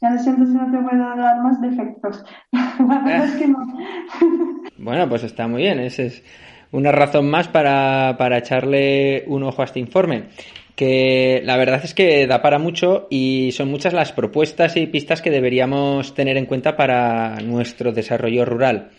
Ya 0.03 0.11
lo 0.11 0.19
siento 0.19 0.45
si 0.45 0.53
no 0.53 0.71
te 0.71 0.79
puedo 0.79 1.17
dar 1.17 1.41
más 1.43 1.61
defectos. 1.61 2.25
bueno, 4.79 5.09
pues 5.09 5.23
está 5.23 5.47
muy 5.47 5.63
bien. 5.63 5.79
Esa 5.79 6.03
es 6.03 6.25
una 6.73 6.91
razón 6.91 7.31
más 7.31 7.47
para, 7.47 8.17
para 8.19 8.39
echarle 8.39 9.23
un 9.29 9.45
ojo 9.45 9.63
a 9.63 9.67
este 9.67 9.79
informe 9.79 10.25
que 10.75 11.43
la 11.45 11.57
verdad 11.57 11.81
es 11.85 11.95
que 11.95 12.27
da 12.27 12.41
para 12.41 12.59
mucho 12.59 13.07
y 13.11 13.51
son 13.53 13.69
muchas 13.69 13.93
las 13.93 14.13
propuestas 14.13 14.77
y 14.77 14.87
pistas 14.87 15.21
que 15.21 15.31
deberíamos 15.31 16.15
tener 16.15 16.37
en 16.37 16.47
cuenta 16.47 16.77
para 16.77 17.37
nuestro 17.41 17.93
desarrollo 17.93 18.45
rural. 18.45 18.91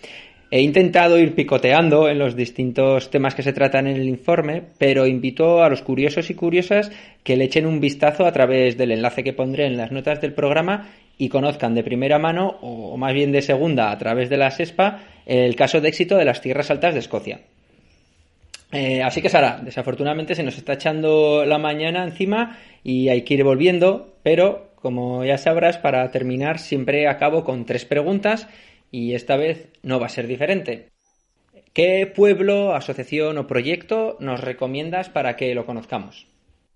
He 0.56 0.62
intentado 0.62 1.18
ir 1.18 1.34
picoteando 1.34 2.08
en 2.08 2.20
los 2.20 2.36
distintos 2.36 3.10
temas 3.10 3.34
que 3.34 3.42
se 3.42 3.54
tratan 3.54 3.88
en 3.88 3.96
el 3.96 4.08
informe, 4.08 4.62
pero 4.78 5.08
invito 5.08 5.64
a 5.64 5.70
los 5.70 5.82
curiosos 5.82 6.30
y 6.30 6.36
curiosas 6.36 6.92
que 7.24 7.36
le 7.36 7.46
echen 7.46 7.66
un 7.66 7.80
vistazo 7.80 8.28
a 8.28 8.32
través 8.32 8.78
del 8.78 8.92
enlace 8.92 9.24
que 9.24 9.34
pondré 9.34 9.66
en 9.66 9.78
las 9.78 9.92
notas 9.92 10.22
del 10.22 10.34
programa 10.34 10.92
y 11.18 11.30
conozcan 11.30 11.74
de 11.74 11.82
primera 11.82 12.20
mano, 12.20 12.60
o 12.62 12.96
más 12.98 13.16
bien 13.16 13.32
de 13.32 13.42
segunda, 13.42 13.90
a 13.90 13.98
través 13.98 14.30
de 14.30 14.38
la 14.38 14.52
SESPA, 14.52 15.00
el 15.26 15.56
caso 15.56 15.82
de 15.82 15.90
éxito 15.90 16.18
de 16.18 16.26
las 16.26 16.40
tierras 16.40 16.70
altas 16.70 16.94
de 16.94 17.00
Escocia. 17.00 17.40
Eh, 18.72 19.02
así 19.02 19.24
que 19.24 19.30
Sara, 19.30 19.60
desafortunadamente 19.60 20.36
se 20.36 20.44
nos 20.44 20.56
está 20.56 20.74
echando 20.74 21.46
la 21.46 21.58
mañana 21.58 22.04
encima 22.04 22.60
y 22.84 23.10
hay 23.10 23.24
que 23.24 23.34
ir 23.34 23.44
volviendo, 23.44 24.14
pero 24.22 24.68
como 24.76 25.24
ya 25.26 25.40
sabrás, 25.40 25.80
para 25.80 26.12
terminar 26.12 26.60
siempre 26.60 27.08
acabo 27.08 27.44
con 27.44 27.66
tres 27.66 27.86
preguntas 27.86 28.48
y 28.94 29.16
esta 29.16 29.38
vez 29.38 29.74
no 29.82 30.00
va 30.00 30.06
a 30.06 30.10
ser 30.10 30.28
diferente. 30.28 30.92
¿Qué 31.74 32.06
pueblo, 32.16 32.76
asociación 32.76 33.40
o 33.40 33.48
proyecto 33.48 34.18
nos 34.20 34.40
recomiendas 34.40 35.10
para 35.10 35.36
que 35.36 35.56
lo 35.56 35.66
conozcamos? 35.66 36.28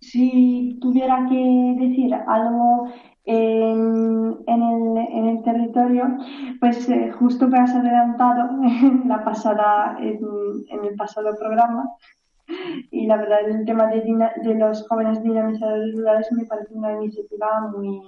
Si 0.02 0.80
tuviera 0.82 1.28
que 1.30 1.76
decir 1.78 2.12
algo 2.16 2.92
en, 3.24 4.36
el, 4.48 5.44
territorio, 5.44 6.18
pues 6.60 6.90
eh, 6.90 7.12
justo 7.12 7.48
me 7.48 7.60
has 7.60 7.76
adelantado 7.76 8.50
en, 8.64 9.08
la 9.08 9.24
pasada, 9.24 9.98
en, 10.02 10.84
el 10.84 10.96
pasado 10.96 11.38
programa. 11.38 11.88
Y 12.90 13.06
la 13.06 13.18
verdad, 13.18 13.48
el 13.48 13.64
tema 13.64 13.86
de, 13.88 14.02
de 14.02 14.56
los 14.56 14.88
jóvenes 14.88 15.22
dinamizadores 15.22 15.94
rurales 15.96 16.32
me 16.32 16.46
parece 16.46 16.74
una 16.74 16.94
iniciativa 16.94 17.70
muy, 17.72 18.02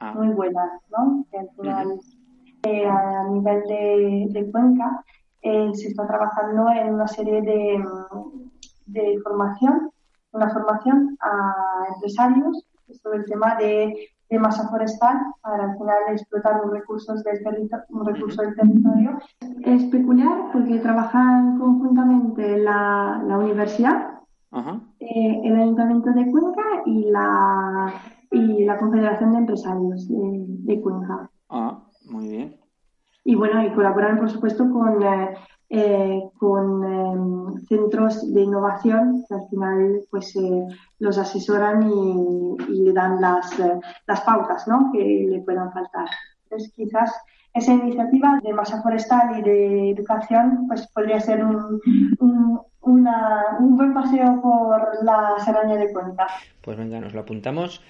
ah. 0.00 0.14
muy 0.14 0.34
buena, 0.34 0.80
¿no? 0.90 1.24
Que 1.30 1.38
al 1.38 1.50
final 1.50 2.00
eh, 2.64 2.86
a 2.86 3.28
nivel 3.28 3.62
de, 4.32 4.50
Cuenca 4.50 5.04
eh, 5.42 5.70
se 5.74 5.88
está 5.88 6.06
trabajando 6.06 6.68
en 6.70 6.94
una 6.94 7.08
serie 7.08 7.42
de, 7.42 7.84
de 8.86 9.20
formación 9.22 9.92
una 10.32 10.50
formación 10.50 11.16
a 11.20 11.94
empresarios 11.94 12.66
sobre 13.02 13.18
el 13.18 13.24
tema 13.26 13.54
de, 13.56 14.08
masa 14.40 14.66
forestal 14.70 15.18
para 15.42 15.64
al 15.64 15.76
final 15.76 15.96
explotar 16.08 16.62
los 16.64 16.72
recursos 16.72 17.22
del 17.22 17.68
un 17.90 18.06
recurso 18.06 18.40
del 18.40 18.54
territorio. 18.54 19.18
Es 19.62 19.84
peculiar 19.84 20.50
porque 20.54 20.78
trabajan 20.78 21.58
conjuntamente 21.58 22.56
la, 22.56 23.22
la 23.26 23.36
universidad, 23.36 24.20
eh, 25.00 25.40
el 25.44 25.54
Ayuntamiento 25.54 26.12
de 26.12 26.30
Cuenca 26.30 26.62
y 26.86 27.10
la, 27.10 27.92
y 28.30 28.64
la 28.64 28.78
Confederación 28.78 29.32
de 29.32 29.38
Empresarios 29.38 30.08
de, 30.08 30.46
de 30.46 30.80
Cuenca. 30.80 31.30
Ah, 31.50 31.82
muy 32.06 32.28
bien. 32.28 32.56
Y 33.24 33.34
bueno, 33.34 33.64
y 33.64 33.72
colaboran 33.72 34.18
por 34.18 34.30
supuesto 34.30 34.70
con 34.70 35.02
eh, 35.02 35.34
eh, 35.74 36.20
con 36.38 36.84
em, 36.84 37.58
centros 37.66 38.30
de 38.34 38.42
innovación 38.42 39.24
que 39.26 39.34
al 39.34 39.48
final 39.48 40.02
pues 40.10 40.36
eh, 40.36 40.66
los 40.98 41.16
asesoran 41.16 41.90
y, 41.90 42.82
le 42.84 42.92
dan 42.92 43.18
las, 43.22 43.58
eh, 43.58 43.80
las 44.06 44.20
pautas 44.20 44.68
¿no? 44.68 44.90
que 44.92 45.26
le 45.30 45.40
puedan 45.40 45.72
faltar. 45.72 46.08
Entonces 46.42 46.70
quizás 46.76 47.10
esa 47.54 47.72
iniciativa 47.72 48.38
de 48.42 48.52
masa 48.52 48.82
forestal 48.82 49.38
y 49.38 49.42
de 49.42 49.90
educación 49.92 50.66
pues 50.68 50.86
podría 50.88 51.20
ser 51.20 51.42
un, 51.42 51.80
un, 52.20 52.60
un 52.82 53.76
buen 53.78 53.94
paseo 53.94 54.42
por 54.42 55.02
la 55.02 55.36
Serranía 55.42 55.76
de 55.76 55.90
Cuenca. 55.90 56.26
Pues 56.60 56.76
venga, 56.76 57.00
nos 57.00 57.14
lo 57.14 57.22
apuntamos. 57.22 57.80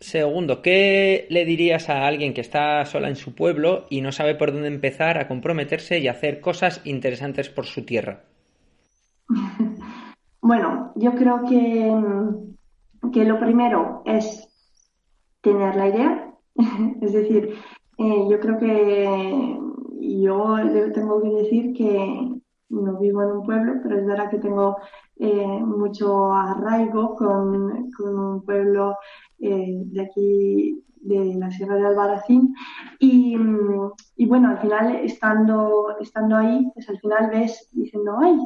Segundo, 0.00 0.62
¿qué 0.62 1.26
le 1.28 1.44
dirías 1.44 1.88
a 1.88 2.06
alguien 2.06 2.32
que 2.32 2.40
está 2.40 2.84
sola 2.84 3.08
en 3.08 3.16
su 3.16 3.34
pueblo 3.34 3.86
y 3.90 4.00
no 4.00 4.12
sabe 4.12 4.36
por 4.36 4.52
dónde 4.52 4.68
empezar 4.68 5.18
a 5.18 5.26
comprometerse 5.26 5.98
y 5.98 6.06
hacer 6.06 6.40
cosas 6.40 6.80
interesantes 6.84 7.48
por 7.48 7.66
su 7.66 7.84
tierra? 7.84 8.24
Bueno, 10.40 10.92
yo 10.94 11.14
creo 11.14 11.42
que, 11.46 11.92
que 13.12 13.24
lo 13.24 13.38
primero 13.38 14.02
es 14.06 14.48
tener 15.42 15.74
la 15.74 15.88
idea. 15.88 16.32
es 17.02 17.12
decir, 17.12 17.54
eh, 17.98 18.26
yo 18.30 18.40
creo 18.40 18.58
que 18.58 19.58
yo 20.22 20.56
tengo 20.94 21.20
que 21.20 21.42
decir 21.42 21.74
que 21.74 22.40
no 22.70 22.98
vivo 22.98 23.22
en 23.22 23.30
un 23.30 23.42
pueblo, 23.44 23.74
pero 23.82 23.98
es 23.98 24.06
verdad 24.06 24.30
que 24.30 24.38
tengo 24.38 24.76
eh, 25.16 25.46
mucho 25.46 26.32
arraigo 26.32 27.14
con, 27.14 27.90
con 27.90 28.18
un 28.18 28.44
pueblo 28.44 28.96
eh, 29.40 29.82
de 29.84 30.00
aquí 30.02 30.84
de 31.00 31.34
la 31.34 31.50
Sierra 31.50 31.76
de 31.76 31.86
Albarracín. 31.86 32.54
Y, 32.98 33.36
y, 34.16 34.26
bueno, 34.26 34.50
al 34.50 34.58
final 34.58 34.96
estando, 34.96 35.96
estando 36.00 36.36
ahí, 36.36 36.70
pues 36.74 36.88
al 36.88 36.98
final 36.98 37.30
ves 37.30 37.68
diciendo, 37.72 38.16
ay, 38.20 38.38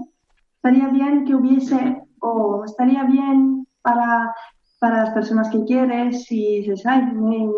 estaría 0.56 0.88
bien 0.88 1.24
que 1.24 1.34
hubiese 1.34 2.02
o 2.20 2.64
estaría 2.64 3.04
bien 3.04 3.66
para, 3.82 4.34
para 4.78 5.04
las 5.04 5.10
personas 5.10 5.50
que 5.50 5.64
quieres 5.64 6.30
y 6.30 6.60
dices, 6.60 6.86
ay, 6.86 7.02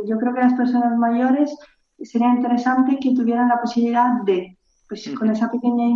yo 0.06 0.18
creo 0.18 0.34
que 0.34 0.40
las 0.40 0.54
personas 0.54 0.96
mayores 0.96 1.56
sería 2.02 2.34
interesante 2.34 2.98
que 2.98 3.14
tuvieran 3.14 3.48
la 3.48 3.60
posibilidad 3.60 4.22
de, 4.24 4.58
pues 4.88 5.08
con 5.18 5.30
esa 5.30 5.50
pequeña 5.50 5.86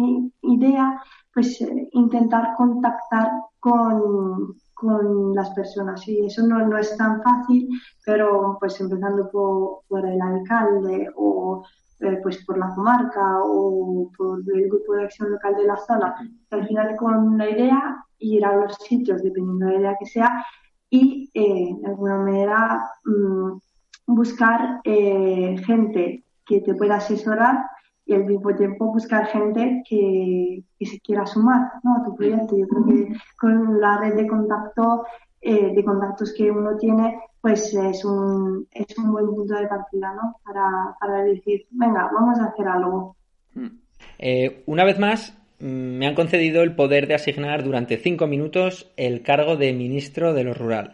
idea, 0.43 1.03
pues 1.33 1.61
eh, 1.61 1.89
intentar 1.93 2.55
contactar 2.57 3.31
con, 3.61 4.55
con 4.79 5.35
las 5.35 5.51
personas. 5.51 6.07
Y 6.07 6.27
eso 6.27 6.47
no, 6.47 6.67
no 6.67 6.79
es 6.79 6.97
tan 6.97 7.23
fácil, 7.23 7.69
pero 8.05 8.57
pues 8.61 8.81
empezando 8.81 9.29
por, 9.31 9.81
por 9.89 10.07
el 10.07 10.21
alcalde 10.21 11.11
o 11.17 11.65
eh, 12.01 12.21
pues 12.23 12.45
por 12.45 12.59
la 12.59 12.73
comarca 12.75 13.41
o 13.43 14.11
por 14.17 14.41
el 14.55 14.69
grupo 14.69 14.95
de 14.95 15.05
acción 15.05 15.33
local 15.33 15.57
de 15.57 15.67
la 15.67 15.77
zona, 15.77 16.15
al 16.51 16.67
final 16.67 16.97
con 16.97 17.17
una 17.17 17.51
idea 17.51 18.05
ir 18.21 18.45
a 18.45 18.55
los 18.55 18.75
sitios 18.77 19.23
dependiendo 19.23 19.67
de 19.67 19.73
la 19.73 19.79
idea 19.81 19.97
que 19.99 20.07
sea 20.07 20.47
y 20.89 21.29
eh, 21.35 21.75
de 21.81 21.87
alguna 21.89 22.19
manera 22.19 22.89
mm, 23.05 24.15
buscar 24.15 24.81
eh, 24.85 25.57
gente 25.67 26.25
que 26.47 26.61
te 26.61 26.75
pueda 26.75 26.97
asesorar 26.97 27.65
y 28.09 28.15
al 28.15 28.25
mismo 28.25 28.57
tiempo 28.57 28.91
buscar 28.91 29.27
gente 29.27 29.83
que, 29.87 30.63
se 30.81 30.99
quiera 31.01 31.27
sumar 31.27 31.73
a 31.85 32.05
tu 32.05 32.17
proyecto. 32.17 32.57
Yo 32.57 32.67
creo 32.67 32.87
que 32.87 33.15
con 33.39 33.79
la 33.81 33.99
red 33.99 34.15
de 34.15 34.27
contacto, 34.27 35.05
eh, 35.43 35.75
de 35.75 35.85
contactos 35.85 36.33
que 36.33 36.51
uno 36.51 36.75
tiene, 36.79 37.21
pues 37.43 37.75
es 37.75 38.05
un, 38.07 38.67
es 38.73 38.97
un 38.97 39.13
buen 39.13 39.27
punto 39.27 39.55
de 39.55 39.67
partida 39.67 40.15
¿no? 40.15 40.37
para, 40.43 40.97
para 40.99 41.23
decir, 41.23 41.67
venga, 41.71 42.11
vamos 42.11 42.39
a 42.39 42.47
hacer 42.47 42.67
algo. 42.67 43.15
Hmm. 43.55 43.79
Eh, 44.19 44.63
una 44.65 44.85
vez 44.85 44.99
más, 44.99 45.37
mm, 45.61 45.67
me 45.67 46.07
han 46.07 46.15
concedido 46.15 46.63
el 46.63 46.75
poder 46.75 47.09
de 47.09 47.15
asignar 47.15 47.63
durante 47.63 47.99
cinco 47.99 48.27
minutos 48.27 48.91
el 48.97 49.21
cargo 49.21 49.57
de 49.57 49.75
ministro 49.75 50.33
de 50.33 50.45
lo 50.45 50.55
rural. 50.55 50.93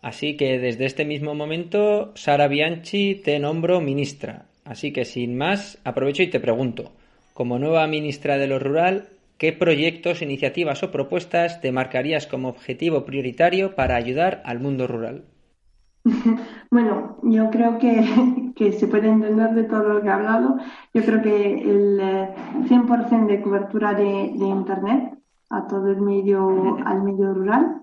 Así 0.00 0.38
que 0.38 0.58
desde 0.58 0.86
este 0.86 1.04
mismo 1.04 1.34
momento, 1.34 2.12
Sara 2.14 2.48
Bianchi, 2.48 3.16
te 3.16 3.38
nombro 3.38 3.82
ministra. 3.82 4.46
Así 4.64 4.92
que 4.92 5.04
sin 5.04 5.36
más, 5.36 5.78
aprovecho 5.84 6.22
y 6.22 6.30
te 6.30 6.40
pregunto, 6.40 6.92
como 7.34 7.58
nueva 7.58 7.86
ministra 7.86 8.38
de 8.38 8.46
lo 8.46 8.58
rural, 8.58 9.08
¿qué 9.38 9.52
proyectos, 9.52 10.22
iniciativas 10.22 10.82
o 10.82 10.90
propuestas 10.90 11.60
te 11.60 11.72
marcarías 11.72 12.26
como 12.26 12.48
objetivo 12.48 13.04
prioritario 13.04 13.74
para 13.74 13.96
ayudar 13.96 14.42
al 14.44 14.60
mundo 14.60 14.86
rural? 14.86 15.24
Bueno, 16.70 17.18
yo 17.22 17.50
creo 17.50 17.78
que, 17.78 18.72
se 18.72 18.88
puede 18.88 19.08
entender 19.08 19.50
de 19.50 19.62
todo 19.62 19.94
lo 19.94 20.02
que 20.02 20.08
he 20.08 20.10
hablado. 20.10 20.58
Yo 20.92 21.02
creo 21.04 21.22
que 21.22 21.54
el 21.54 22.00
100% 22.00 23.12
eh, 23.12 23.26
de 23.28 23.42
cobertura 23.42 23.94
de, 23.94 24.04
Internet 24.04 25.16
a 25.50 25.68
todo 25.68 25.90
el 25.92 26.00
medio, 26.00 26.78
al 26.84 27.02
medio 27.04 27.32
rural, 27.32 27.82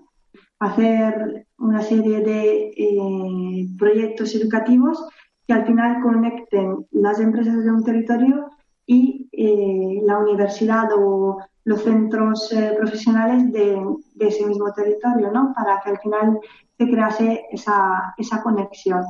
hacer 0.58 1.46
una 1.56 1.80
serie 1.80 2.20
de 2.20 2.74
eh, 2.76 3.68
proyectos 3.78 4.34
educativos 4.34 5.02
que 5.46 5.52
al 5.52 5.66
final 5.66 6.00
conecten 6.02 6.86
las 6.90 7.20
empresas 7.20 7.64
de 7.64 7.70
un 7.70 7.84
territorio 7.84 8.50
y 8.86 9.28
eh, 9.32 10.00
la 10.04 10.18
universidad 10.18 10.88
o 10.96 11.38
los 11.64 11.82
centros 11.82 12.52
eh, 12.52 12.74
profesionales 12.76 13.52
de, 13.52 13.80
ese 14.20 14.46
mismo 14.46 14.72
territorio, 14.72 15.30
¿no? 15.30 15.52
Para 15.54 15.80
que 15.80 15.90
al 15.90 15.98
final 15.98 16.38
se 16.78 16.90
crease 16.90 17.44
esa, 17.50 18.14
esa 18.16 18.42
conexión. 18.42 19.04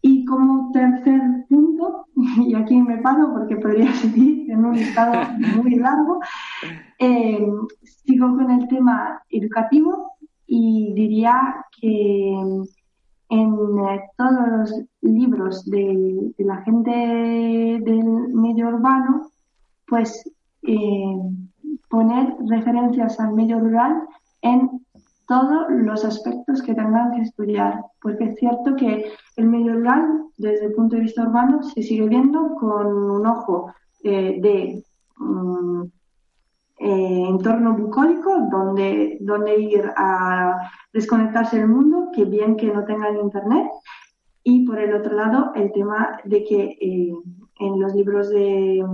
Y 0.00 0.24
como 0.24 0.70
tercer 0.72 1.20
punto, 1.48 2.06
y 2.16 2.54
aquí 2.54 2.80
me 2.80 2.98
paro 2.98 3.32
porque 3.32 3.56
podría 3.56 3.92
seguir 3.94 4.50
en 4.50 4.64
un 4.64 4.76
estado 4.76 5.22
muy 5.56 5.76
largo, 5.76 6.20
eh, 6.98 7.46
sigo 7.82 8.36
con 8.36 8.50
el 8.50 8.68
tema 8.68 9.22
educativo 9.30 10.12
y 10.46 10.92
diría 10.94 11.64
que 11.80 12.36
en 13.32 13.78
eh, 13.78 14.02
todos 14.18 14.48
los 14.48 14.82
libros 15.00 15.64
de, 15.64 16.34
la 16.36 16.58
gente 16.62 16.90
del 16.90 18.04
medio 18.34 18.68
urbano, 18.68 19.30
pues 19.86 20.30
eh, 20.62 21.16
poner 21.88 22.36
referencias 22.46 23.18
al 23.20 23.32
medio 23.32 23.58
rural 23.58 24.02
en 24.42 24.84
todos 25.26 25.64
los 25.70 26.04
aspectos 26.04 26.60
que 26.60 26.74
tengan 26.74 27.12
que 27.12 27.22
estudiar, 27.22 27.82
porque 28.02 28.24
es 28.24 28.34
cierto 28.36 28.76
que 28.76 29.06
el 29.36 29.46
medio 29.46 29.76
rural, 29.76 30.24
desde 30.36 30.66
el 30.66 30.74
punto 30.74 30.96
de 30.96 31.02
vista 31.02 31.22
urbano, 31.22 31.62
se 31.62 31.82
sigue 31.82 32.06
viendo 32.08 32.54
con 32.56 32.86
un 32.86 33.26
ojo 33.26 33.72
eh, 34.04 34.40
de 34.42 34.84
mm, 35.16 35.84
eh, 36.78 37.26
entorno 37.28 37.74
bucólico 37.76 38.48
donde, 38.50 39.18
donde 39.20 39.60
ir 39.60 39.92
a 39.96 40.70
desconectarse 40.92 41.58
del 41.58 41.68
mundo, 41.68 42.10
que 42.14 42.24
bien 42.24 42.56
que 42.56 42.72
no 42.72 42.84
tengan 42.84 43.16
internet. 43.16 43.70
Y 44.42 44.66
por 44.66 44.80
el 44.80 44.94
otro 44.94 45.14
lado, 45.14 45.52
el 45.54 45.72
tema 45.72 46.18
de 46.24 46.44
que 46.44 46.76
eh, 46.80 47.12
en 47.60 47.80
los 47.80 47.94
libros 47.94 48.30
de, 48.30 48.84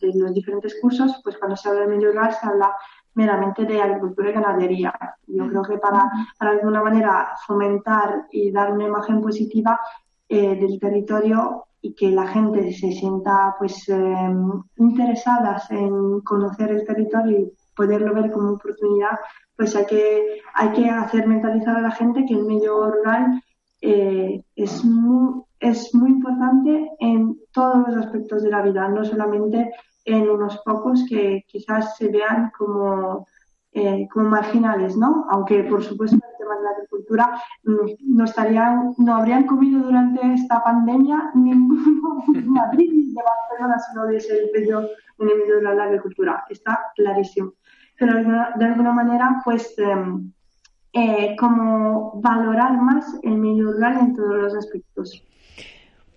de, 0.00 0.12
los 0.14 0.34
diferentes 0.34 0.78
cursos, 0.80 1.20
pues 1.24 1.38
cuando 1.38 1.56
se 1.56 1.68
habla 1.68 1.82
de 1.82 1.88
medio 1.88 2.12
rural 2.12 2.34
se 2.34 2.46
habla 2.46 2.74
meramente 3.14 3.64
de 3.64 3.80
agricultura 3.80 4.30
y 4.30 4.34
ganadería. 4.34 4.92
Yo 5.26 5.48
creo 5.48 5.62
que 5.62 5.78
para, 5.78 6.10
para 6.38 6.50
alguna 6.50 6.82
manera 6.82 7.30
fomentar 7.46 8.26
y 8.30 8.52
dar 8.52 8.72
una 8.72 8.84
imagen 8.84 9.22
positiva 9.22 9.80
eh, 10.28 10.56
del 10.56 10.78
territorio 10.78 11.65
y 11.86 11.94
que 11.94 12.10
la 12.10 12.26
gente 12.26 12.72
se 12.72 12.90
sienta 12.92 13.54
pues 13.58 13.88
em, 13.88 14.62
interesadas 14.76 15.70
en 15.70 16.20
conocer 16.22 16.70
el 16.72 16.84
territorio 16.84 17.38
y 17.38 17.52
poderlo 17.76 18.12
ver 18.14 18.32
como 18.32 18.52
oportunidad, 18.52 19.18
pues 19.56 19.76
hay 19.76 19.86
que, 19.86 20.40
hay 20.54 20.72
que 20.72 20.90
hacer 20.90 21.26
mentalizar 21.28 21.76
a 21.76 21.80
la 21.82 21.92
gente 21.92 22.24
que 22.26 22.34
el 22.34 22.44
medio 22.44 22.90
rural 22.90 23.42
eh, 23.80 24.42
es, 24.56 24.82
es 25.60 25.94
muy 25.94 26.10
importante 26.10 26.90
en 26.98 27.38
todos 27.52 27.88
los 27.88 28.04
aspectos 28.04 28.42
de 28.42 28.50
la 28.50 28.62
vida, 28.62 28.88
no 28.88 29.04
solamente 29.04 29.70
en 30.04 30.28
unos 30.28 30.58
pocos 30.64 31.04
que 31.08 31.44
quizás 31.46 31.96
se 31.96 32.08
vean 32.08 32.50
como, 32.56 33.28
eh, 33.78 34.08
como 34.10 34.30
marginales, 34.30 34.96
¿no? 34.96 35.26
Aunque 35.28 35.62
por 35.64 35.84
supuesto 35.84 36.16
de 36.16 36.62
la 36.64 36.70
agricultura, 36.70 37.38
no, 37.64 38.24
estarían, 38.24 38.94
no 38.96 39.16
habrían 39.16 39.44
comido 39.44 39.82
durante 39.82 40.32
esta 40.32 40.64
pandemia 40.64 41.30
ninguno 41.34 42.24
de 42.32 42.40
Madrid 42.40 42.90
ni 42.90 43.12
de 43.12 43.22
Barcelona 43.22 43.78
si 43.78 43.94
no 43.94 44.06
hubiese 44.06 44.50
ello 44.54 44.80
en 45.18 45.28
el 45.28 45.36
medio 45.36 45.56
de 45.56 45.74
la 45.74 45.84
agricultura. 45.84 46.46
Está 46.48 46.86
clarísimo. 46.94 47.52
pero 47.98 48.14
de 48.14 48.64
alguna 48.64 48.92
manera, 48.92 49.42
pues, 49.44 49.74
em, 49.78 50.32
eh, 50.94 51.36
como 51.38 52.18
valorar 52.22 52.80
más 52.80 53.04
el 53.24 53.36
medio 53.36 53.72
rural 53.72 53.98
en 54.00 54.16
todos 54.16 54.36
los 54.36 54.54
aspectos. 54.54 55.22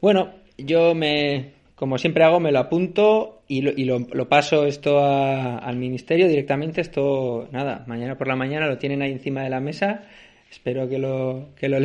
Bueno, 0.01 0.30
yo 0.57 0.95
me, 0.95 1.55
como 1.80 1.98
siempre 1.98 2.26
hago, 2.26 2.42
me 2.42 2.52
lo 2.52 2.60
apunto 2.60 3.44
y 3.48 3.62
lo, 3.62 4.28
paso 4.28 4.66
esto 4.66 5.00
al 5.02 5.78
ministerio 5.78 6.28
directamente. 6.28 6.82
Esto, 6.82 7.48
nada, 7.54 7.86
mañana 7.88 8.18
por 8.18 8.28
la 8.28 8.36
mañana 8.36 8.68
lo 8.68 8.78
tienen 8.78 9.02
ahí 9.02 9.14
encima 9.14 9.44
de 9.44 9.50
la 9.50 9.62
mesa. 9.62 10.04
Espero 10.52 10.90
que 10.90 10.98
lo, 10.98 11.52
que 11.56 11.70
lo, 11.70 11.80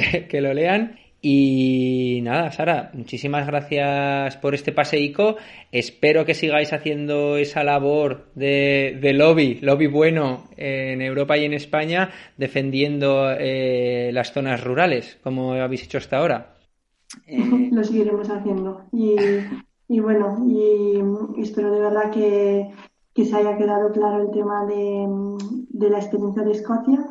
lean. 0.52 0.96
Y 1.22 2.18
nada, 2.24 2.50
Sara, 2.50 2.90
muchísimas 2.92 3.46
gracias 3.46 4.36
por 4.38 4.56
este 4.56 4.72
paseico. 4.72 5.36
Espero 5.70 6.24
que 6.24 6.34
sigáis 6.34 6.72
haciendo 6.72 7.36
esa 7.36 7.62
labor 7.62 8.32
de, 8.34 8.98
de 9.00 9.12
lobby, 9.12 9.60
lobby 9.62 9.86
bueno 9.86 10.50
en 10.56 11.02
Europa 11.02 11.38
y 11.38 11.44
en 11.44 11.54
España, 11.54 12.10
defendiendo 12.36 13.30
eh, 13.30 14.10
las 14.12 14.32
zonas 14.32 14.64
rurales, 14.64 15.20
como 15.22 15.52
habéis 15.52 15.84
hecho 15.84 15.98
hasta 15.98 16.16
ahora. 16.16 16.56
Lo 17.70 17.84
seguiremos 17.84 18.28
haciendo. 18.28 18.82
Y 18.92 19.14
y 19.88 20.00
bueno, 20.00 20.38
y, 20.46 21.02
espero 21.40 21.70
de 21.70 21.80
verdad 21.80 22.10
que, 22.10 22.70
se 23.14 23.36
haya 23.36 23.56
quedado 23.56 23.92
claro 23.92 24.22
el 24.22 24.30
tema 24.30 24.64
de, 24.66 25.88
la 25.90 25.98
experiencia 25.98 26.42
de 26.42 26.52
Escocia. 26.52 27.06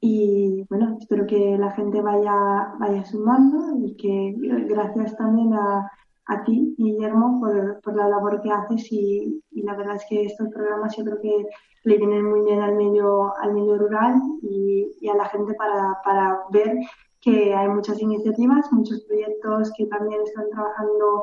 Y 0.00 0.64
bueno, 0.68 0.96
espero 1.00 1.26
que 1.26 1.56
la 1.58 1.72
gente 1.72 2.02
vaya, 2.02 2.74
vaya 2.78 3.04
sumando 3.04 3.76
y 3.78 3.96
que 3.96 4.34
gracias 4.68 5.16
también 5.16 5.54
a, 5.54 5.90
a 6.26 6.44
ti, 6.44 6.74
Guillermo, 6.76 7.40
por, 7.40 7.80
por, 7.80 7.96
la 7.96 8.08
labor 8.08 8.42
que 8.42 8.50
haces 8.50 8.92
y, 8.92 9.42
la 9.52 9.74
verdad 9.74 9.96
es 9.96 10.04
que 10.08 10.24
estos 10.24 10.48
programas 10.48 10.96
yo 10.96 11.04
creo 11.04 11.20
que 11.20 11.46
le 11.84 11.98
vienen 11.98 12.24
muy 12.28 12.42
bien 12.42 12.60
al 12.60 12.76
medio, 12.76 13.34
al 13.38 13.54
medio 13.54 13.78
rural 13.78 14.20
y, 14.42 14.90
y 15.00 15.08
a 15.08 15.14
la 15.14 15.26
gente 15.26 15.54
para, 15.54 15.98
para 16.04 16.40
ver 16.50 16.76
que 17.20 17.54
hay 17.54 17.68
muchas 17.68 18.00
iniciativas, 18.00 18.72
muchos 18.72 19.00
proyectos 19.02 19.72
que 19.76 19.86
también 19.86 20.20
están 20.22 20.48
trabajando 20.50 21.22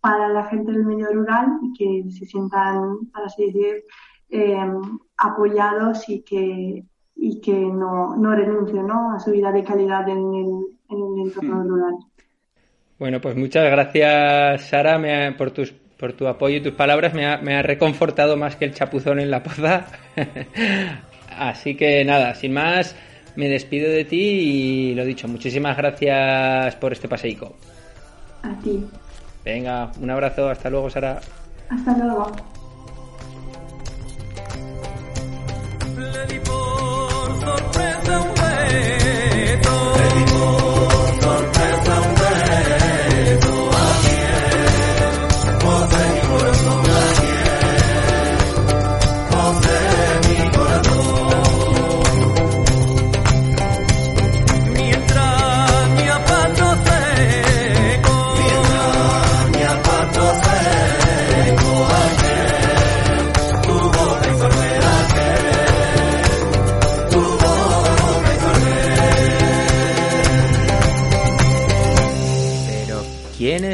para 0.00 0.28
la 0.28 0.44
gente 0.44 0.72
del 0.72 0.84
medio 0.84 1.12
rural 1.12 1.58
y 1.62 1.72
que 1.72 2.10
se 2.10 2.24
sientan, 2.24 3.06
para 3.12 3.26
así 3.26 3.46
decir, 3.46 3.84
eh, 4.30 4.56
apoyados 5.16 6.08
y 6.08 6.22
que, 6.22 6.84
y 7.16 7.40
que 7.40 7.52
no, 7.52 8.16
no 8.16 8.34
renuncien 8.34 8.86
¿no? 8.86 9.14
a 9.14 9.20
su 9.20 9.30
vida 9.30 9.52
de 9.52 9.64
calidad 9.64 10.08
en 10.08 10.34
el, 10.34 10.48
en 10.88 10.98
el 10.98 11.26
entorno 11.26 11.56
hmm. 11.56 11.68
rural. 11.68 11.94
Bueno, 12.98 13.20
pues 13.20 13.36
muchas 13.36 13.70
gracias, 13.70 14.68
Sara, 14.68 15.00
por 15.36 15.50
tus 15.50 15.74
por 16.00 16.14
tu 16.14 16.26
apoyo 16.26 16.56
y 16.56 16.62
tus 16.62 16.72
palabras. 16.72 17.12
Me 17.12 17.26
ha, 17.26 17.36
me 17.38 17.54
ha 17.54 17.62
reconfortado 17.62 18.36
más 18.36 18.56
que 18.56 18.64
el 18.64 18.72
chapuzón 18.72 19.20
en 19.20 19.30
la 19.30 19.42
poza. 19.42 19.86
Así 21.38 21.76
que 21.76 22.04
nada, 22.06 22.34
sin 22.34 22.54
más, 22.54 22.96
me 23.36 23.48
despido 23.48 23.90
de 23.90 24.06
ti 24.06 24.16
y 24.16 24.94
lo 24.94 25.04
dicho, 25.04 25.28
muchísimas 25.28 25.76
gracias 25.76 26.74
por 26.76 26.92
este 26.92 27.06
paseico. 27.06 27.54
A 28.42 28.58
ti. 28.60 28.82
Venga, 29.44 29.90
un 30.00 30.10
abrazo, 30.10 30.48
hasta 30.48 30.70
luego, 30.70 30.90
Sara. 30.90 31.20
Hasta 31.70 31.96
luego. 31.96 32.32
¿Quién 38.70 38.99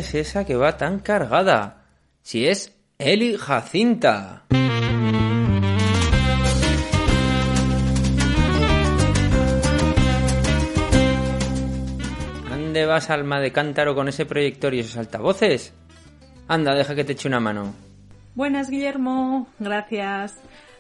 es 0.06 0.14
esa 0.14 0.44
que 0.44 0.54
va 0.54 0.76
tan 0.76 1.00
cargada? 1.00 1.82
Si 2.22 2.46
es 2.46 2.76
Eli 2.98 3.36
Jacinta. 3.36 4.44
¿Dónde 12.48 12.86
vas, 12.86 13.10
alma 13.10 13.40
de 13.40 13.50
cántaro, 13.50 13.96
con 13.96 14.06
ese 14.08 14.26
proyector 14.26 14.74
y 14.74 14.80
esos 14.80 14.96
altavoces? 14.96 15.72
Anda, 16.46 16.74
deja 16.74 16.94
que 16.94 17.02
te 17.02 17.14
eche 17.14 17.26
una 17.26 17.40
mano. 17.40 17.74
Buenas, 18.36 18.70
Guillermo. 18.70 19.48
Gracias. 19.58 20.38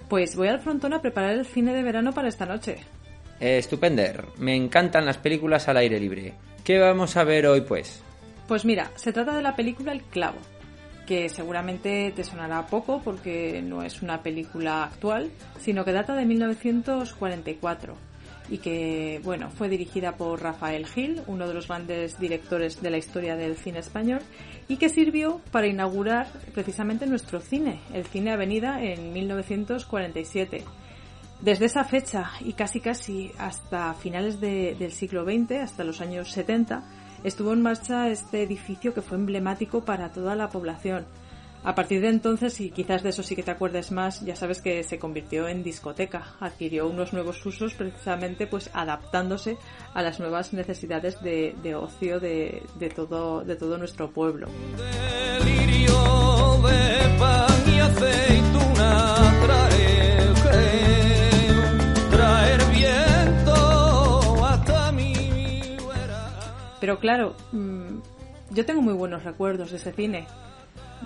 Pues 0.08 0.36
voy 0.36 0.48
al 0.48 0.60
frontón 0.60 0.92
a 0.92 1.02
preparar 1.02 1.32
el 1.32 1.46
cine 1.46 1.74
de 1.74 1.82
verano 1.82 2.12
para 2.12 2.28
esta 2.28 2.46
noche. 2.46 2.78
estupender. 3.40 4.24
Me 4.38 4.54
encantan 4.54 5.04
las 5.04 5.18
películas 5.18 5.66
al 5.66 5.78
aire 5.78 5.98
libre. 5.98 6.34
¿Qué 6.62 6.78
vamos 6.78 7.16
a 7.16 7.24
ver 7.24 7.48
hoy, 7.48 7.62
pues? 7.62 8.05
Pues 8.48 8.64
mira, 8.64 8.92
se 8.94 9.12
trata 9.12 9.36
de 9.36 9.42
la 9.42 9.56
película 9.56 9.92
El 9.92 10.02
clavo, 10.02 10.38
que 11.06 11.28
seguramente 11.28 12.12
te 12.14 12.24
sonará 12.24 12.66
poco 12.66 13.00
porque 13.02 13.60
no 13.62 13.82
es 13.82 14.02
una 14.02 14.22
película 14.22 14.84
actual, 14.84 15.30
sino 15.58 15.84
que 15.84 15.92
data 15.92 16.14
de 16.14 16.26
1944 16.26 17.94
y 18.48 18.58
que, 18.58 19.20
bueno, 19.24 19.50
fue 19.50 19.68
dirigida 19.68 20.16
por 20.16 20.40
Rafael 20.40 20.86
Gil, 20.86 21.22
uno 21.26 21.48
de 21.48 21.54
los 21.54 21.66
grandes 21.66 22.18
directores 22.18 22.80
de 22.80 22.90
la 22.90 22.98
historia 22.98 23.36
del 23.36 23.56
cine 23.56 23.80
español, 23.80 24.20
y 24.68 24.76
que 24.76 24.88
sirvió 24.88 25.40
para 25.50 25.66
inaugurar 25.66 26.28
precisamente 26.54 27.06
nuestro 27.06 27.40
cine, 27.40 27.80
el 27.92 28.04
Cine 28.06 28.32
Avenida, 28.32 28.80
en 28.82 29.12
1947. 29.12 30.62
Desde 31.40 31.66
esa 31.66 31.84
fecha 31.84 32.30
y 32.40 32.52
casi 32.52 32.80
casi 32.80 33.32
hasta 33.38 33.92
finales 33.94 34.40
del 34.40 34.92
siglo 34.92 35.24
XX, 35.24 35.62
hasta 35.62 35.84
los 35.84 36.00
años 36.00 36.30
70, 36.30 36.84
estuvo 37.24 37.52
en 37.52 37.62
marcha 37.62 38.08
este 38.08 38.42
edificio 38.42 38.94
que 38.94 39.02
fue 39.02 39.16
emblemático 39.16 39.84
para 39.84 40.12
toda 40.12 40.34
la 40.34 40.48
población. 40.48 41.06
A 41.66 41.74
partir 41.74 42.00
de 42.00 42.10
entonces, 42.10 42.60
y 42.60 42.70
quizás 42.70 43.02
de 43.02 43.08
eso 43.08 43.24
sí 43.24 43.34
que 43.34 43.42
te 43.42 43.50
acuerdes 43.50 43.90
más, 43.90 44.20
ya 44.20 44.36
sabes 44.36 44.60
que 44.60 44.84
se 44.84 45.00
convirtió 45.00 45.48
en 45.48 45.64
discoteca, 45.64 46.36
adquirió 46.38 46.86
unos 46.86 47.12
nuevos 47.12 47.44
usos 47.44 47.74
precisamente 47.74 48.46
pues 48.46 48.70
adaptándose 48.72 49.58
a 49.92 50.00
las 50.02 50.20
nuevas 50.20 50.52
necesidades 50.52 51.20
de, 51.22 51.74
ocio 51.74 52.20
de, 52.20 52.62
todo, 52.94 53.42
de 53.42 53.56
todo 53.56 53.78
nuestro 53.78 54.12
pueblo. 54.12 54.46
Pero 66.86 67.00
claro, 67.00 67.34
mm, 67.50 67.98
yo 68.52 68.64
tengo 68.64 68.80
muy 68.80 68.94
buenos 68.94 69.24
recuerdos 69.24 69.72
de 69.72 69.78
ese 69.78 69.92
cine. 69.92 70.24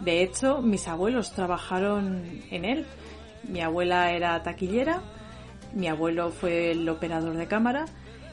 De 0.05 0.23
hecho, 0.23 0.61
mis 0.61 0.87
abuelos 0.87 1.33
trabajaron 1.33 2.23
en 2.51 2.67
él. 2.67 2.85
Mi 3.45 3.63
abuela 3.63 4.13
era 4.13 4.43
taquillera, 4.43 5.01
mi 5.73 5.89
abuelo 5.89 6.33
fue 6.33 6.73
el 6.73 6.87
operador 6.87 7.35
de 7.35 7.47
cámara 7.47 7.87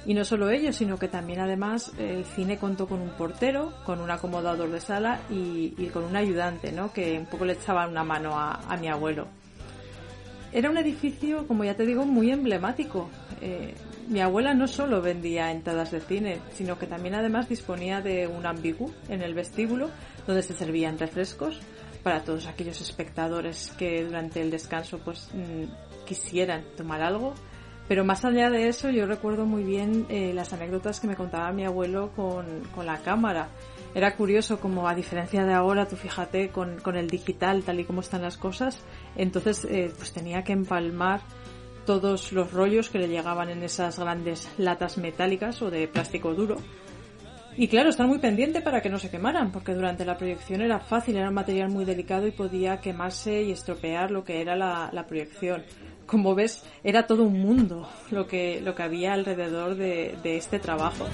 y 0.05 0.13
no 0.13 0.25
solo 0.25 0.49
ellos, 0.49 0.75
sino 0.75 0.97
que 0.97 1.07
también 1.07 1.39
además 1.39 1.93
el 1.97 2.25
cine 2.25 2.57
contó 2.57 2.85
con 2.85 2.99
un 2.99 3.11
portero, 3.11 3.71
con 3.85 4.01
un 4.01 4.11
acomodador 4.11 4.69
de 4.69 4.81
sala 4.81 5.21
y, 5.29 5.69
con 5.93 6.03
un 6.03 6.17
ayudante, 6.17 6.73
¿no? 6.73 6.91
Que 6.91 7.17
un 7.17 7.27
poco 7.27 7.45
le 7.45 7.53
echaba 7.53 7.87
una 7.87 8.03
mano 8.03 8.31
a, 8.37 8.75
mi 8.75 8.89
abuelo. 8.89 9.25
Era 10.51 10.69
un 10.69 10.77
edificio, 10.77 11.47
como 11.47 11.63
ya 11.63 11.77
te 11.77 11.85
digo, 11.85 12.05
muy 12.05 12.29
emblemático. 12.29 13.07
Eh, 13.39 13.73
mi 14.07 14.21
abuela 14.21 14.53
no 14.53 14.67
solo 14.67 15.01
vendía 15.01 15.51
entradas 15.51 15.91
de 15.91 15.99
cine, 15.99 16.39
sino 16.53 16.79
que 16.79 16.87
también 16.87 17.15
además 17.15 17.49
disponía 17.49 18.01
de 18.01 18.27
un 18.27 18.45
ambigú 18.45 18.91
en 19.09 19.21
el 19.21 19.33
vestíbulo 19.33 19.89
donde 20.25 20.43
se 20.43 20.53
servían 20.53 20.97
refrescos 20.97 21.59
para 22.03 22.23
todos 22.23 22.47
aquellos 22.47 22.79
espectadores 22.79 23.73
que 23.77 24.05
durante 24.05 24.41
el 24.41 24.49
descanso 24.49 24.99
pues 24.99 25.29
mm, 25.33 26.05
quisieran 26.05 26.63
tomar 26.77 27.01
algo. 27.01 27.33
Pero 27.87 28.03
más 28.03 28.25
allá 28.25 28.49
de 28.49 28.67
eso, 28.67 28.89
yo 28.89 29.05
recuerdo 29.05 29.45
muy 29.45 29.63
bien 29.63 30.05
eh, 30.09 30.33
las 30.33 30.51
anécdotas 30.51 30.99
que 30.99 31.07
me 31.07 31.15
contaba 31.15 31.51
mi 31.53 31.65
abuelo 31.65 32.11
con, 32.15 32.63
la 32.85 32.97
cámara. 32.97 33.49
Era 33.95 34.15
curioso 34.15 34.59
como 34.59 34.87
a 34.87 34.95
diferencia 34.95 35.45
de 35.45 35.53
ahora, 35.53 35.87
tú 35.87 35.95
fíjate, 35.95 36.49
con, 36.49 36.79
con 36.79 36.97
el 36.97 37.07
digital, 37.07 37.63
tal 37.63 37.79
y 37.79 37.85
como 37.85 38.01
están 38.01 38.21
las 38.21 38.37
cosas, 38.37 38.83
entonces 39.15 39.65
eh, 39.65 39.91
pues 39.97 40.11
tenía 40.11 40.43
que 40.43 40.51
empalmar 40.51 41.21
todos 41.87 42.33
los 42.33 42.51
rollos 42.51 42.89
que 42.89 42.99
le 42.99 43.07
llegaban 43.07 43.49
en 43.49 43.63
esas 43.63 43.97
grandes 43.97 44.47
latas 44.57 44.97
metálicas 44.99 45.61
o 45.63 45.71
de 45.71 45.87
plástico 45.87 46.35
duro. 46.35 46.57
Y 47.55 47.69
claro, 47.69 47.89
estar 47.89 48.05
muy 48.05 48.19
pendiente 48.19 48.61
para 48.61 48.81
que 48.81 48.89
no 48.89 48.99
se 48.99 49.09
quemaran, 49.09 49.51
porque 49.51 49.73
durante 49.73 50.05
la 50.05 50.17
proyección 50.17 50.61
era 50.61 50.79
fácil, 50.79 51.15
era 51.15 51.29
un 51.29 51.33
material 51.33 51.69
muy 51.69 51.85
delicado 51.85 52.27
y 52.27 52.31
podía 52.31 52.79
quemarse 52.81 53.41
y 53.41 53.51
estropear 53.51 54.11
lo 54.11 54.23
que 54.23 54.41
era 54.41 54.55
la, 54.55 55.05
proyección. 55.07 55.63
Como 56.05 56.35
ves, 56.35 56.63
era 56.83 57.07
todo 57.07 57.23
un 57.23 57.39
mundo 57.39 57.89
lo 58.11 58.27
que, 58.27 58.61
lo 58.61 58.75
que 58.75 58.83
había 58.83 59.13
alrededor 59.13 59.75
de, 59.75 60.15
de 60.21 60.37
este 60.37 60.59
trabajo. 60.59 61.07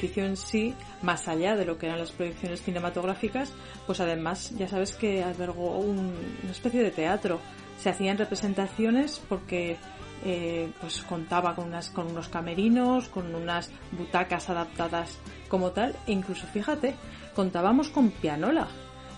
Edificio 0.00 0.24
en 0.24 0.36
sí, 0.36 0.74
más 1.02 1.28
allá 1.28 1.56
de 1.56 1.64
lo 1.64 1.76
que 1.78 1.86
eran 1.86 1.98
las 1.98 2.12
proyecciones 2.12 2.62
cinematográficas, 2.62 3.52
pues 3.86 4.00
además 4.00 4.52
ya 4.56 4.66
sabes 4.66 4.94
que 4.94 5.22
albergó 5.22 5.78
una 5.78 6.12
especie 6.50 6.82
de 6.82 6.90
teatro. 6.90 7.40
Se 7.78 7.90
hacían 7.90 8.18
representaciones 8.18 9.20
porque 9.28 9.76
eh, 10.24 10.70
pues 10.80 11.02
contaba 11.02 11.54
con 11.54 11.68
unas 11.68 11.90
con 11.90 12.06
unos 12.08 12.28
camerinos, 12.28 13.08
con 13.08 13.34
unas 13.34 13.70
butacas 13.92 14.48
adaptadas 14.50 15.18
como 15.48 15.70
tal, 15.70 15.94
e 16.06 16.12
incluso 16.12 16.46
fíjate, 16.46 16.94
contábamos 17.34 17.88
con 17.90 18.10
pianola, 18.10 18.68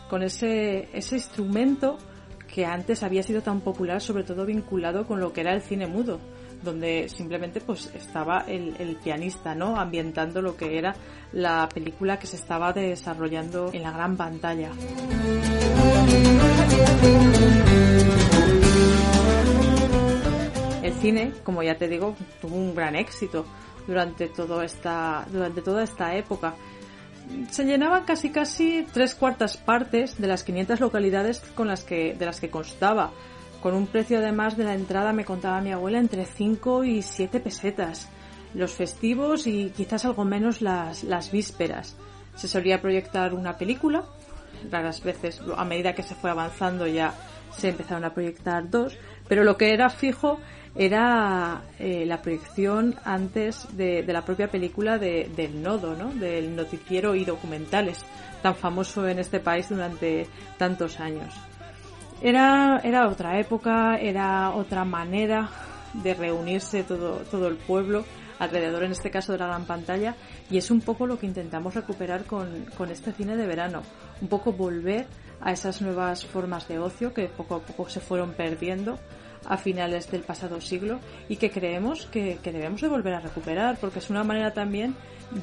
con 0.09 0.23
ese 0.23 0.89
instrumento 0.95 1.99
que 2.53 2.67
antes 2.67 3.03
había 3.03 3.23
sido 3.23 3.43
tan 3.43 3.61
popular, 3.61 4.01
sobre 4.01 4.25
todo 4.25 4.45
vinculado 4.45 5.07
con 5.07 5.21
lo 5.21 5.33
que 5.33 5.41
era 5.41 5.55
el 5.55 5.63
cine 5.63 5.87
mudo 5.87 6.21
donde 6.63 7.09
simplemente 7.09 7.61
pues 7.61 7.91
estaba 7.95 8.45
el, 8.47 8.97
pianista, 9.03 9.55
¿no? 9.55 9.79
Ambientando 9.79 10.41
lo 10.41 10.57
que 10.57 10.79
era 10.79 10.95
la 11.33 11.69
película 11.73 12.19
que 12.19 12.27
se 12.27 12.37
estaba 12.37 12.73
desarrollando 12.73 13.71
en 13.73 13.83
la 13.83 13.91
gran 13.91 14.17
pantalla. 14.17 14.71
El 20.83 20.93
cine, 20.95 21.33
como 21.43 21.63
ya 21.63 21.77
te 21.77 21.89
digo, 21.89 22.17
tuvo 22.41 22.57
un 22.57 22.75
gran 22.75 22.95
éxito 22.97 23.45
durante 23.87 24.29
todo 24.29 24.63
esta 24.63 25.27
durante 25.31 25.63
toda 25.63 25.83
esta 25.83 26.15
época. 26.15 26.55
Se 27.51 27.65
llenaban 27.65 28.05
casi 28.05 28.31
casi 28.31 28.87
tres 28.93 29.15
cuartas 29.15 29.57
partes 29.57 30.21
de 30.21 30.27
las 30.27 30.43
500 30.43 30.81
localidades 30.81 31.41
con 31.55 31.69
las 31.69 31.85
que 31.85 32.15
de 32.15 32.27
las 32.27 32.41
que 32.41 32.51
constaba 32.51 33.13
con 33.63 33.75
un 33.75 33.87
precio 33.87 34.19
además 34.19 34.57
de 34.57 34.65
la 34.65 34.75
entrada, 34.75 35.13
me 35.13 35.25
contaba 35.25 35.61
mi 35.61 35.73
abuela, 35.73 35.99
entre 35.99 36.27
5 36.27 36.85
y 36.85 37.03
7 37.03 37.41
pesetas. 37.41 38.09
Los 38.55 38.73
festivos 38.73 39.47
y 39.47 39.71
quizás 39.71 40.05
algo 40.05 40.25
menos 40.25 40.61
las, 40.61 41.05
las 41.05 41.31
vísperas. 41.31 41.97
Se 42.35 42.49
solía 42.49 42.83
proyectar 42.83 43.33
una 43.33 43.57
película, 43.57 44.05
raras 44.71 45.03
veces, 45.03 45.41
a 45.57 45.65
medida 45.65 45.95
que 45.95 46.03
se 46.03 46.15
fue 46.15 46.31
avanzando 46.31 46.87
ya 46.87 47.15
se 47.57 47.69
empezaron 47.69 48.05
a 48.05 48.15
proyectar 48.15 48.69
dos, 48.69 48.97
pero 49.29 49.45
lo 49.45 49.57
que 49.57 49.73
era 49.73 49.91
fijo 49.91 50.39
era 50.75 51.63
eh, 51.79 52.05
la 52.07 52.23
proyección 52.23 52.97
antes 53.05 53.69
de, 53.77 54.03
de 54.03 54.13
la 54.13 54.25
propia 54.25 54.49
película 54.49 54.99
de, 54.99 55.31
del 55.37 55.63
nodo, 55.63 55.95
¿no? 55.95 56.13
del 56.13 56.57
noticiero 56.57 57.15
y 57.15 57.25
documentales, 57.25 58.05
tan 58.43 58.57
famoso 58.57 59.07
en 59.07 59.19
este 59.19 59.39
país 59.39 59.69
durante 59.69 60.27
tantos 60.59 60.99
años. 60.99 61.35
Era, 62.23 62.81
era 62.85 63.09
otra 63.09 63.39
época, 63.41 63.99
era 63.99 64.51
otra 64.51 64.85
manera 64.85 65.51
de 65.93 66.15
reunirse 66.15 66.85
todo, 66.85 67.17
todo 67.31 67.49
el 67.49 67.57
pueblo 67.57 68.05
alrededor, 68.39 68.85
en 68.85 68.93
este 68.93 69.11
caso 69.11 69.33
de 69.33 69.39
la 69.39 69.47
gran 69.47 69.65
pantalla, 69.65 70.15
y 70.51 70.57
es 70.57 70.71
un 70.71 70.81
poco 70.81 71.07
lo 71.07 71.19
que 71.19 71.27
intentamos 71.27 71.75
recuperar 71.75 72.25
con, 72.25 72.67
con 72.77 72.91
este 72.91 73.13
cine 73.13 73.37
de 73.37 73.47
verano, 73.47 73.83
un 74.21 74.29
poco 74.29 74.53
volver 74.53 75.07
a 75.41 75.53
esas 75.53 75.83
nuevas 75.83 76.25
formas 76.25 76.69
de 76.69 76.79
ocio 76.79 77.13
que 77.13 77.27
poco 77.27 77.57
a 77.57 77.61
poco 77.61 77.89
se 77.89 78.01
fueron 78.01 78.33
perdiendo 78.33 78.99
a 79.47 79.57
finales 79.57 80.09
del 80.11 80.23
pasado 80.23 80.61
siglo 80.61 81.01
y 81.29 81.37
que 81.37 81.51
creemos 81.51 82.07
que, 82.07 82.39
que, 82.43 82.53
debemos 82.53 82.81
de 82.81 82.89
volver 82.89 83.15
a 83.15 83.21
recuperar 83.21 83.77
porque 83.81 83.99
es 83.99 84.09
una 84.09 84.23
manera 84.23 84.53
también 84.53 84.95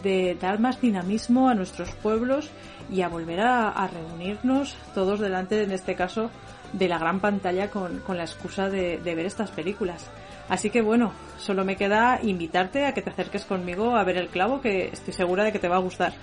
de 0.03 0.37
dar 0.39 0.59
más 0.59 0.79
dinamismo 0.79 1.49
a 1.49 1.53
nuestros 1.53 1.91
pueblos 1.95 2.49
y 2.89 3.01
a 3.01 3.09
volver 3.09 3.41
a, 3.41 3.69
a 3.69 3.87
reunirnos 3.87 4.77
todos 4.93 5.19
delante, 5.19 5.63
en 5.63 5.71
este 5.71 5.95
caso, 5.95 6.31
de 6.73 6.87
la 6.87 6.97
gran 6.97 7.19
pantalla 7.19 7.69
con, 7.69 7.99
con 7.99 8.17
la 8.17 8.23
excusa 8.23 8.69
de, 8.69 8.97
de, 8.97 9.15
ver 9.15 9.25
estas 9.25 9.51
películas. 9.51 10.09
Así 10.49 10.69
que 10.69 10.81
bueno, 10.81 11.11
solo 11.37 11.63
me 11.63 11.75
queda 11.75 12.19
invitarte 12.23 12.85
a 12.85 12.93
que 12.93 13.01
te 13.01 13.09
acerques 13.11 13.45
conmigo 13.45 13.95
a 13.95 14.03
ver 14.03 14.17
el 14.17 14.29
clavo, 14.29 14.61
que 14.61 14.89
estoy 14.91 15.13
segura 15.13 15.43
de 15.43 15.51
que 15.51 15.59
te 15.59 15.67
va 15.67 15.75
a 15.75 15.79
gustar. 15.79 16.13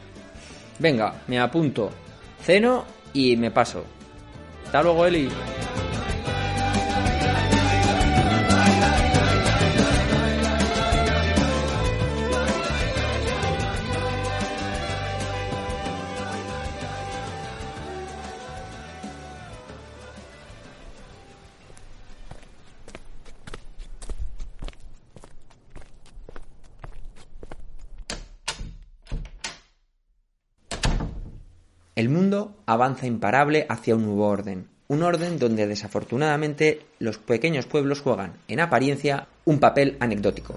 Venga, 0.79 1.15
me 1.27 1.39
apunto, 1.39 1.91
ceno 2.43 2.85
y 3.13 3.37
me 3.37 3.51
paso. 3.51 3.85
Hasta 4.65 4.83
luego, 4.83 5.07
Eli. 5.07 5.29
Avanza 32.77 33.07
imparable 33.07 33.67
hacia 33.69 33.97
un 33.97 34.07
nuevo 34.07 34.29
orden, 34.29 34.69
un 34.89 35.03
orden 35.03 35.39
donde 35.39 35.67
desafortunadamente 35.67 36.87
los 36.99 37.19
pequeños 37.19 37.67
pueblos 37.67 38.01
juegan, 38.01 38.35
en 38.49 38.61
apariencia, 38.61 39.27
un 39.45 39.59
papel 39.59 39.97
anecdótico. 39.99 40.55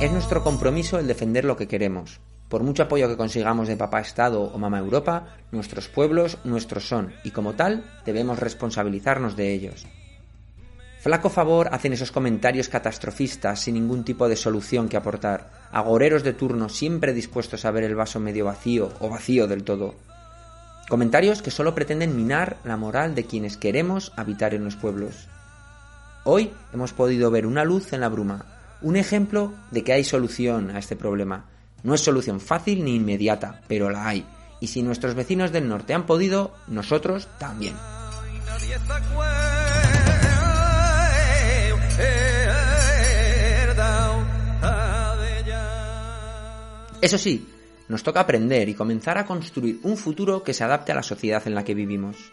Es 0.00 0.12
nuestro 0.12 0.44
compromiso 0.44 0.98
el 0.98 1.06
defender 1.06 1.46
lo 1.46 1.56
que 1.56 1.66
queremos. 1.66 2.20
Por 2.50 2.62
mucho 2.62 2.82
apoyo 2.82 3.08
que 3.08 3.16
consigamos 3.16 3.68
de 3.68 3.76
papá 3.76 4.00
Estado 4.00 4.42
o 4.42 4.58
mamá 4.58 4.78
Europa, 4.78 5.34
nuestros 5.50 5.88
pueblos 5.88 6.38
nuestros 6.44 6.86
son, 6.86 7.14
y 7.24 7.30
como 7.30 7.54
tal 7.54 7.84
debemos 8.04 8.38
responsabilizarnos 8.38 9.34
de 9.34 9.54
ellos. 9.54 9.86
Flaco 11.04 11.28
favor 11.28 11.68
hacen 11.70 11.92
esos 11.92 12.10
comentarios 12.10 12.70
catastrofistas 12.70 13.60
sin 13.60 13.74
ningún 13.74 14.04
tipo 14.04 14.26
de 14.26 14.36
solución 14.36 14.88
que 14.88 14.96
aportar, 14.96 15.50
agoreros 15.70 16.22
de 16.22 16.32
turno 16.32 16.70
siempre 16.70 17.12
dispuestos 17.12 17.66
a 17.66 17.70
ver 17.70 17.84
el 17.84 17.94
vaso 17.94 18.20
medio 18.20 18.46
vacío 18.46 18.90
o 19.00 19.10
vacío 19.10 19.46
del 19.46 19.64
todo. 19.64 19.96
Comentarios 20.88 21.42
que 21.42 21.50
solo 21.50 21.74
pretenden 21.74 22.16
minar 22.16 22.56
la 22.64 22.78
moral 22.78 23.14
de 23.14 23.26
quienes 23.26 23.58
queremos 23.58 24.14
habitar 24.16 24.54
en 24.54 24.64
los 24.64 24.76
pueblos. 24.76 25.28
Hoy 26.24 26.54
hemos 26.72 26.94
podido 26.94 27.30
ver 27.30 27.44
una 27.44 27.64
luz 27.64 27.92
en 27.92 28.00
la 28.00 28.08
bruma, 28.08 28.46
un 28.80 28.96
ejemplo 28.96 29.52
de 29.72 29.84
que 29.84 29.92
hay 29.92 30.04
solución 30.04 30.70
a 30.70 30.78
este 30.78 30.96
problema. 30.96 31.44
No 31.82 31.92
es 31.92 32.00
solución 32.00 32.40
fácil 32.40 32.82
ni 32.82 32.94
inmediata, 32.94 33.60
pero 33.68 33.90
la 33.90 34.08
hay. 34.08 34.24
Y 34.58 34.68
si 34.68 34.82
nuestros 34.82 35.14
vecinos 35.14 35.52
del 35.52 35.68
norte 35.68 35.92
han 35.92 36.06
podido, 36.06 36.54
nosotros 36.66 37.28
también. 37.38 37.74
Eso 47.00 47.18
sí, 47.18 47.46
nos 47.88 48.02
toca 48.02 48.20
aprender 48.20 48.68
y 48.70 48.74
comenzar 48.74 49.18
a 49.18 49.26
construir 49.26 49.78
un 49.82 49.98
futuro 49.98 50.42
que 50.42 50.54
se 50.54 50.64
adapte 50.64 50.92
a 50.92 50.94
la 50.94 51.02
sociedad 51.02 51.42
en 51.46 51.54
la 51.54 51.62
que 51.62 51.74
vivimos. 51.74 52.32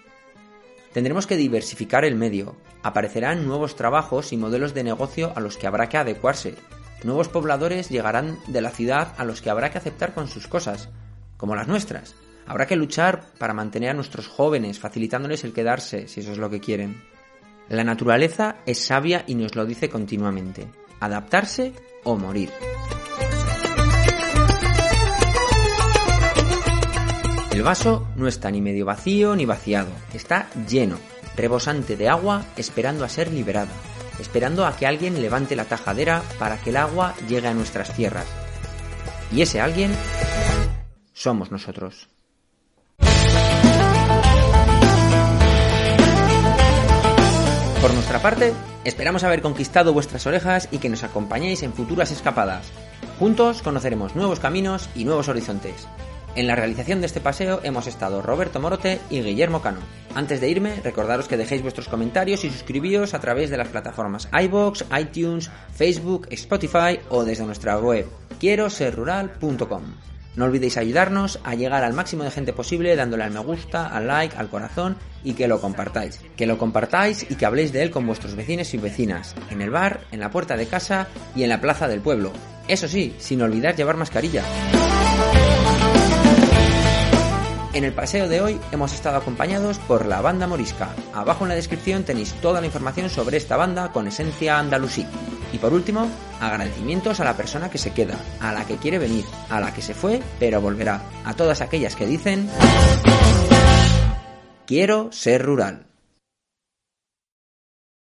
Tendremos 0.93 1.27
que 1.27 1.35
diversificar 1.35 2.05
el 2.05 2.15
medio, 2.15 2.55
aparecerán 2.81 3.45
nuevos 3.45 3.75
trabajos 3.75 4.31
y 4.31 4.37
modelos 4.37 4.73
de 4.73 4.85
negocio 4.85 5.33
a 5.35 5.41
los 5.41 5.57
que 5.57 5.67
habrá 5.67 5.89
que 5.89 5.97
adecuarse, 5.97 6.55
nuevos 7.03 7.27
pobladores 7.27 7.89
llegarán 7.89 8.39
de 8.47 8.61
la 8.61 8.71
ciudad 8.71 9.13
a 9.17 9.25
los 9.25 9.41
que 9.41 9.49
habrá 9.49 9.71
que 9.71 9.77
aceptar 9.77 10.13
con 10.13 10.27
sus 10.27 10.47
cosas, 10.47 10.89
como 11.35 11.55
las 11.55 11.67
nuestras. 11.67 12.15
Habrá 12.45 12.65
que 12.65 12.75
luchar 12.75 13.25
para 13.37 13.53
mantener 13.53 13.89
a 13.89 13.93
nuestros 13.93 14.27
jóvenes, 14.27 14.79
facilitándoles 14.79 15.43
el 15.43 15.53
quedarse, 15.53 16.07
si 16.07 16.21
eso 16.21 16.31
es 16.31 16.37
lo 16.37 16.49
que 16.49 16.59
quieren. 16.59 17.01
La 17.71 17.85
naturaleza 17.85 18.57
es 18.65 18.83
sabia 18.83 19.23
y 19.27 19.35
nos 19.35 19.55
lo 19.55 19.65
dice 19.65 19.89
continuamente. 19.89 20.67
Adaptarse 20.99 21.71
o 22.03 22.17
morir. 22.17 22.49
El 27.53 27.63
vaso 27.63 28.09
no 28.17 28.27
está 28.27 28.51
ni 28.51 28.59
medio 28.59 28.85
vacío 28.85 29.37
ni 29.37 29.45
vaciado, 29.45 29.89
está 30.13 30.49
lleno, 30.67 30.97
rebosante 31.37 31.95
de 31.95 32.09
agua, 32.09 32.43
esperando 32.57 33.05
a 33.05 33.09
ser 33.09 33.31
liberada, 33.31 33.71
esperando 34.19 34.65
a 34.65 34.75
que 34.75 34.85
alguien 34.85 35.21
levante 35.21 35.55
la 35.55 35.63
tajadera 35.63 36.23
para 36.37 36.57
que 36.57 36.71
el 36.71 36.77
agua 36.77 37.15
llegue 37.29 37.47
a 37.47 37.53
nuestras 37.53 37.95
tierras. 37.95 38.27
Y 39.31 39.43
ese 39.43 39.61
alguien 39.61 39.91
somos 41.13 41.51
nosotros. 41.51 42.09
Por 47.81 47.93
nuestra 47.95 48.21
parte, 48.21 48.53
esperamos 48.85 49.23
haber 49.23 49.41
conquistado 49.41 49.91
vuestras 49.91 50.27
orejas 50.27 50.69
y 50.71 50.77
que 50.77 50.89
nos 50.89 51.03
acompañéis 51.03 51.63
en 51.63 51.73
futuras 51.73 52.11
escapadas. 52.11 52.71
Juntos 53.17 53.63
conoceremos 53.63 54.15
nuevos 54.15 54.39
caminos 54.39 54.87
y 54.93 55.03
nuevos 55.03 55.29
horizontes. 55.29 55.87
En 56.35 56.45
la 56.45 56.55
realización 56.55 57.01
de 57.01 57.07
este 57.07 57.19
paseo 57.21 57.59
hemos 57.63 57.87
estado 57.87 58.21
Roberto 58.21 58.59
Morote 58.59 58.99
y 59.09 59.21
Guillermo 59.21 59.61
Cano. 59.61 59.79
Antes 60.13 60.39
de 60.39 60.49
irme, 60.49 60.79
recordaros 60.83 61.27
que 61.27 61.37
dejéis 61.37 61.63
vuestros 61.63 61.87
comentarios 61.87 62.43
y 62.43 62.51
suscribíos 62.51 63.15
a 63.15 63.19
través 63.19 63.49
de 63.49 63.57
las 63.57 63.69
plataformas 63.69 64.29
iBox, 64.31 64.85
iTunes, 64.99 65.49
Facebook, 65.73 66.27
Spotify 66.29 66.99
o 67.09 67.25
desde 67.25 67.45
nuestra 67.45 67.79
web 67.79 68.07
quiero 68.41 68.69
No 70.35 70.45
olvidéis 70.45 70.77
ayudarnos 70.77 71.39
a 71.43 71.55
llegar 71.55 71.83
al 71.83 71.93
máximo 71.93 72.23
de 72.23 72.31
gente 72.31 72.53
posible 72.53 72.95
dándole 72.95 73.23
al 73.23 73.31
me 73.31 73.39
gusta, 73.39 73.87
al 73.87 74.07
like, 74.07 74.37
al 74.37 74.49
corazón 74.49 74.97
y 75.23 75.33
que 75.33 75.47
lo 75.47 75.59
compartáis. 75.59 76.19
Que 76.37 76.45
lo 76.45 76.57
compartáis 76.57 77.25
y 77.29 77.35
que 77.35 77.45
habléis 77.45 77.71
de 77.73 77.83
él 77.83 77.91
con 77.91 78.07
vuestros 78.07 78.35
vecinos 78.35 78.73
y 78.73 78.77
vecinas, 78.77 79.35
en 79.49 79.61
el 79.61 79.69
bar, 79.69 80.01
en 80.11 80.19
la 80.19 80.31
puerta 80.31 80.55
de 80.55 80.67
casa 80.67 81.07
y 81.35 81.43
en 81.43 81.49
la 81.49 81.61
plaza 81.61 81.87
del 81.87 82.01
pueblo. 82.01 82.31
Eso 82.67 82.87
sí, 82.87 83.15
sin 83.19 83.41
olvidar 83.41 83.75
llevar 83.75 83.97
mascarilla. 83.97 84.43
En 87.73 87.85
el 87.85 87.93
paseo 87.93 88.27
de 88.27 88.41
hoy 88.41 88.59
hemos 88.73 88.93
estado 88.93 89.17
acompañados 89.17 89.79
por 89.79 90.05
la 90.05 90.19
banda 90.19 90.45
Morisca. 90.45 90.93
Abajo 91.13 91.45
en 91.45 91.49
la 91.49 91.55
descripción 91.55 92.03
tenéis 92.03 92.33
toda 92.41 92.59
la 92.59 92.67
información 92.67 93.09
sobre 93.09 93.37
esta 93.37 93.55
banda 93.55 93.93
con 93.93 94.07
esencia 94.07 94.59
andalusí. 94.59 95.05
Y 95.53 95.57
por 95.57 95.71
último, 95.73 96.09
agradecimientos 96.41 97.21
a 97.21 97.23
la 97.23 97.37
persona 97.37 97.69
que 97.69 97.77
se 97.77 97.93
queda, 97.93 98.17
a 98.41 98.51
la 98.51 98.65
que 98.65 98.75
quiere 98.75 98.99
venir, 98.99 99.23
a 99.49 99.61
la 99.61 99.73
que 99.73 99.81
se 99.81 99.93
fue 99.93 100.21
pero 100.37 100.59
volverá, 100.59 101.01
a 101.23 101.33
todas 101.33 101.61
aquellas 101.61 101.95
que 101.95 102.05
dicen 102.05 102.49
quiero 104.65 105.09
ser 105.11 105.41
rural. 105.41 105.90